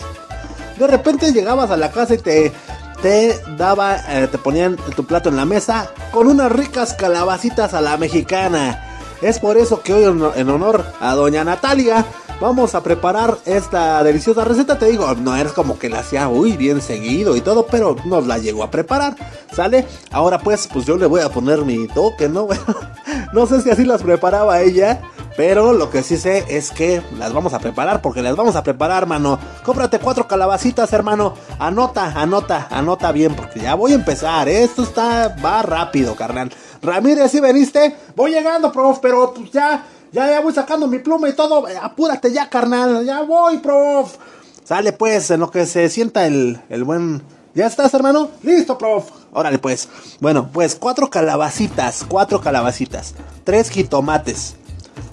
De 0.79 0.87
repente 0.87 1.33
llegabas 1.33 1.71
a 1.71 1.79
la 1.79 1.91
casa 1.91 2.13
y 2.15 2.19
te, 2.19 2.53
te 3.01 3.41
daba, 3.57 3.97
eh, 4.11 4.29
te 4.31 4.37
ponían 4.37 4.77
tu 4.95 5.07
plato 5.07 5.31
en 5.31 5.37
la 5.37 5.47
mesa 5.47 5.91
con 6.11 6.27
unas 6.27 6.53
ricas 6.53 6.93
calabacitas 6.93 7.73
a 7.73 7.81
la 7.81 7.97
mexicana. 7.97 8.92
Es 9.23 9.39
por 9.39 9.57
eso 9.57 9.83
que 9.83 9.95
hoy 9.95 10.03
en 10.35 10.51
honor 10.51 10.85
a 11.01 11.15
doña 11.15 11.45
Natalia 11.45 12.05
vamos 12.41 12.75
a 12.75 12.83
preparar 12.83 13.39
esta 13.47 14.03
deliciosa 14.03 14.45
receta. 14.45 14.77
Te 14.77 14.87
digo, 14.87 15.15
no 15.15 15.37
es 15.37 15.53
como 15.53 15.79
que 15.79 15.89
la 15.89 16.01
hacía 16.01 16.29
muy 16.29 16.57
bien 16.57 16.81
seguido 16.83 17.37
y 17.37 17.41
todo, 17.41 17.67
pero 17.67 17.95
nos 18.05 18.27
la 18.27 18.39
llegó 18.39 18.65
a 18.65 18.71
preparar, 18.73 19.15
¿sale? 19.55 19.87
Ahora 20.11 20.41
pues, 20.41 20.69
pues 20.73 20.87
yo 20.87 20.97
le 20.97 21.07
voy 21.07 21.21
a 21.21 21.29
poner 21.29 21.65
mi 21.65 21.87
toque, 21.87 22.29
¿no? 22.29 22.49
no 23.33 23.47
sé 23.47 23.61
si 23.63 23.71
así 23.71 23.85
las 23.85 24.03
preparaba 24.03 24.61
ella. 24.61 25.01
Pero 25.37 25.73
lo 25.73 25.91
que 25.91 26.03
sí 26.03 26.17
sé 26.17 26.45
es 26.49 26.71
que 26.71 27.03
las 27.19 27.33
vamos 27.33 27.55
a 27.55 27.59
preparar 27.59 28.03
porque 28.03 28.23
las 28.23 28.37
vamos 28.37 28.57
a 28.57 28.63
preparar, 28.63 29.07
mano. 29.07 29.39
Cómprate 29.65 29.99
cuatro 29.99 30.29
calabacitas, 30.29 30.93
hermano. 30.93 31.35
Anota, 31.59 32.13
anota, 32.15 32.69
anota 32.71 33.13
bien 33.13 33.35
porque 33.35 33.61
ya 33.61 33.75
voy 33.75 33.93
a 33.93 33.97
empezar. 33.97 34.49
¿eh? 34.49 34.63
Esto 34.63 34.83
está, 34.83 35.35
va 35.45 35.63
rápido, 35.63 36.15
carnal. 36.15 36.53
Ramírez, 36.83 37.31
¿sí 37.31 37.41
veniste? 37.41 37.97
Voy 38.15 38.33
llegando, 38.33 38.71
prof, 38.73 38.99
pero 39.01 39.33
pues 39.33 39.51
ya 39.53 39.85
ya, 40.13 40.41
voy 40.41 40.53
sacando 40.53 40.87
mi 40.87 40.99
pluma 40.99 41.29
y 41.29 41.33
todo. 41.33 41.67
Apúrate 41.81 42.33
ya, 42.33 42.49
carnal. 42.49 43.05
Ya 43.05 43.23
voy, 43.23 43.59
prof. 43.59 44.17
Sale 44.63 44.93
pues, 44.93 45.31
en 45.31 45.41
lo 45.41 45.51
que 45.51 45.67
se 45.67 45.89
sienta 45.89 46.27
el, 46.27 46.61
el 46.69 46.85
buen... 46.85 47.23
¿Ya 47.55 47.67
estás, 47.67 47.93
hermano? 47.93 48.31
Listo, 48.43 48.79
prof. 48.79 49.11
Órale, 49.33 49.59
pues. 49.59 49.89
Bueno, 50.21 50.49
pues 50.53 50.75
cuatro 50.75 51.11
calabacitas, 51.11 52.05
cuatro 52.07 52.41
calabacitas, 52.41 53.15
tres 53.45 53.71
jitomates, 53.71 54.57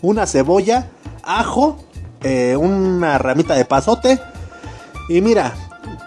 una 0.02 0.26
cebolla, 0.26 0.88
ajo, 1.24 1.78
eh, 2.22 2.56
una 2.56 3.18
ramita 3.18 3.56
de 3.56 3.66
pasote. 3.66 4.20
Y 5.10 5.22
mira, 5.22 5.54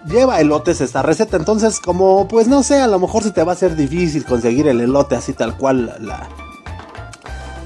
lleva 0.07 0.41
elotes 0.41 0.81
esta 0.81 1.03
receta. 1.03 1.37
Entonces, 1.37 1.81
como, 1.81 2.29
pues 2.29 2.49
no 2.49 2.63
sé, 2.63 2.81
a 2.81 2.87
lo 2.87 2.99
mejor 2.99 3.23
se 3.23 3.31
te 3.31 3.43
va 3.43 3.53
a 3.53 3.57
ser 3.57 3.77
difícil 3.77 4.25
conseguir 4.25 4.69
el 4.69 4.81
elote 4.81 5.17
así 5.17 5.33
tal 5.33 5.57
cual 5.57 5.97
la, 6.01 6.29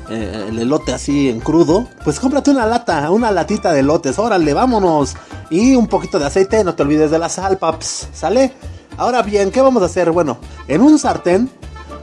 eh, 0.09 0.47
el 0.49 0.59
elote 0.59 0.93
así 0.93 1.29
en 1.29 1.41
crudo, 1.41 1.89
pues 2.05 2.21
cómprate 2.21 2.51
una 2.51 2.67
lata, 2.67 3.11
una 3.11 3.33
latita 3.33 3.73
de 3.73 3.81
elotes, 3.81 4.19
órale, 4.19 4.55
vámonos. 4.55 5.17
Y 5.51 5.75
un 5.75 5.87
poquito 5.89 6.19
de 6.19 6.27
aceite, 6.27 6.63
no 6.65 6.75
te 6.75 6.83
olvides 6.83 7.11
de 7.11 7.19
la 7.19 7.29
sal, 7.29 7.59
paps, 7.59 8.09
¿sale? 8.13 8.53
Ahora 8.97 9.23
bien, 9.23 9.51
¿qué 9.51 9.61
vamos 9.61 9.83
a 9.83 9.87
hacer? 9.87 10.11
Bueno, 10.11 10.39
en 10.69 10.81
un 10.81 10.99
sartén 10.99 11.51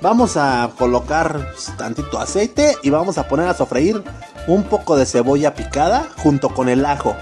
vamos 0.04 0.36
a 0.36 0.70
colocar 0.78 1.47
tantito 1.78 2.20
aceite 2.20 2.76
y 2.84 2.89
vamos 2.89 3.18
a 3.18 3.30
poner 3.30 3.47
a 3.47 3.54
sofreír 3.54 4.04
un 4.47 4.64
poco 4.64 4.97
de 4.97 5.06
cebolla 5.06 5.56
picada 5.56 6.10
junto 6.18 6.49
con 6.49 6.68
el 6.68 6.86
ajo. 6.86 7.16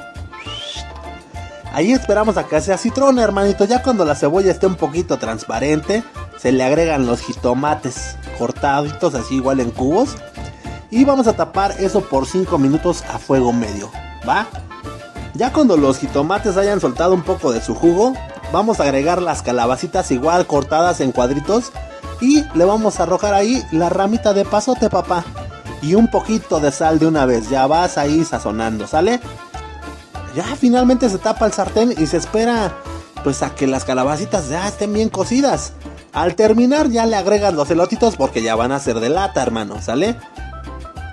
Ahí 1.74 1.92
esperamos 1.94 2.38
a 2.38 2.48
que 2.48 2.60
sea 2.60 2.80
citrón, 2.80 3.20
hermanito. 3.20 3.66
Ya 3.66 3.84
cuando 3.84 4.04
la 4.04 4.16
cebolla 4.16 4.52
esté 4.52 4.66
un 4.66 4.76
poquito 4.76 5.20
transparente, 5.20 6.04
se 6.38 6.52
le 6.52 6.64
agregan 6.64 7.06
los 7.06 7.22
jitomates 7.22 8.18
cortaditos 8.40 9.14
así 9.14 9.36
igual 9.36 9.60
en 9.60 9.70
cubos. 9.70 10.16
Y 10.90 11.06
vamos 11.06 11.28
a 11.28 11.34
tapar 11.34 11.76
eso 11.80 12.02
por 12.02 12.26
5 12.26 12.58
minutos 12.58 13.04
a 13.14 13.20
fuego 13.20 13.54
medio, 13.54 13.92
¿va? 14.28 14.48
Ya 15.36 15.54
cuando 15.54 15.78
los 15.78 16.00
jitomates 16.00 16.58
hayan 16.58 16.82
soltado 16.82 17.14
un 17.14 17.22
poco 17.22 17.54
de 17.54 17.62
su 17.62 17.76
jugo, 17.76 18.14
vamos 18.52 18.80
a 18.80 18.84
agregar 18.84 19.22
las 19.22 19.44
calabacitas 19.44 20.10
igual 20.10 20.48
cortadas 20.48 21.00
en 21.00 21.12
cuadritos 21.12 21.72
y 22.22 22.46
le 22.54 22.66
vamos 22.66 23.00
a 23.00 23.04
arrojar 23.04 23.34
ahí 23.34 23.62
la 23.72 23.90
ramita 23.90 24.34
de 24.34 24.46
pasote, 24.46 24.90
papá. 24.90 25.26
Y 25.82 25.96
un 25.96 26.10
poquito 26.10 26.60
de 26.60 26.72
sal 26.72 27.00
de 27.00 27.08
una 27.08 27.26
vez, 27.26 27.50
ya 27.50 27.66
vas 27.68 27.98
ahí 27.98 28.24
sazonando, 28.24 28.88
¿sale? 28.88 29.20
Ya 30.36 30.44
finalmente 30.56 31.10
se 31.10 31.18
tapa 31.18 31.48
el 31.48 31.54
sartén 31.54 31.94
y 31.98 32.06
se 32.06 32.18
espera 32.18 32.72
pues 33.24 33.44
a 33.44 33.54
que 33.54 33.68
las 33.68 33.84
calabacitas 33.84 34.50
ya 34.50 34.68
estén 34.68 34.94
bien 34.94 35.10
cocidas. 35.10 35.74
Al 36.14 36.36
terminar 36.36 36.90
ya 36.90 37.06
le 37.06 37.16
agregas 37.16 37.54
los 37.54 37.70
elotitos 37.72 38.16
porque 38.16 38.42
ya 38.42 38.56
van 38.56 38.72
a 38.72 38.80
ser 38.80 39.00
de 39.00 39.10
lata, 39.10 39.42
hermano, 39.42 39.82
¿sale? 39.82 40.16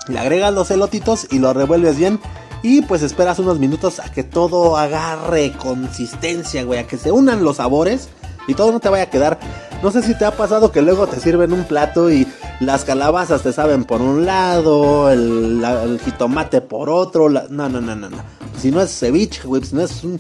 Le 0.09 0.19
agregas 0.19 0.53
los 0.53 0.71
elotitos 0.71 1.27
y 1.31 1.39
lo 1.39 1.53
revuelves 1.53 1.97
bien. 1.97 2.21
Y 2.63 2.83
pues 2.83 3.03
esperas 3.03 3.39
unos 3.39 3.59
minutos 3.59 4.01
a 4.01 4.11
que 4.11 4.25
todo 4.25 4.77
agarre 4.77 5.53
consistencia, 5.53 6.65
güey. 6.65 6.81
A 6.81 6.87
que 6.87 6.99
se 6.99 7.13
unan 7.13 7.45
los 7.45 7.57
sabores. 7.57 8.09
Y 8.49 8.55
todo 8.55 8.73
no 8.73 8.81
te 8.81 8.89
vaya 8.89 9.05
a 9.05 9.11
quedar. 9.11 9.39
No 9.83 9.93
sé 9.93 10.03
si 10.03 10.19
te 10.19 10.25
ha 10.25 10.33
pasado 10.33 10.73
que 10.73 10.83
luego 10.83 11.07
te 11.07 11.21
sirven 11.21 11.53
un 11.53 11.65
plato 11.65 12.11
y 12.11 12.27
las 12.59 12.85
calabazas 12.85 13.43
te 13.43 13.53
saben 13.53 13.85
por 13.85 14.03
un 14.03 14.27
lado, 14.27 15.09
el, 15.11 16.01
jitomate 16.05 16.61
por 16.61 16.91
otro. 16.91 17.29
no, 17.29 17.47
no, 17.49 17.69
no, 17.69 17.95
no, 17.95 18.11
no. 18.11 18.17
Si 18.59 18.73
no 18.73 18.81
es 18.81 18.99
ceviche, 18.99 19.43
güey, 19.45 19.63
si 19.65 19.77
no 19.77 19.83
es 19.83 20.03
un... 20.03 20.19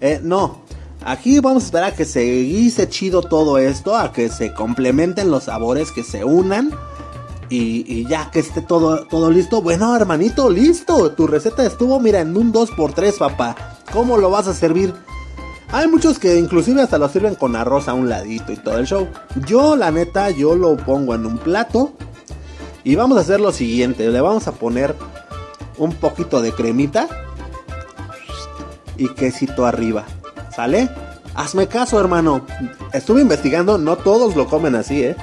Eh, 0.00 0.20
no, 0.22 0.62
aquí 1.04 1.40
vamos 1.40 1.62
a 1.62 1.66
esperar 1.66 1.92
a 1.92 1.96
que 1.96 2.04
se 2.04 2.22
guise 2.22 2.88
chido 2.88 3.22
todo 3.22 3.56
esto, 3.56 3.96
a 3.96 4.12
que 4.12 4.28
se 4.28 4.52
complementen 4.52 5.30
los 5.30 5.44
sabores, 5.44 5.90
que 5.90 6.02
se 6.02 6.24
unan. 6.24 6.70
Y, 7.50 8.06
ya 8.06 8.30
que 8.30 8.40
esté 8.40 8.60
todo, 8.60 9.06
todo 9.06 9.30
listo, 9.30 9.62
bueno 9.62 9.96
hermanito, 9.96 10.50
listo. 10.50 11.12
Tu 11.12 11.26
receta 11.26 11.64
estuvo, 11.64 11.98
mira, 11.98 12.20
en 12.20 12.36
un 12.36 12.52
2x3, 12.52 13.16
papá. 13.16 13.56
¿Cómo 13.90 14.18
lo 14.18 14.28
vas 14.28 14.48
a 14.48 14.54
servir? 14.54 14.92
Hay 15.70 15.86
muchos 15.86 16.18
que 16.18 16.38
inclusive 16.38 16.80
hasta 16.80 16.96
lo 16.96 17.08
sirven 17.08 17.34
con 17.34 17.54
arroz 17.54 17.88
a 17.88 17.94
un 17.94 18.08
ladito 18.08 18.52
y 18.52 18.56
todo 18.56 18.78
el 18.78 18.86
show. 18.86 19.06
Yo, 19.46 19.76
la 19.76 19.90
neta, 19.90 20.30
yo 20.30 20.54
lo 20.54 20.76
pongo 20.76 21.14
en 21.14 21.26
un 21.26 21.36
plato. 21.36 21.92
Y 22.84 22.94
vamos 22.94 23.18
a 23.18 23.20
hacer 23.20 23.40
lo 23.40 23.52
siguiente. 23.52 24.08
Le 24.08 24.20
vamos 24.20 24.48
a 24.48 24.52
poner 24.52 24.94
un 25.76 25.92
poquito 25.92 26.40
de 26.40 26.52
cremita. 26.52 27.06
Y 28.96 29.08
quesito 29.10 29.66
arriba. 29.66 30.04
¿Sale? 30.56 30.88
Hazme 31.34 31.68
caso, 31.68 32.00
hermano. 32.00 32.46
Estuve 32.92 33.20
investigando, 33.20 33.76
no 33.76 33.96
todos 33.96 34.36
lo 34.36 34.46
comen 34.46 34.74
así, 34.74 35.04
¿eh? 35.04 35.16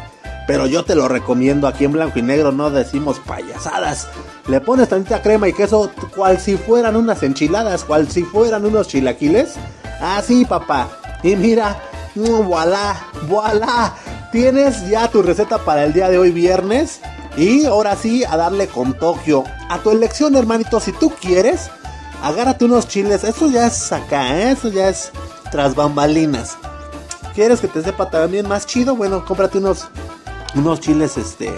Pero 0.47 0.67
yo 0.67 0.85
te 0.85 0.95
lo 0.95 1.07
recomiendo 1.07 1.67
aquí 1.67 1.85
en 1.85 1.93
blanco 1.93 2.19
y 2.19 2.21
negro, 2.21 2.51
no 2.51 2.69
decimos 2.69 3.19
payasadas. 3.19 4.07
Le 4.47 4.61
pones 4.61 4.89
tantita 4.89 5.23
crema 5.23 5.47
y 5.47 5.53
queso, 5.53 5.91
cual 6.15 6.39
si 6.39 6.55
fueran 6.55 6.95
unas 6.95 7.23
enchiladas, 7.23 7.83
cual 7.83 8.07
si 8.09 8.23
fueran 8.23 8.63
unos 8.63 8.87
chilaquiles. 8.87 9.55
Así, 10.01 10.45
papá. 10.45 10.89
Y 11.23 11.35
mira, 11.35 11.77
voilà, 12.15 12.95
voilà. 13.27 13.93
Tienes 14.31 14.87
ya 14.89 15.07
tu 15.09 15.21
receta 15.21 15.59
para 15.59 15.83
el 15.83 15.93
día 15.93 16.09
de 16.09 16.17
hoy 16.17 16.31
viernes. 16.31 16.99
Y 17.37 17.65
ahora 17.65 17.95
sí, 17.95 18.23
a 18.23 18.37
darle 18.37 18.67
con 18.67 18.93
Tokio. 18.93 19.43
A 19.69 19.79
tu 19.79 19.91
elección, 19.91 20.35
hermanito, 20.35 20.79
si 20.79 20.91
tú 20.91 21.11
quieres, 21.19 21.69
agárrate 22.21 22.65
unos 22.65 22.87
chiles. 22.87 23.23
Eso 23.23 23.49
ya 23.49 23.67
es 23.67 23.91
acá, 23.91 24.37
¿eh? 24.37 24.51
eso 24.51 24.69
ya 24.69 24.89
es 24.89 25.11
tras 25.51 25.75
bambalinas. 25.75 26.57
¿Quieres 27.33 27.59
que 27.59 27.67
te 27.67 27.81
sepa 27.81 28.09
también 28.09 28.47
más 28.47 28.65
chido? 28.65 28.95
Bueno, 28.95 29.25
cómprate 29.25 29.57
unos 29.57 29.87
unos 30.55 30.79
chiles 30.79 31.17
este 31.17 31.51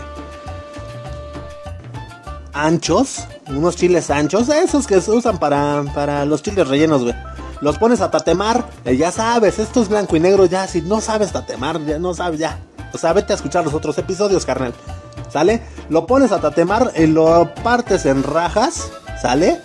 anchos, 2.53 3.27
unos 3.47 3.75
chiles 3.75 4.09
anchos, 4.09 4.49
esos 4.49 4.87
que 4.87 4.99
se 4.99 5.11
usan 5.11 5.37
para, 5.37 5.83
para 5.93 6.25
los 6.25 6.41
chiles 6.41 6.67
rellenos, 6.67 7.03
güey. 7.03 7.15
Los 7.61 7.77
pones 7.77 8.01
a 8.01 8.11
tatemar, 8.11 8.69
eh, 8.85 8.97
ya 8.97 9.11
sabes, 9.11 9.59
esto 9.59 9.81
es 9.81 9.89
blanco 9.89 10.15
y 10.15 10.19
negro, 10.19 10.45
ya, 10.45 10.67
si 10.67 10.81
no 10.81 11.01
sabes 11.01 11.31
tatemar, 11.31 11.83
ya 11.85 11.97
no 11.97 12.13
sabes, 12.13 12.39
ya. 12.39 12.59
O 12.93 12.97
sea, 12.97 13.13
vete 13.13 13.33
a 13.33 13.35
escuchar 13.35 13.63
los 13.65 13.73
otros 13.73 13.97
episodios, 13.97 14.45
carnal. 14.45 14.73
¿Sale? 15.29 15.61
Lo 15.89 16.05
pones 16.05 16.31
a 16.31 16.39
tatemar, 16.39 16.93
y 16.95 17.07
lo 17.07 17.53
partes 17.63 18.05
en 18.05 18.23
rajas, 18.23 18.91
¿sale? 19.21 19.59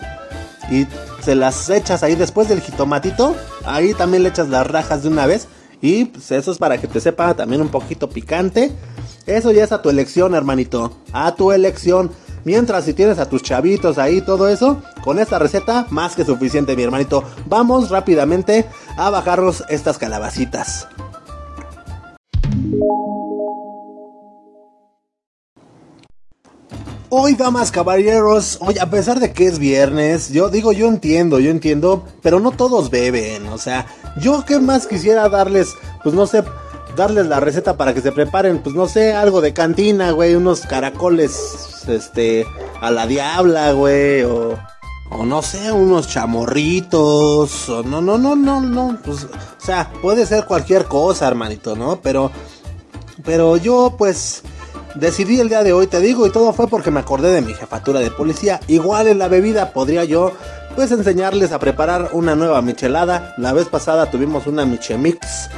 Y 0.71 0.87
se 1.23 1.35
las 1.35 1.71
echas 1.71 2.03
ahí 2.03 2.15
después 2.15 2.49
del 2.49 2.61
jitomatito. 2.61 3.37
Ahí 3.65 3.95
también 3.95 4.23
le 4.23 4.31
echas 4.31 4.49
las 4.49 4.67
rajas 4.67 5.03
de 5.03 5.09
una 5.09 5.27
vez. 5.27 5.47
Y 5.81 6.07
pues, 6.07 6.31
eso 6.33 6.53
es 6.53 6.59
para 6.59 6.79
que 6.79 6.89
te 6.89 7.01
sepa 7.01 7.35
también 7.35 7.63
un 7.63 7.69
poquito 7.69 8.09
picante. 8.09 8.73
Eso 9.27 9.53
ya 9.53 9.65
es 9.65 9.73
a 9.73 9.83
tu 9.83 9.91
elección, 9.91 10.35
hermanito. 10.35 10.97
A 11.13 11.35
tu 11.35 11.53
elección. 11.53 12.11
Mientras 12.45 12.85
si 12.85 12.93
tienes 12.93 13.19
a 13.19 13.29
tus 13.29 13.43
chavitos 13.43 13.99
ahí, 13.99 14.21
todo 14.21 14.49
eso, 14.49 14.83
con 15.05 15.19
esta 15.19 15.39
receta 15.39 15.87
más 15.91 16.17
que 16.17 16.25
suficiente, 16.25 16.75
mi 16.77 16.83
hermanito. 16.83 17.23
Vamos 17.47 17.91
rápidamente 17.91 18.67
a 18.97 19.11
bajarnos 19.11 19.65
estas 19.69 19.99
calabacitas. 19.99 20.89
Hoy, 27.15 27.35
damas, 27.35 27.71
caballeros, 27.71 28.57
hoy, 28.63 28.79
a 28.79 28.89
pesar 28.89 29.21
de 29.21 29.33
que 29.33 29.47
es 29.47 29.59
viernes, 29.59 30.31
yo 30.31 30.49
digo, 30.49 30.73
yo 30.73 30.89
entiendo, 30.89 31.39
yo 31.39 31.51
entiendo, 31.51 32.07
pero 32.23 32.41
no 32.41 32.53
todos 32.53 32.89
beben, 32.89 33.49
o 33.49 33.59
sea, 33.59 33.85
yo 34.19 34.47
qué 34.47 34.59
más 34.59 34.87
quisiera 34.87 35.29
darles, 35.29 35.75
pues 36.03 36.15
no 36.15 36.27
sé, 36.27 36.43
darles 36.97 37.27
la 37.27 37.41
receta 37.41 37.77
para 37.77 37.95
que 37.95 38.01
se 38.01 38.13
preparen, 38.13 38.59
pues 38.59 38.75
no 38.75 38.87
sé, 38.87 39.13
algo 39.13 39.41
de 39.41 39.53
cantina, 39.53 40.11
güey, 40.11 40.35
unos 40.35 40.63
caracoles, 40.63 41.85
este, 41.89 42.47
a 42.81 42.91
la 42.91 43.07
diabla, 43.07 43.73
güey, 43.73 44.23
o, 44.23 44.59
o 45.11 45.25
no 45.25 45.43
sé, 45.43 45.73
unos 45.73 46.09
chamorritos, 46.09 47.69
o 47.69 47.83
no, 47.83 48.01
no, 48.01 48.19
no, 48.19 48.37
no, 48.37 48.61
no, 48.61 48.99
pues, 49.05 49.25
o 49.25 49.65
sea, 49.65 49.91
puede 50.03 50.27
ser 50.27 50.45
cualquier 50.45 50.87
cosa, 50.87 51.29
hermanito, 51.29 51.77
¿no? 51.77 52.01
Pero, 52.01 52.31
pero 53.25 53.57
yo, 53.57 53.95
pues, 53.97 54.43
decidí 54.95 55.41
el 55.41 55.49
día 55.49 55.63
de 55.63 55.73
hoy, 55.73 55.87
te 55.87 56.01
digo, 56.01 56.27
y 56.27 56.31
todo 56.31 56.53
fue 56.53 56.69
porque 56.69 56.91
me 56.91 57.01
acordé 57.01 57.33
de 57.33 57.41
mi 57.41 57.55
jefatura 57.55 58.01
de 58.01 58.11
policía. 58.11 58.61
Igual 58.69 59.09
en 59.09 59.19
la 59.19 59.29
bebida 59.29 59.73
podría 59.73 60.05
yo, 60.05 60.33
pues, 60.75 60.93
enseñarles 60.93 61.53
a 61.53 61.59
preparar 61.59 62.11
una 62.13 62.35
nueva 62.35 62.63
michelada. 62.63 63.35
La 63.39 63.53
vez 63.53 63.69
pasada 63.69 64.11
tuvimos 64.11 64.47
una 64.47 64.67
michemix 64.67 65.49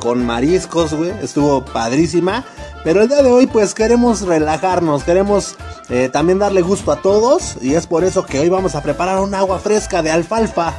con 0.00 0.24
mariscos, 0.24 0.94
güey. 0.94 1.10
Estuvo 1.22 1.64
padrísima. 1.64 2.44
Pero 2.84 3.02
el 3.02 3.08
día 3.08 3.22
de 3.22 3.30
hoy 3.30 3.46
pues 3.46 3.74
queremos 3.74 4.22
relajarnos, 4.22 5.04
queremos 5.04 5.56
eh, 5.88 6.08
también 6.12 6.38
darle 6.38 6.62
gusto 6.62 6.92
a 6.92 7.02
todos. 7.02 7.56
Y 7.60 7.74
es 7.74 7.86
por 7.86 8.04
eso 8.04 8.24
que 8.24 8.40
hoy 8.40 8.48
vamos 8.48 8.74
a 8.74 8.82
preparar 8.82 9.20
un 9.20 9.34
agua 9.34 9.58
fresca 9.58 10.02
de 10.02 10.10
alfalfa. 10.10 10.74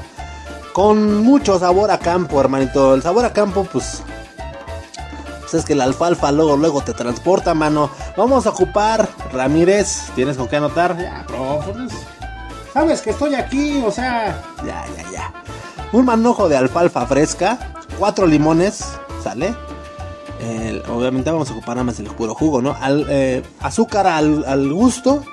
Con 0.73 1.23
mucho 1.23 1.59
sabor 1.59 1.91
a 1.91 1.99
campo, 1.99 2.39
hermanito. 2.39 2.93
El 2.93 3.01
sabor 3.01 3.25
a 3.25 3.33
campo 3.33 3.67
pues... 3.71 4.03
Pues 5.41 5.53
es 5.55 5.65
que 5.65 5.73
la 5.73 5.85
alfalfa 5.85 6.31
luego, 6.31 6.57
luego 6.57 6.81
te 6.81 6.93
transporta, 6.93 7.55
mano. 7.55 7.89
Vamos 8.15 8.45
a 8.45 8.51
ocupar, 8.51 9.09
Ramírez. 9.33 10.11
¿Tienes 10.13 10.37
con 10.37 10.47
qué 10.47 10.57
anotar? 10.57 10.95
Ya, 10.95 11.25
pues, 11.27 11.91
Sabes 12.71 13.01
que 13.01 13.09
estoy 13.09 13.33
aquí, 13.33 13.81
o 13.83 13.91
sea... 13.91 14.39
Ya, 14.63 14.85
ya, 14.95 15.11
ya. 15.11 15.33
Un 15.91 16.05
manojo 16.05 16.47
de 16.47 16.55
alfalfa 16.55 17.07
fresca 17.07 17.57
cuatro 17.97 18.27
limones, 18.27 18.85
¿sale? 19.23 19.55
obviamente 20.89 21.29
vamos 21.31 21.49
a 21.49 21.53
ocupar 21.53 21.75
nada 21.75 21.83
más 21.83 21.99
el 21.99 22.07
puro 22.07 22.33
jugo, 22.33 22.61
¿no? 22.61 22.75
Eh, 23.09 23.43
azúcar 23.59 24.07
al, 24.07 24.73
gusto 24.73 25.23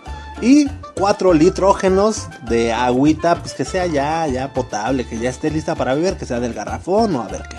y 0.41 0.67
cuatro 0.95 1.33
litrógenos 1.33 2.29
de 2.49 2.73
agüita, 2.73 3.37
pues 3.37 3.55
que 3.55 3.65
sea 3.65 3.87
ya, 3.87 4.27
ya 4.27 4.53
potable, 4.53 5.07
que 5.07 5.19
ya 5.19 5.31
esté 5.31 5.51
lista 5.51 5.75
para 5.75 5.95
beber, 5.95 6.17
que 6.17 6.27
sea 6.27 6.41
del 6.41 6.55
garrafón 6.55 7.15
o 7.17 7.23
a 7.23 7.29
ver 7.29 7.43
qué. 7.49 7.57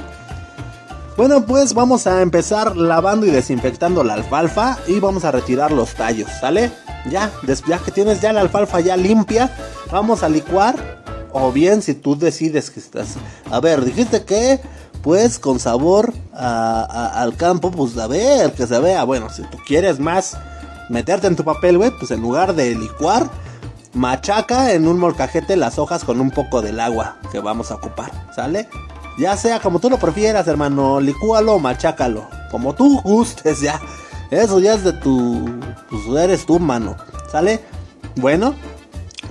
Bueno, 1.15 1.45
pues 1.45 1.73
vamos 1.73 2.05
a 2.05 2.21
empezar 2.21 2.77
lavando 2.77 3.25
y 3.25 3.31
desinfectando 3.31 4.03
la 4.03 4.13
alfalfa 4.13 4.77
y 4.85 4.99
vamos 4.99 5.25
a 5.25 5.31
retirar 5.31 5.71
los 5.71 5.95
tallos, 5.95 6.29
¿sale? 6.39 6.71
Ya, 7.09 7.31
ya 7.67 7.79
que 7.79 7.91
tienes 7.91 8.21
ya 8.21 8.33
la 8.33 8.41
alfalfa 8.41 8.81
ya 8.81 8.95
limpia, 8.95 9.49
vamos 9.91 10.21
a 10.21 10.29
licuar. 10.29 10.97
O 11.33 11.51
bien, 11.51 11.81
si 11.81 11.93
tú 11.93 12.17
decides 12.17 12.71
que 12.71 12.79
estás... 12.79 13.15
A 13.51 13.59
ver, 13.59 13.83
dijiste 13.83 14.23
que 14.25 14.59
pues 15.01 15.39
con 15.39 15.59
sabor 15.59 16.13
al 16.33 17.35
campo, 17.35 17.71
pues 17.71 17.97
a 17.97 18.07
ver, 18.07 18.53
que 18.53 18.67
se 18.67 18.79
vea. 18.79 19.03
Bueno, 19.03 19.29
si 19.29 19.43
tú 19.43 19.57
quieres 19.65 19.99
más, 19.99 20.37
meterte 20.89 21.27
en 21.27 21.35
tu 21.35 21.43
papel, 21.43 21.77
güey, 21.77 21.91
pues 21.97 22.11
en 22.11 22.21
lugar 22.21 22.55
de 22.55 22.75
licuar, 22.75 23.29
machaca 23.93 24.73
en 24.73 24.87
un 24.87 24.99
molcajete 24.99 25.55
las 25.55 25.79
hojas 25.79 26.03
con 26.03 26.21
un 26.21 26.31
poco 26.31 26.61
del 26.61 26.79
agua 26.79 27.17
que 27.31 27.39
vamos 27.39 27.71
a 27.71 27.75
ocupar, 27.75 28.11
¿sale? 28.35 28.67
Ya 29.17 29.35
sea 29.35 29.59
como 29.59 29.79
tú 29.79 29.89
lo 29.89 29.97
prefieras, 29.97 30.47
hermano, 30.47 30.99
licúalo 30.99 31.57
machácalo, 31.59 32.27
como 32.51 32.75
tú 32.75 33.01
gustes, 33.01 33.61
ya. 33.61 33.81
Eso 34.29 34.59
ya 34.59 34.73
es 34.73 34.83
de 34.83 34.93
tu, 34.93 35.45
pues 35.89 36.03
eres 36.21 36.45
tú, 36.45 36.59
mano, 36.59 36.97
¿sale? 37.31 37.61
Bueno, 38.17 38.53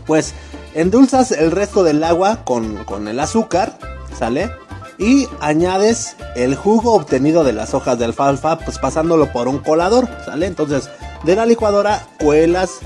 pues 0.06 0.34
endulzas 0.74 1.32
el 1.32 1.50
resto 1.50 1.84
del 1.84 2.02
agua 2.02 2.44
con, 2.44 2.84
con 2.84 3.06
el 3.08 3.20
azúcar, 3.20 3.78
¿sale? 4.18 4.50
Y 4.98 5.28
añades 5.40 6.16
el 6.34 6.54
jugo 6.54 6.94
obtenido 6.94 7.44
de 7.44 7.52
las 7.52 7.74
hojas 7.74 7.98
de 7.98 8.06
alfalfa, 8.06 8.58
pues 8.58 8.78
pasándolo 8.78 9.32
por 9.32 9.48
un 9.48 9.58
colador, 9.58 10.08
¿sale? 10.24 10.46
Entonces, 10.46 10.90
de 11.24 11.36
la 11.36 11.44
licuadora 11.44 12.06
cuelas 12.18 12.78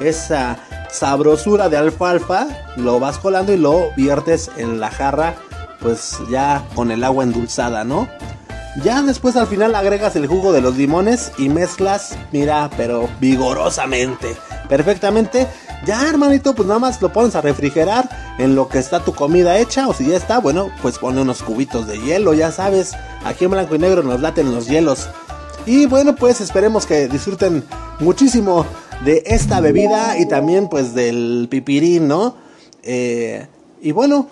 esa 0.00 0.58
sabrosura 0.90 1.68
de 1.68 1.76
alfalfa, 1.76 2.46
lo 2.76 3.00
vas 3.00 3.18
colando 3.18 3.52
y 3.52 3.56
lo 3.56 3.90
viertes 3.96 4.50
en 4.56 4.80
la 4.80 4.90
jarra, 4.90 5.34
pues 5.80 6.18
ya 6.30 6.64
con 6.74 6.90
el 6.90 7.02
agua 7.04 7.24
endulzada, 7.24 7.84
¿no? 7.84 8.08
Ya 8.82 9.02
después 9.02 9.36
al 9.36 9.46
final 9.46 9.74
agregas 9.74 10.16
el 10.16 10.26
jugo 10.26 10.52
de 10.52 10.60
los 10.60 10.76
limones 10.76 11.32
y 11.38 11.48
mezclas, 11.48 12.16
mira, 12.30 12.70
pero 12.76 13.08
vigorosamente, 13.20 14.36
perfectamente. 14.68 15.46
Ya, 15.86 16.06
hermanito, 16.08 16.54
pues 16.54 16.68
nada 16.68 16.80
más 16.80 17.00
lo 17.00 17.12
pones 17.12 17.34
a 17.36 17.40
refrigerar 17.40 18.08
en 18.38 18.54
lo 18.54 18.68
que 18.68 18.78
está 18.78 19.04
tu 19.04 19.14
comida 19.14 19.58
hecha. 19.58 19.88
O 19.88 19.94
si 19.94 20.06
ya 20.06 20.16
está, 20.16 20.38
bueno, 20.38 20.70
pues 20.82 20.98
pone 20.98 21.20
unos 21.20 21.42
cubitos 21.42 21.86
de 21.86 21.98
hielo, 22.00 22.34
ya 22.34 22.52
sabes. 22.52 22.92
Aquí 23.24 23.44
en 23.44 23.50
blanco 23.50 23.74
y 23.74 23.78
negro 23.78 24.02
nos 24.02 24.20
laten 24.20 24.54
los 24.54 24.66
hielos. 24.66 25.08
Y 25.66 25.86
bueno, 25.86 26.14
pues 26.14 26.40
esperemos 26.40 26.86
que 26.86 27.08
disfruten 27.08 27.64
muchísimo 27.98 28.64
de 29.04 29.22
esta 29.26 29.60
bebida 29.60 30.18
y 30.18 30.26
también 30.26 30.68
pues 30.68 30.94
del 30.94 31.48
pipirín, 31.50 32.08
¿no? 32.08 32.36
Eh, 32.82 33.46
y 33.82 33.92
bueno, 33.92 34.28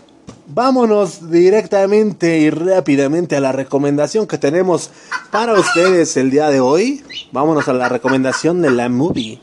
vámonos 0.46 1.30
directamente 1.30 2.38
y 2.38 2.50
rápidamente 2.50 3.36
a 3.36 3.40
la 3.40 3.52
recomendación 3.52 4.26
que 4.26 4.38
tenemos 4.38 4.90
para 5.30 5.54
ustedes 5.54 6.16
el 6.16 6.30
día 6.30 6.50
de 6.50 6.60
hoy. 6.60 7.02
Vámonos 7.32 7.68
a 7.68 7.72
la 7.72 7.88
recomendación 7.88 8.62
de 8.62 8.70
la 8.70 8.88
movie. 8.88 9.40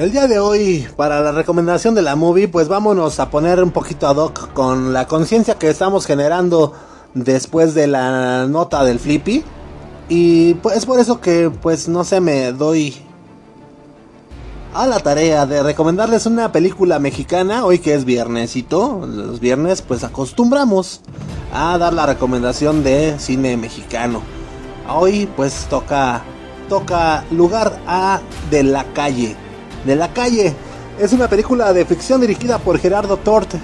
El 0.00 0.12
día 0.12 0.26
de 0.26 0.38
hoy, 0.38 0.88
para 0.96 1.20
la 1.20 1.30
recomendación 1.30 1.94
de 1.94 2.00
la 2.00 2.16
movie, 2.16 2.48
pues 2.48 2.68
vámonos 2.68 3.20
a 3.20 3.28
poner 3.28 3.62
un 3.62 3.70
poquito 3.70 4.08
ad 4.08 4.16
hoc 4.16 4.50
con 4.54 4.94
la 4.94 5.06
conciencia 5.06 5.58
que 5.58 5.68
estamos 5.68 6.06
generando 6.06 6.72
después 7.12 7.74
de 7.74 7.86
la 7.86 8.46
nota 8.46 8.82
del 8.82 8.98
Flippy. 8.98 9.44
Y 10.08 10.54
pues 10.54 10.78
es 10.78 10.86
por 10.86 11.00
eso 11.00 11.20
que, 11.20 11.50
pues 11.50 11.86
no 11.86 12.02
sé, 12.04 12.22
me 12.22 12.50
doy 12.52 12.96
a 14.72 14.86
la 14.86 15.00
tarea 15.00 15.44
de 15.44 15.62
recomendarles 15.62 16.24
una 16.24 16.50
película 16.50 16.98
mexicana, 16.98 17.66
hoy 17.66 17.78
que 17.78 17.92
es 17.92 18.06
viernesito, 18.06 19.06
los 19.06 19.38
viernes 19.38 19.82
pues 19.82 20.02
acostumbramos 20.02 21.02
a 21.52 21.76
dar 21.76 21.92
la 21.92 22.06
recomendación 22.06 22.82
de 22.82 23.16
cine 23.18 23.58
mexicano. 23.58 24.22
Hoy 24.88 25.28
pues 25.36 25.66
toca 25.68 26.22
toca 26.70 27.22
lugar 27.30 27.78
a 27.86 28.22
de 28.50 28.62
la 28.62 28.84
calle 28.94 29.36
de 29.84 29.96
la 29.96 30.12
calle. 30.12 30.54
Es 30.98 31.12
una 31.12 31.28
película 31.28 31.72
de 31.72 31.84
ficción 31.84 32.20
dirigida 32.20 32.58
por 32.58 32.78
Gerardo 32.78 33.16
Tort 33.16 33.54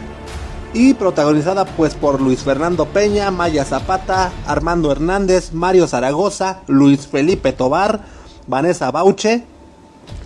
y 0.72 0.94
protagonizada 0.94 1.64
pues 1.64 1.94
por 1.94 2.20
Luis 2.20 2.40
Fernando 2.40 2.86
Peña, 2.86 3.30
Maya 3.30 3.64
Zapata, 3.64 4.32
Armando 4.46 4.92
Hernández, 4.92 5.52
Mario 5.52 5.86
Zaragoza, 5.86 6.60
Luis 6.66 7.06
Felipe 7.06 7.52
Tobar, 7.52 8.02
Vanessa 8.46 8.90
Bauche. 8.90 9.44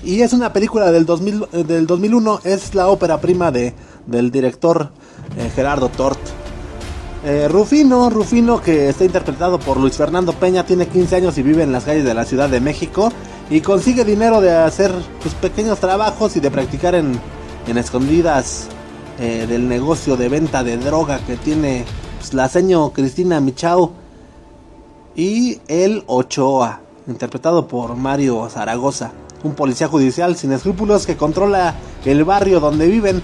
Y 0.02 0.22
es 0.22 0.32
una 0.32 0.52
película 0.52 0.90
del, 0.92 1.06
2000, 1.06 1.46
eh, 1.52 1.84
2001, 1.86 2.40
es 2.44 2.74
la 2.74 2.88
ópera 2.88 3.20
prima 3.20 3.50
de, 3.50 3.74
del 4.06 4.30
director 4.30 4.90
eh, 5.36 5.50
Gerardo 5.54 5.88
Tort. 5.88 6.18
Eh, 7.24 7.48
Rufino, 7.48 8.08
Rufino 8.08 8.62
que 8.62 8.88
está 8.88 9.04
interpretado 9.04 9.60
por 9.60 9.76
Luis 9.76 9.94
Fernando 9.96 10.32
Peña, 10.32 10.64
tiene 10.64 10.88
15 10.88 11.16
años 11.16 11.38
y 11.38 11.42
vive 11.42 11.62
en 11.62 11.70
las 11.70 11.84
calles 11.84 12.04
de 12.04 12.14
la 12.14 12.24
Ciudad 12.24 12.48
de 12.48 12.60
México 12.60 13.12
y 13.50 13.60
consigue 13.60 14.04
dinero 14.04 14.40
de 14.40 14.56
hacer 14.56 14.92
pues, 15.20 15.34
pequeños 15.34 15.80
trabajos 15.80 16.36
y 16.36 16.40
de 16.40 16.50
practicar 16.50 16.94
en, 16.94 17.20
en 17.66 17.78
escondidas 17.78 18.68
eh, 19.18 19.46
del 19.48 19.68
negocio 19.68 20.16
de 20.16 20.28
venta 20.28 20.62
de 20.62 20.78
droga 20.78 21.18
que 21.26 21.36
tiene 21.36 21.84
pues, 22.18 22.32
la 22.32 22.48
seño 22.48 22.92
Cristina 22.92 23.40
Michao 23.40 23.92
y 25.16 25.60
el 25.66 26.04
Ochoa, 26.06 26.80
interpretado 27.08 27.66
por 27.66 27.96
Mario 27.96 28.48
Zaragoza, 28.48 29.10
un 29.42 29.54
policía 29.54 29.88
judicial 29.88 30.36
sin 30.36 30.52
escrúpulos 30.52 31.04
que 31.04 31.16
controla 31.16 31.74
el 32.04 32.24
barrio 32.24 32.60
donde 32.60 32.86
viven. 32.86 33.20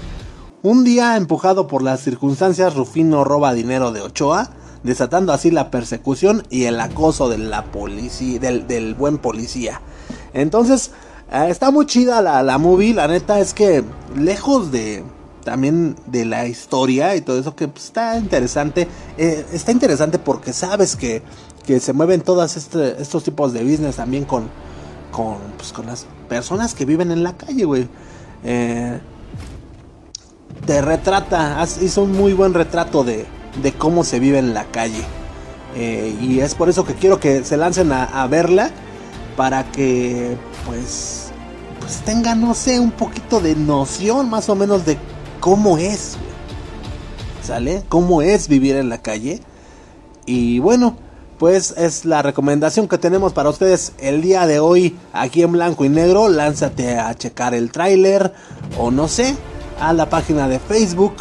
Un 0.63 0.83
día, 0.83 1.17
empujado 1.17 1.69
por 1.69 1.83
las 1.83 2.01
circunstancias, 2.01 2.75
Rufino 2.75 3.23
roba 3.23 3.55
dinero 3.55 3.93
de 3.93 4.01
Ochoa, 4.01 4.51
desatando 4.83 5.33
así 5.33 5.53
la 5.53 5.71
persecución 5.71 6.43
y 6.51 6.65
el 6.65 6.81
acoso 6.81 7.29
de 7.29 7.39
la 7.39 7.65
policía, 7.67 8.41
del 8.41 8.95
buen 8.95 9.19
policía. 9.19 9.81
Entonces, 10.37 10.91
eh, 11.33 11.47
está 11.49 11.71
muy 11.71 11.87
chida 11.87 12.21
la, 12.21 12.43
la 12.43 12.59
movie. 12.59 12.95
La 12.95 13.09
neta 13.09 13.41
es 13.41 13.55
que, 13.55 13.83
lejos 14.15 14.71
de 14.71 15.03
también 15.45 15.95
de 16.07 16.25
la 16.25 16.47
historia 16.47 17.15
y 17.15 17.21
todo 17.21 17.39
eso, 17.39 17.57
que 17.57 17.69
pues, 17.69 17.87
está 17.87 18.19
interesante. 18.19 18.87
Eh, 19.17 19.47
está 19.53 19.73
interesante 19.73 20.19
porque 20.19 20.53
sabes 20.53 20.95
que, 20.95 21.23
que 21.67 21.81
se 21.81 21.93
mueven 21.93 22.21
todos 22.21 22.57
este, 22.57 23.01
estos 23.01 23.25
tipos 23.25 23.53
de 23.53 23.63
business 23.63 23.97
también 23.97 24.25
con, 24.25 24.49
con, 25.11 25.39
pues, 25.57 25.73
con 25.73 25.87
las 25.87 26.07
personas 26.29 26.75
que 26.75 26.85
viven 26.85 27.11
en 27.11 27.23
la 27.23 27.35
calle, 27.37 27.65
güey. 27.65 27.89
Eh, 28.45 29.01
te 30.67 30.83
retrata, 30.83 31.65
hizo 31.81 32.03
un 32.03 32.13
muy 32.13 32.33
buen 32.33 32.53
retrato 32.53 33.05
de, 33.05 33.25
de 33.63 33.73
cómo 33.73 34.05
se 34.05 34.21
vive 34.21 34.39
en 34.39 34.53
la 34.53 34.65
calle. 34.65 35.03
y 35.77 36.41
es 36.41 36.55
por 36.55 36.69
eso 36.69 36.85
que 36.85 36.95
quiero 36.95 37.21
que 37.21 37.45
se 37.45 37.57
lancen 37.57 37.93
a, 37.93 38.05
a 38.05 38.27
verla 38.27 38.71
para 39.37 39.71
que 39.71 40.37
pues 40.67 41.31
pues 41.81 41.99
tenga 42.01 42.35
no 42.35 42.55
sé 42.55 42.81
un 42.81 42.91
poquito 42.91 43.41
de 43.41 43.55
noción 43.55 44.29
más 44.31 44.49
o 44.49 44.55
menos 44.55 44.85
de 44.87 44.99
cómo 45.41 45.79
es 45.79 46.17
sale 47.43 47.85
cómo 47.89 48.23
es 48.23 48.49
vivir 48.49 48.77
en 48.77 48.89
la 48.89 48.99
calle 48.99 49.41
y 50.25 50.59
bueno 50.59 50.97
pues 51.39 51.75
es 51.77 52.05
la 52.05 52.23
recomendación 52.23 52.89
que 52.89 52.99
tenemos 52.99 53.33
para 53.33 53.51
ustedes 53.51 53.93
el 53.99 54.23
día 54.23 54.47
de 54.47 54.59
hoy 54.59 54.97
aquí 55.13 55.43
en 55.43 55.53
blanco 55.53 55.85
y 55.85 55.89
negro. 55.89 56.29
Lánzate 56.29 56.99
a 56.99 57.15
checar 57.15 57.55
el 57.55 57.71
tráiler 57.71 58.33
o 58.79 58.91
no 58.91 59.07
sé 59.07 59.37
a 59.79 59.93
la 59.93 60.09
página 60.09 60.49
de 60.49 60.59
Facebook 60.59 61.17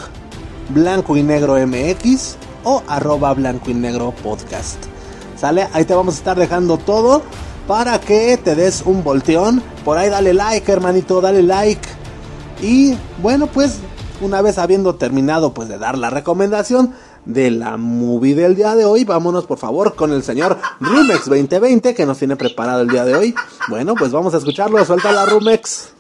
blanco 0.70 1.18
y 1.18 1.24
negro 1.24 1.56
mx 1.68 2.38
o 2.64 2.82
arroba 2.88 3.34
blanco 3.34 3.70
y 3.72 3.74
negro 3.74 4.14
podcast. 4.24 4.78
Sale 5.36 5.68
ahí 5.74 5.84
te 5.84 5.94
vamos 5.94 6.16
a 6.16 6.18
estar 6.18 6.38
dejando 6.38 6.78
todo 6.78 7.22
para 7.68 8.00
que 8.00 8.38
te 8.38 8.56
des 8.56 8.84
un 8.86 9.04
volteón. 9.04 9.62
Por 9.84 9.98
ahí 9.98 10.10
dale 10.10 10.34
like, 10.34 10.72
hermanito, 10.72 11.22
dale 11.22 11.44
like. 11.44 11.88
Y 12.62 12.96
bueno, 13.22 13.48
pues 13.48 13.80
una 14.22 14.42
vez 14.42 14.58
habiendo 14.58 14.96
terminado 14.96 15.54
pues 15.54 15.68
de 15.68 15.78
dar 15.78 15.98
la 15.98 16.10
recomendación 16.10 16.94
de 17.26 17.52
la 17.52 17.78
movie 17.78 18.36
del 18.36 18.56
día 18.56 18.76
de 18.76 18.86
hoy, 18.86 19.04
vámonos 19.04 19.46
por 19.46 19.58
favor 19.58 19.96
con 19.96 20.14
el 20.14 20.24
señor 20.24 20.58
Rumex 20.80 21.26
2020 21.26 21.96
que 21.96 22.06
nos 22.06 22.20
tiene 22.20 22.36
preparado 22.36 22.82
el 22.82 22.88
día 22.88 23.04
de 23.04 23.16
hoy. 23.16 23.36
Bueno, 23.68 23.96
pues 23.96 24.12
vamos 24.12 24.34
a 24.34 24.38
escucharlo, 24.38 24.84
suelta 24.86 25.12
la 25.12 25.26
Rumex. 25.26 25.92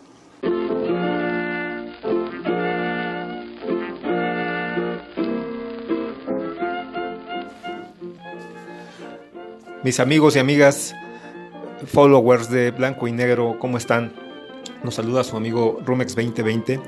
Mis 9.84 10.00
amigos 10.00 10.36
y 10.36 10.40
amigas, 10.40 10.96
followers 11.86 12.50
de 12.50 12.72
Blanco 12.72 13.08
y 13.08 13.12
Negro, 13.12 13.58
¿cómo 13.60 13.78
están? 13.78 14.14
Nos 14.84 14.96
saluda 14.96 15.24
su 15.24 15.36
amigo 15.36 15.80
Rumex 15.86 16.16
2020. 16.16 16.80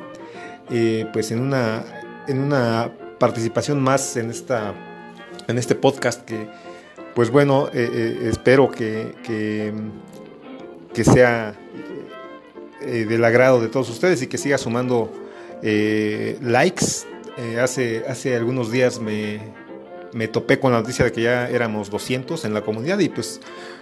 Eh, 0.70 1.06
pues 1.14 1.32
en 1.32 1.40
una, 1.40 1.84
en 2.28 2.40
una 2.40 2.92
participación 3.20 3.82
más 3.82 4.18
en, 4.18 4.30
esta, 4.30 4.74
en 5.48 5.58
este 5.58 5.76
podcast 5.76 6.24
que, 6.26 6.48
pues 7.16 7.30
bueno, 7.30 7.70
eh, 7.74 7.90
eh, 7.92 8.30
espero 8.30 8.70
que, 8.70 9.16
que, 9.24 9.74
que 10.94 11.04
sea 11.04 11.56
del 12.82 13.26
agrado 13.26 13.60
de 13.60 13.68
todos 13.68 13.90
ustedes 13.90 14.22
y 14.22 14.28
que 14.28 14.38
siga 14.38 14.58
sumando 14.58 15.12
likes. 15.62 16.86
hace, 17.62 18.06
hace 18.08 18.36
algunos 18.36 18.72
días 18.72 19.00
me, 19.00 19.42
me 20.14 20.28
topé 20.28 20.60
con 20.60 20.72
la 20.72 20.80
noticia 20.80 21.06
de 21.06 21.12
que 21.12 21.22
ya 21.22 21.50
éramos 21.50 21.90
200 21.90 22.46
en 22.46 22.54
la 22.54 22.62
comunidad 22.62 23.00
y 23.00 23.10
pues, 23.10 23.42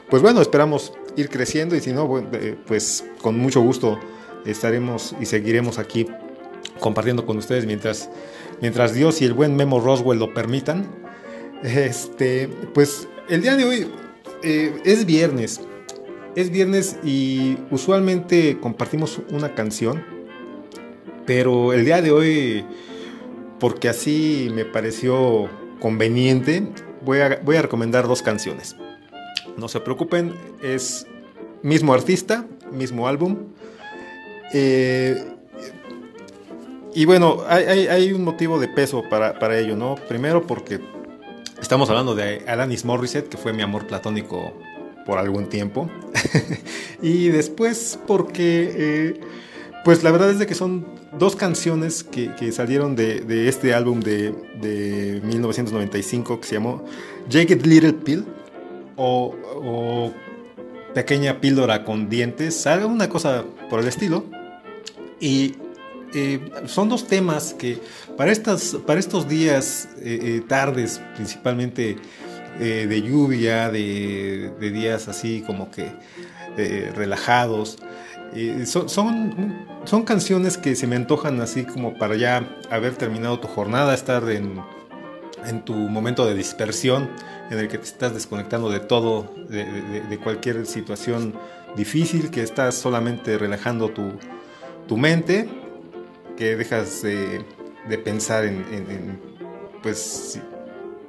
pues 0.09 0.21
bueno, 0.21 0.41
esperamos 0.41 0.93
ir 1.15 1.29
creciendo 1.29 1.75
y 1.75 1.81
si 1.81 1.91
no, 1.91 2.07
pues 2.67 3.05
con 3.21 3.37
mucho 3.39 3.61
gusto 3.61 3.99
estaremos 4.45 5.15
y 5.19 5.25
seguiremos 5.25 5.79
aquí 5.79 6.07
compartiendo 6.79 7.25
con 7.25 7.37
ustedes 7.37 7.65
mientras 7.65 8.09
mientras 8.61 8.93
Dios 8.93 9.21
y 9.21 9.25
el 9.25 9.33
buen 9.33 9.55
Memo 9.55 9.79
Roswell 9.79 10.19
lo 10.19 10.33
permitan. 10.33 10.85
Este, 11.63 12.47
pues 12.73 13.07
el 13.29 13.41
día 13.41 13.55
de 13.55 13.63
hoy 13.63 13.87
eh, 14.43 14.79
es 14.83 15.05
viernes. 15.05 15.61
Es 16.35 16.49
viernes 16.49 16.97
y 17.03 17.57
usualmente 17.71 18.57
compartimos 18.59 19.21
una 19.31 19.55
canción, 19.55 20.03
pero 21.25 21.71
el 21.71 21.85
día 21.85 22.01
de 22.01 22.11
hoy, 22.11 22.65
porque 23.57 23.87
así 23.87 24.51
me 24.53 24.65
pareció 24.65 25.49
conveniente, 25.79 26.67
voy 27.05 27.19
a 27.19 27.61
recomendar 27.61 28.05
dos 28.05 28.21
canciones. 28.21 28.75
No 29.57 29.67
se 29.67 29.79
preocupen, 29.79 30.33
es 30.61 31.07
mismo 31.61 31.93
artista, 31.93 32.45
mismo 32.71 33.07
álbum. 33.07 33.37
Eh, 34.53 35.23
y 36.93 37.05
bueno, 37.05 37.43
hay, 37.47 38.13
un 38.13 38.23
motivo 38.23 38.59
de 38.59 38.67
peso 38.67 39.03
para, 39.09 39.37
para, 39.37 39.59
ello, 39.59 39.75
¿no? 39.75 39.95
Primero 40.07 40.47
porque 40.47 40.79
estamos 41.59 41.89
hablando 41.89 42.15
de 42.15 42.43
Alanis 42.47 42.85
Morissette, 42.85 43.27
que 43.27 43.37
fue 43.37 43.51
mi 43.51 43.61
amor 43.61 43.85
platónico 43.85 44.53
por 45.05 45.19
algún 45.19 45.47
tiempo. 45.47 45.89
y 47.01 47.29
después 47.29 47.99
porque, 48.07 48.73
eh, 48.77 49.21
pues 49.83 50.03
la 50.03 50.11
verdad 50.11 50.31
es 50.31 50.39
de 50.39 50.47
que 50.47 50.55
son 50.55 50.85
dos 51.17 51.35
canciones 51.35 52.03
que, 52.03 52.33
que 52.35 52.51
salieron 52.51 52.95
de, 52.95 53.21
de, 53.21 53.47
este 53.47 53.73
álbum 53.73 53.99
de, 53.99 54.33
de, 54.61 55.21
1995 55.23 56.39
que 56.39 56.47
se 56.47 56.55
llamó 56.55 56.83
Jagged 57.29 57.65
Little 57.65 57.93
Pill 57.93 58.25
o, 58.97 60.11
Pequeña 60.93 61.41
Píldora 61.41 61.83
con 61.83 62.07
Dientes, 62.09 62.65
alguna 62.67 63.09
cosa 63.09 63.43
por 63.69 63.81
el 63.81 63.87
estilo. 63.87 64.23
Y 65.19 65.55
eh, 66.13 66.39
son 66.67 66.87
dos 66.87 67.07
temas 67.07 67.53
que 67.53 67.79
para, 68.15 68.31
estas, 68.31 68.77
para 68.87 68.99
estos 68.99 69.27
días, 69.27 69.89
eh, 69.97 70.19
eh, 70.21 70.43
tardes 70.47 71.01
principalmente 71.15 71.97
de 72.57 73.01
lluvia, 73.01 73.69
de, 73.69 74.49
de, 74.61 74.71
días 74.71 75.09
así 75.09 75.43
como 75.45 75.69
que 75.71 75.91
relajados, 76.95 77.79
son, 78.65 78.87
son, 78.87 79.67
son, 79.83 80.03
canciones 80.03 80.57
que 80.57 80.73
se 80.77 80.87
me 80.87 80.95
antojan 80.95 81.41
así 81.41 81.65
como 81.65 81.97
para 81.97 82.15
ya 82.15 82.47
haber 82.69 82.95
terminado 82.95 83.41
tu 83.41 83.49
jornada, 83.49 83.93
estar 83.93 84.29
en, 84.29 84.61
en 85.47 85.63
tu 85.63 85.73
momento 85.73 86.25
de 86.25 86.33
dispersión, 86.33 87.09
en 87.49 87.59
el 87.59 87.67
que 87.67 87.77
te 87.77 87.85
estás 87.85 88.13
desconectando 88.13 88.69
de 88.69 88.79
todo, 88.79 89.33
de, 89.49 90.19
cualquier 90.23 90.65
situación 90.65 91.33
difícil, 91.75 92.31
que 92.31 92.41
estás 92.41 92.75
solamente 92.75 93.37
relajando 93.37 93.89
tu, 93.89 94.13
tu 94.87 94.97
mente 94.97 95.49
que 96.37 96.55
dejas 96.55 97.01
de, 97.01 97.45
de 97.87 97.97
pensar 97.97 98.45
en, 98.45 98.65
en, 98.71 98.91
en, 98.91 99.21
pues, 99.81 100.39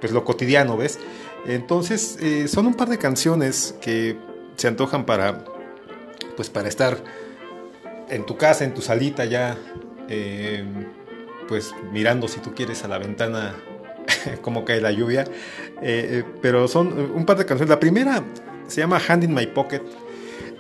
pues 0.01 0.13
lo 0.13 0.25
cotidiano, 0.25 0.77
¿ves? 0.77 0.99
Entonces, 1.47 2.19
eh, 2.21 2.49
son 2.49 2.67
un 2.67 2.75
par 2.75 2.89
de 2.89 2.99
canciones 2.99 3.75
que 3.81 4.17
se 4.57 4.69
antojan 4.69 5.05
para, 5.07 5.45
pues, 6.37 6.51
para 6.51 6.69
estar 6.69 7.03
en 8.09 8.27
tu 8.27 8.37
casa, 8.37 8.65
en 8.65 8.75
tu 8.75 8.83
salita 8.83 9.25
ya, 9.25 9.57
eh, 10.09 10.65
pues 11.49 11.75
mirando 11.93 12.29
si 12.29 12.41
tú 12.41 12.55
quieres 12.55 12.85
a 12.85 12.89
la 12.89 12.99
ventana 12.99 13.55
cómo 14.43 14.65
cae 14.65 14.81
la 14.81 14.93
lluvia. 14.93 15.25
Eh, 15.83 16.25
pero 16.41 16.69
son 16.69 17.13
un 17.15 17.25
par 17.25 17.39
de 17.39 17.47
canciones. 17.47 17.71
La 17.71 17.81
primera 17.81 18.23
se 18.67 18.81
llama 18.81 19.01
Hand 19.07 19.25
in 19.25 19.35
My 19.35 19.47
Pocket. 19.47 19.83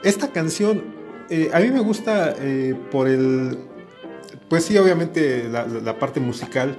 Esta 0.02 0.32
canción 0.32 0.82
eh, 1.28 1.50
a 1.52 1.60
mí 1.60 1.70
me 1.70 1.80
gusta 1.80 2.34
eh, 2.38 2.74
por 2.90 3.08
el, 3.08 3.58
pues 4.48 4.64
sí, 4.64 4.78
obviamente 4.78 5.48
la, 5.48 5.98
parte 5.98 6.20
musical, 6.20 6.78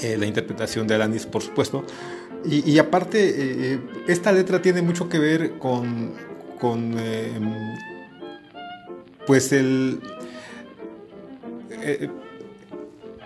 la 0.00 0.26
interpretación 0.26 0.86
de 0.86 0.94
Alanis, 0.94 1.26
por 1.26 1.42
supuesto. 1.42 1.84
Y, 2.44 2.68
y 2.68 2.78
aparte, 2.78 3.78
esta 4.08 4.32
letra 4.32 4.60
tiene 4.60 4.82
mucho 4.82 5.08
que 5.08 5.18
ver 5.18 5.58
con, 5.58 6.12
con 6.58 6.94
eh, 6.96 7.28
pues 9.26 9.52
el, 9.52 10.00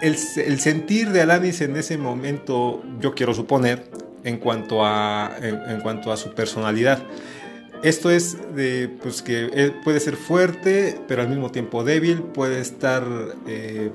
el, 0.00 0.16
sentir 0.60 1.10
de 1.10 1.22
Alanis 1.22 1.60
en 1.60 1.76
ese 1.76 1.98
momento, 1.98 2.82
yo 3.00 3.14
quiero 3.14 3.34
suponer, 3.34 3.84
en 4.24 4.38
cuanto 4.38 4.84
a, 4.84 5.36
en, 5.40 5.80
cuanto 5.80 6.10
a 6.10 6.16
su 6.16 6.34
personalidad. 6.34 7.02
Esto 7.82 8.10
es 8.10 8.36
de, 8.56 8.88
pues 9.02 9.22
que 9.22 9.72
puede 9.84 10.00
ser 10.00 10.16
fuerte, 10.16 10.98
pero 11.06 11.22
al 11.22 11.28
mismo 11.28 11.52
tiempo 11.52 11.84
débil, 11.84 12.22
puede 12.22 12.60
estar 12.60 13.04
eh, 13.46 13.90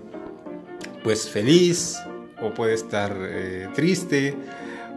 pues 1.03 1.29
feliz, 1.29 1.97
o 2.41 2.53
puede 2.53 2.73
estar 2.73 3.15
eh, 3.19 3.67
triste, 3.75 4.35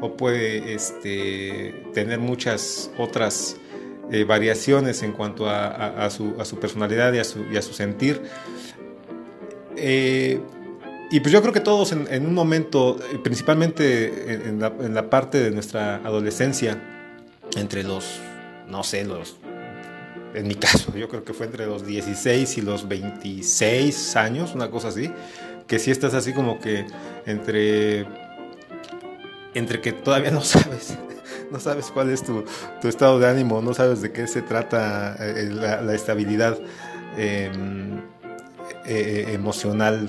o 0.00 0.16
puede 0.16 0.74
este, 0.74 1.74
tener 1.92 2.20
muchas 2.20 2.90
otras 2.98 3.56
eh, 4.12 4.24
variaciones 4.24 5.02
en 5.02 5.12
cuanto 5.12 5.48
a, 5.48 6.04
a, 6.04 6.10
su, 6.10 6.34
a, 6.38 6.44
su, 6.44 6.58
personalidad 6.58 7.12
y 7.12 7.18
a 7.18 7.24
su, 7.24 7.44
su 7.60 7.72
sentir. 7.72 8.22
Y 11.10 11.20
pues 11.20 11.32
yo 11.32 11.40
creo 11.42 11.52
que 11.52 11.60
todos 11.60 11.92
en, 11.92 12.26
un 12.26 12.34
momento, 12.34 12.98
principalmente 13.22 14.48
en, 14.48 14.60
la, 14.60 14.72
en 14.80 14.94
la 14.94 15.10
parte 15.10 15.38
de 15.40 15.50
nuestra 15.50 15.96
adolescencia, 15.96 16.82
entre 17.56 17.82
los 17.82 18.20
no 18.68 18.82
sé, 18.82 19.04
los 19.04 19.36
en 20.34 20.48
mi 20.48 20.56
caso, 20.56 20.92
yo 20.96 21.08
creo 21.08 21.24
que 21.24 21.32
fue 21.32 21.46
entre 21.46 21.66
los 21.66 21.86
16 21.86 22.58
y 22.58 22.62
los 22.62 22.88
26 22.88 24.16
años, 24.16 24.54
una 24.54 24.68
cosa 24.68 24.88
así, 24.88 25.12
que 25.68 25.78
si 25.78 25.92
estás 25.92 26.12
así 26.14 26.32
como 26.32 26.58
que 26.58 26.86
entre 27.24 28.06
entre 29.54 29.80
que 29.80 29.92
todavía 29.92 30.32
no 30.32 30.40
sabes, 30.42 30.98
no 31.52 31.60
sabes 31.60 31.86
cuál 31.92 32.10
es 32.10 32.24
tu, 32.24 32.44
tu 32.80 32.88
estado 32.88 33.20
de 33.20 33.28
ánimo, 33.28 33.62
no 33.62 33.74
sabes 33.74 34.02
de 34.02 34.10
qué 34.10 34.26
se 34.26 34.42
trata 34.42 35.16
eh, 35.20 35.48
la, 35.52 35.80
la, 35.80 35.94
estabilidad 35.94 36.58
eh, 37.16 37.52
eh, 38.86 39.26
emocional 39.32 40.08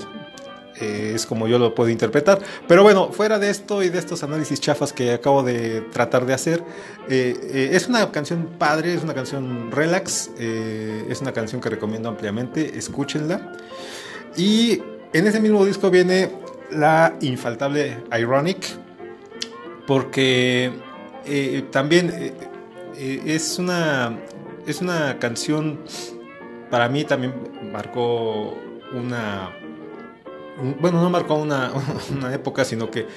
eh, 0.81 1.13
es 1.15 1.25
como 1.25 1.47
yo 1.47 1.57
lo 1.57 1.73
puedo 1.73 1.89
interpretar. 1.89 2.39
Pero 2.67 2.83
bueno, 2.83 3.11
fuera 3.11 3.39
de 3.39 3.49
esto 3.49 3.81
y 3.81 3.89
de 3.89 3.99
estos 3.99 4.23
análisis 4.23 4.59
chafas 4.59 4.91
que 4.91 5.13
acabo 5.13 5.43
de 5.43 5.81
tratar 5.91 6.25
de 6.25 6.33
hacer, 6.33 6.63
eh, 7.09 7.35
eh, 7.41 7.69
es 7.71 7.87
una 7.87 8.11
canción 8.11 8.49
padre, 8.57 8.93
es 8.93 9.03
una 9.03 9.13
canción 9.13 9.71
relax, 9.71 10.31
es 10.37 11.21
una 11.21 11.31
canción 11.31 11.61
que 11.61 11.69
recomiendo 11.69 12.09
ampliamente, 12.09 12.77
escúchenla. 12.77 13.53
Y 14.35 14.81
en 15.13 15.27
ese 15.27 15.39
mismo 15.39 15.65
disco 15.65 15.89
viene 15.89 16.29
la 16.71 17.15
infaltable 17.21 18.03
Ironic, 18.17 18.65
porque 19.87 20.71
también 21.71 22.33
es, 22.97 23.59
una, 23.59 24.19
es 24.67 24.81
una 24.81 25.19
canción, 25.19 25.79
para 26.69 26.89
mí 26.89 27.05
también 27.05 27.33
marcó 27.71 28.57
una 28.93 29.51
bueno, 30.79 31.01
no 31.01 31.09
marcó 31.09 31.35
una, 31.35 31.71
una, 32.15 32.33
época, 32.33 32.65
sino 32.65 32.89
que 32.89 33.07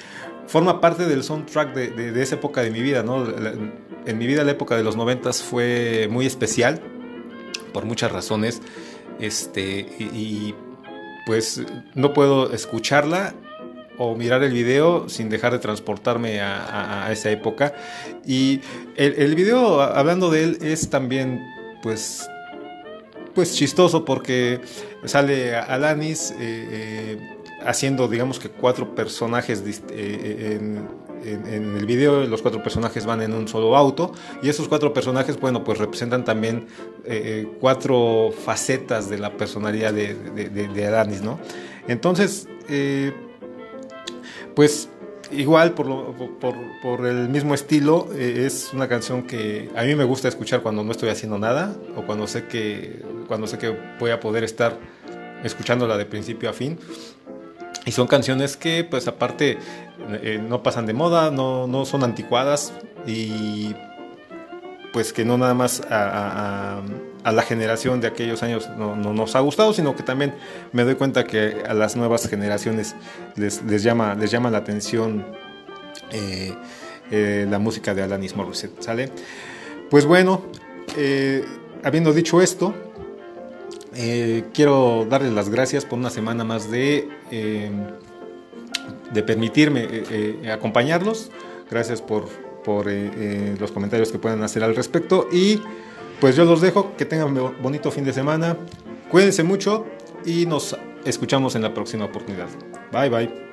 forma 0.47 0.81
parte 0.81 1.05
del 1.05 1.23
soundtrack 1.23 1.73
de, 1.73 2.11
de, 2.11 2.21
esa 2.21 2.35
época 2.35 2.61
de 2.61 2.71
mi 2.71 2.81
vida, 2.81 3.03
¿no? 3.03 3.25
En 4.05 4.17
mi 4.17 4.27
vida 4.27 4.43
la 4.43 4.51
época 4.51 4.75
de 4.75 4.83
los 4.83 4.95
noventas 4.95 5.43
fue 5.43 6.07
muy 6.09 6.25
especial, 6.25 6.81
por 7.73 7.85
muchas 7.85 8.11
razones, 8.11 8.61
este, 9.19 9.87
y, 9.99 10.03
y 10.03 10.55
pues 11.25 11.61
no 11.93 12.13
puedo 12.13 12.51
escucharla 12.51 13.35
o 13.99 14.15
mirar 14.15 14.41
el 14.43 14.53
video 14.53 15.09
sin 15.09 15.29
dejar 15.29 15.51
de 15.51 15.59
transportarme 15.59 16.39
a, 16.39 16.63
a, 16.63 17.07
a 17.07 17.11
esa 17.11 17.29
época. 17.29 17.75
Y 18.25 18.61
el, 18.95 19.13
el, 19.17 19.35
video, 19.35 19.81
hablando 19.81 20.31
de 20.31 20.43
él, 20.45 20.57
es 20.61 20.89
también, 20.89 21.45
pues, 21.83 22.27
pues 23.33 23.55
chistoso 23.55 24.05
porque 24.05 24.61
sale 25.05 25.55
Alanis 25.55 26.31
eh, 26.31 26.35
eh, 26.39 27.39
haciendo, 27.65 28.07
digamos 28.07 28.39
que 28.39 28.49
cuatro 28.49 28.95
personajes 28.95 29.63
eh, 29.89 30.57
en, 30.59 30.87
en, 31.25 31.77
el 31.77 31.85
video. 31.85 32.25
Los 32.25 32.41
cuatro 32.41 32.61
personajes 32.63 33.05
van 33.05 33.21
en 33.21 33.33
un 33.33 33.47
solo 33.47 33.75
auto 33.75 34.13
y 34.41 34.49
esos 34.49 34.67
cuatro 34.67 34.93
personajes, 34.93 35.39
bueno, 35.39 35.63
pues 35.63 35.77
representan 35.77 36.23
también 36.23 36.67
eh, 37.05 37.47
cuatro 37.59 38.31
facetas 38.31 39.09
de 39.09 39.19
la 39.19 39.35
personalidad 39.35 39.93
de, 39.93 40.15
de, 40.15 40.67
de, 40.67 40.87
Alanis, 40.87 41.21
¿no? 41.21 41.39
Entonces, 41.87 42.47
eh, 42.67 43.13
pues 44.55 44.89
igual 45.31 45.73
por, 45.73 45.85
lo, 45.87 46.13
por, 46.39 46.55
por, 46.81 47.05
el 47.05 47.29
mismo 47.29 47.53
estilo 47.53 48.07
eh, 48.13 48.45
es 48.45 48.71
una 48.73 48.87
canción 48.87 49.23
que 49.23 49.69
a 49.75 49.83
mí 49.83 49.95
me 49.95 50.03
gusta 50.03 50.27
escuchar 50.27 50.61
cuando 50.61 50.83
no 50.83 50.91
estoy 50.91 51.09
haciendo 51.09 51.37
nada 51.37 51.75
o 51.95 52.03
cuando 52.03 52.27
sé 52.27 52.45
que 52.45 53.03
cuando 53.27 53.47
sé 53.47 53.57
que 53.57 53.75
voy 53.99 54.11
a 54.11 54.19
poder 54.19 54.43
estar 54.43 54.77
escuchándola 55.43 55.97
de 55.97 56.05
principio 56.05 56.49
a 56.49 56.53
fin. 56.53 56.77
Y 57.85 57.91
son 57.91 58.07
canciones 58.07 58.57
que 58.57 58.83
pues 58.83 59.07
aparte 59.07 59.57
eh, 60.21 60.41
no 60.45 60.61
pasan 60.63 60.85
de 60.85 60.93
moda 60.93 61.31
no, 61.31 61.67
no 61.67 61.85
son 61.85 62.03
anticuadas 62.03 62.73
y 63.05 63.73
pues 64.91 65.13
que 65.13 65.25
no 65.25 65.37
nada 65.37 65.53
más 65.53 65.81
a 67.23 67.31
la 67.31 67.41
generación 67.41 68.01
de 68.01 68.07
aquellos 68.07 68.43
años 68.43 68.69
no, 68.77 68.95
no 68.95 69.13
nos 69.13 69.35
ha 69.35 69.39
gustado, 69.39 69.73
sino 69.73 69.95
que 69.95 70.03
también 70.03 70.33
me 70.71 70.83
doy 70.83 70.95
cuenta 70.95 71.25
que 71.25 71.63
a 71.67 71.73
las 71.73 71.95
nuevas 71.95 72.27
generaciones 72.27 72.95
les, 73.35 73.83
llama, 73.83 74.15
les 74.15 74.31
llama 74.31 74.49
la 74.49 74.59
atención 74.59 75.25
eh, 76.11 76.53
eh, 77.11 77.45
la 77.49 77.59
música 77.59 77.93
de 77.93 78.03
Alanis 78.03 78.35
Morissette, 78.35 78.81
¿sale? 78.81 79.11
Pues 79.89 80.05
bueno, 80.05 80.43
eh, 80.97 81.43
habiendo 81.83 82.13
dicho 82.13 82.41
esto, 82.41 82.73
quiero 84.53 85.05
darles 85.09 85.33
las 85.33 85.49
gracias 85.49 85.83
por 85.83 85.99
una 85.99 86.09
semana 86.09 86.45
más 86.45 86.71
de, 86.71 87.09
de 89.11 89.23
permitirme 89.23 89.87
acompañarlos. 90.53 91.31
Gracias 91.69 92.01
por, 92.01 92.29
por 92.63 92.85
los 92.87 93.71
comentarios 93.71 94.11
que 94.11 94.19
puedan 94.19 94.41
hacer 94.43 94.63
al 94.63 94.75
respecto. 94.75 95.27
Y 95.33 95.59
pues 96.19 96.35
yo 96.35 96.45
los 96.45 96.61
dejo, 96.61 96.95
que 96.97 97.05
tengan 97.05 97.37
un 97.37 97.61
bonito 97.61 97.91
fin 97.91 98.03
de 98.03 98.13
semana. 98.13 98.57
Cuídense 99.09 99.43
mucho 99.43 99.85
y 100.25 100.45
nos 100.45 100.77
escuchamos 101.05 101.55
en 101.55 101.61
la 101.61 101.73
próxima 101.73 102.05
oportunidad. 102.05 102.47
Bye 102.91 103.09
bye. 103.09 103.49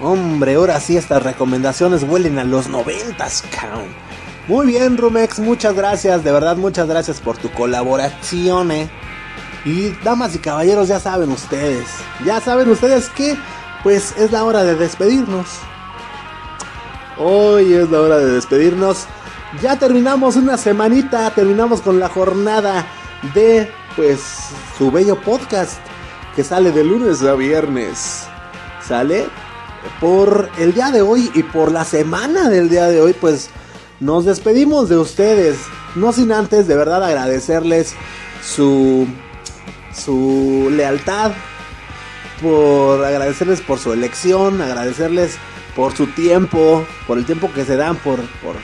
Hombre, 0.00 0.54
ahora 0.54 0.80
sí 0.80 0.96
estas 0.96 1.22
recomendaciones 1.22 2.02
huelen 2.02 2.38
a 2.38 2.44
los 2.44 2.68
noventas, 2.68 3.44
cabrón. 3.54 4.11
Muy 4.48 4.66
bien, 4.66 4.98
Rumex, 4.98 5.38
muchas 5.38 5.74
gracias, 5.74 6.24
de 6.24 6.32
verdad 6.32 6.56
muchas 6.56 6.88
gracias 6.88 7.20
por 7.20 7.36
tu 7.38 7.50
colaboración, 7.52 8.72
eh. 8.72 8.90
Y 9.64 9.90
damas 10.02 10.34
y 10.34 10.38
caballeros, 10.38 10.88
ya 10.88 10.98
saben 10.98 11.30
ustedes, 11.30 11.86
ya 12.24 12.40
saben 12.40 12.68
ustedes 12.68 13.08
que, 13.10 13.36
pues 13.84 14.16
es 14.18 14.32
la 14.32 14.44
hora 14.44 14.64
de 14.64 14.74
despedirnos. 14.74 15.46
Hoy 17.18 17.72
es 17.72 17.88
la 17.90 18.00
hora 18.00 18.18
de 18.18 18.32
despedirnos. 18.32 19.06
Ya 19.62 19.78
terminamos 19.78 20.34
una 20.34 20.56
semanita, 20.56 21.30
terminamos 21.30 21.80
con 21.80 22.00
la 22.00 22.08
jornada 22.08 22.84
de, 23.34 23.70
pues, 23.94 24.20
su 24.76 24.90
bello 24.90 25.20
podcast 25.20 25.78
que 26.34 26.42
sale 26.42 26.72
de 26.72 26.82
lunes 26.82 27.22
a 27.22 27.34
viernes. 27.34 28.26
¿Sale? 28.84 29.26
por 30.00 30.50
el 30.58 30.74
día 30.74 30.90
de 30.90 31.02
hoy 31.02 31.30
y 31.34 31.42
por 31.42 31.72
la 31.72 31.84
semana 31.84 32.48
del 32.48 32.68
día 32.68 32.88
de 32.88 33.00
hoy, 33.00 33.12
pues 33.12 33.50
nos 34.02 34.24
despedimos 34.24 34.88
de 34.88 34.98
ustedes. 34.98 35.58
No 35.94 36.12
sin 36.12 36.32
antes 36.32 36.66
de 36.66 36.76
verdad 36.76 37.04
agradecerles 37.04 37.94
su, 38.44 39.06
su 39.94 40.68
lealtad, 40.72 41.32
por 42.42 43.04
agradecerles 43.04 43.60
por 43.60 43.78
su 43.78 43.92
elección, 43.92 44.60
agradecerles 44.60 45.36
por 45.76 45.96
su 45.96 46.08
tiempo, 46.08 46.84
por 47.06 47.18
el 47.18 47.24
tiempo 47.24 47.50
que 47.52 47.64
se 47.64 47.76
dan, 47.76 47.96
por, 47.96 48.20
por 48.40 48.56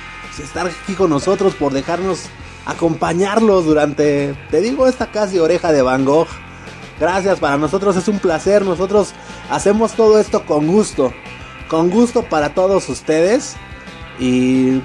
estar 0.43 0.67
aquí 0.67 0.95
con 0.95 1.11
nosotros, 1.11 1.55
por 1.55 1.73
dejarnos 1.73 2.25
acompañarlos 2.67 3.65
durante, 3.65 4.35
te 4.51 4.61
digo, 4.61 4.89
esta 4.89 5.11
casi 5.11 5.39
oreja 5.39 5.73
de 5.73 5.83
Van 5.83 6.05
Gogh. 6.05 6.29
Gracias, 6.99 7.39
para 7.39 7.57
nosotros 7.57 7.97
es 7.97 8.09
un 8.09 8.19
placer, 8.19 8.65
nosotros 8.65 9.13
hacemos 9.51 9.93
todo 9.93 10.19
esto 10.19 10.45
con 10.45 10.67
gusto, 10.67 11.13
con 11.69 11.91
gusto 11.91 12.25
para 12.25 12.55
todos 12.55 12.89
ustedes 12.89 13.55
y 14.19 14.83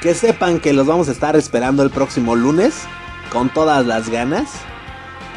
que 0.00 0.14
sepan 0.14 0.60
que 0.60 0.72
los 0.72 0.86
vamos 0.86 1.08
a 1.08 1.12
estar 1.12 1.36
esperando 1.36 1.82
el 1.82 1.90
próximo 1.90 2.34
lunes 2.34 2.82
con 3.32 3.48
todas 3.48 3.84
las 3.86 4.08
ganas 4.08 4.50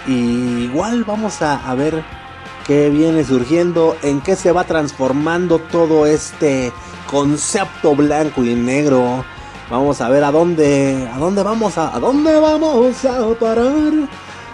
y 0.08 0.64
igual 0.64 1.04
vamos 1.04 1.42
a, 1.42 1.74
ver 1.76 2.04
qué 2.66 2.90
viene 2.90 3.24
surgiendo, 3.24 3.98
en 4.04 4.22
qué 4.22 4.36
se 4.36 4.52
va 4.52 4.64
transformando 4.64 5.60
todo 5.60 6.06
este 6.06 6.72
concepto 7.10 7.96
blanco 7.96 8.44
y 8.44 8.56
negro. 8.56 9.26
Vamos 9.70 10.00
a 10.00 10.08
ver 10.08 10.24
a 10.24 10.32
dónde, 10.32 11.10
a 11.14 11.18
dónde 11.18 11.44
vamos 11.44 11.78
a, 11.78 11.94
a 11.94 12.00
dónde 12.00 12.40
vamos 12.40 13.04
a 13.04 13.28
parar. 13.38 14.08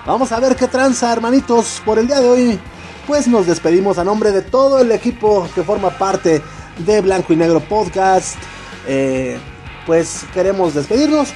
Vamos 0.05 0.31
a 0.31 0.39
ver 0.39 0.55
qué 0.55 0.67
tranza, 0.67 1.13
hermanitos, 1.13 1.81
por 1.85 1.99
el 1.99 2.07
día 2.07 2.19
de 2.19 2.29
hoy. 2.29 2.59
Pues 3.05 3.27
nos 3.27 3.45
despedimos 3.45 3.97
a 3.97 4.03
nombre 4.03 4.31
de 4.31 4.41
todo 4.41 4.79
el 4.79 4.91
equipo 4.91 5.47
que 5.53 5.63
forma 5.63 5.91
parte 5.91 6.41
de 6.79 7.01
Blanco 7.01 7.33
y 7.33 7.35
Negro 7.35 7.59
Podcast. 7.59 8.37
Eh, 8.87 9.37
pues 9.85 10.25
queremos 10.33 10.73
despedirnos. 10.73 11.29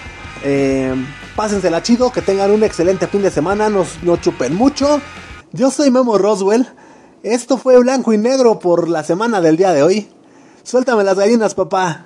Eh, 0.43 0.93
pásensela 1.35 1.81
chido, 1.81 2.11
que 2.11 2.21
tengan 2.21 2.51
un 2.51 2.63
excelente 2.63 3.07
fin 3.07 3.21
de 3.21 3.31
semana, 3.31 3.69
no 3.69 4.17
chupen 4.17 4.55
mucho. 4.55 5.01
Yo 5.51 5.71
soy 5.71 5.91
Memo 5.91 6.17
Roswell. 6.17 6.67
Esto 7.23 7.57
fue 7.57 7.77
Blanco 7.79 8.13
y 8.13 8.17
Negro 8.17 8.59
por 8.59 8.87
la 8.87 9.03
semana 9.03 9.41
del 9.41 9.57
día 9.57 9.73
de 9.73 9.83
hoy. 9.83 10.09
Suéltame 10.63 11.03
las 11.03 11.17
gallinas, 11.17 11.55
papá. 11.55 12.05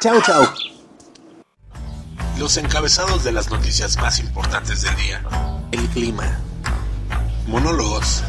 Chau, 0.00 0.20
chau. 0.22 0.46
Los 2.38 2.56
encabezados 2.56 3.22
de 3.22 3.32
las 3.32 3.50
noticias 3.50 3.98
más 3.98 4.18
importantes 4.18 4.82
del 4.82 4.96
día. 4.96 5.22
El 5.72 5.86
clima. 5.88 6.38
Monólogos. 7.46 8.22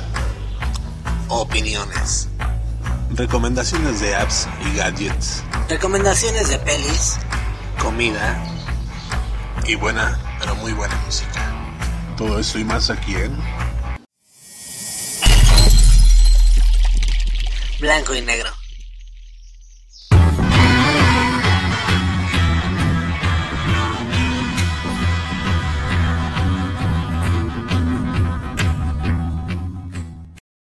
Opiniones. 1.30 2.28
Recomendaciones 3.16 4.00
de 4.00 4.16
apps 4.16 4.48
y 4.66 4.78
gadgets. 4.78 5.44
Recomendaciones 5.68 6.50
de 6.50 6.58
pelis. 6.60 7.18
Comida. 7.82 8.42
Y 9.66 9.76
buena, 9.76 10.18
pero 10.40 10.56
muy 10.56 10.72
buena 10.72 10.96
música. 11.06 11.54
Todo 12.16 12.40
esto 12.40 12.58
y 12.58 12.64
más 12.64 12.90
aquí 12.90 13.16
en 13.16 13.38
Blanco 17.82 18.16
y 18.16 18.22
negro. 18.22 18.61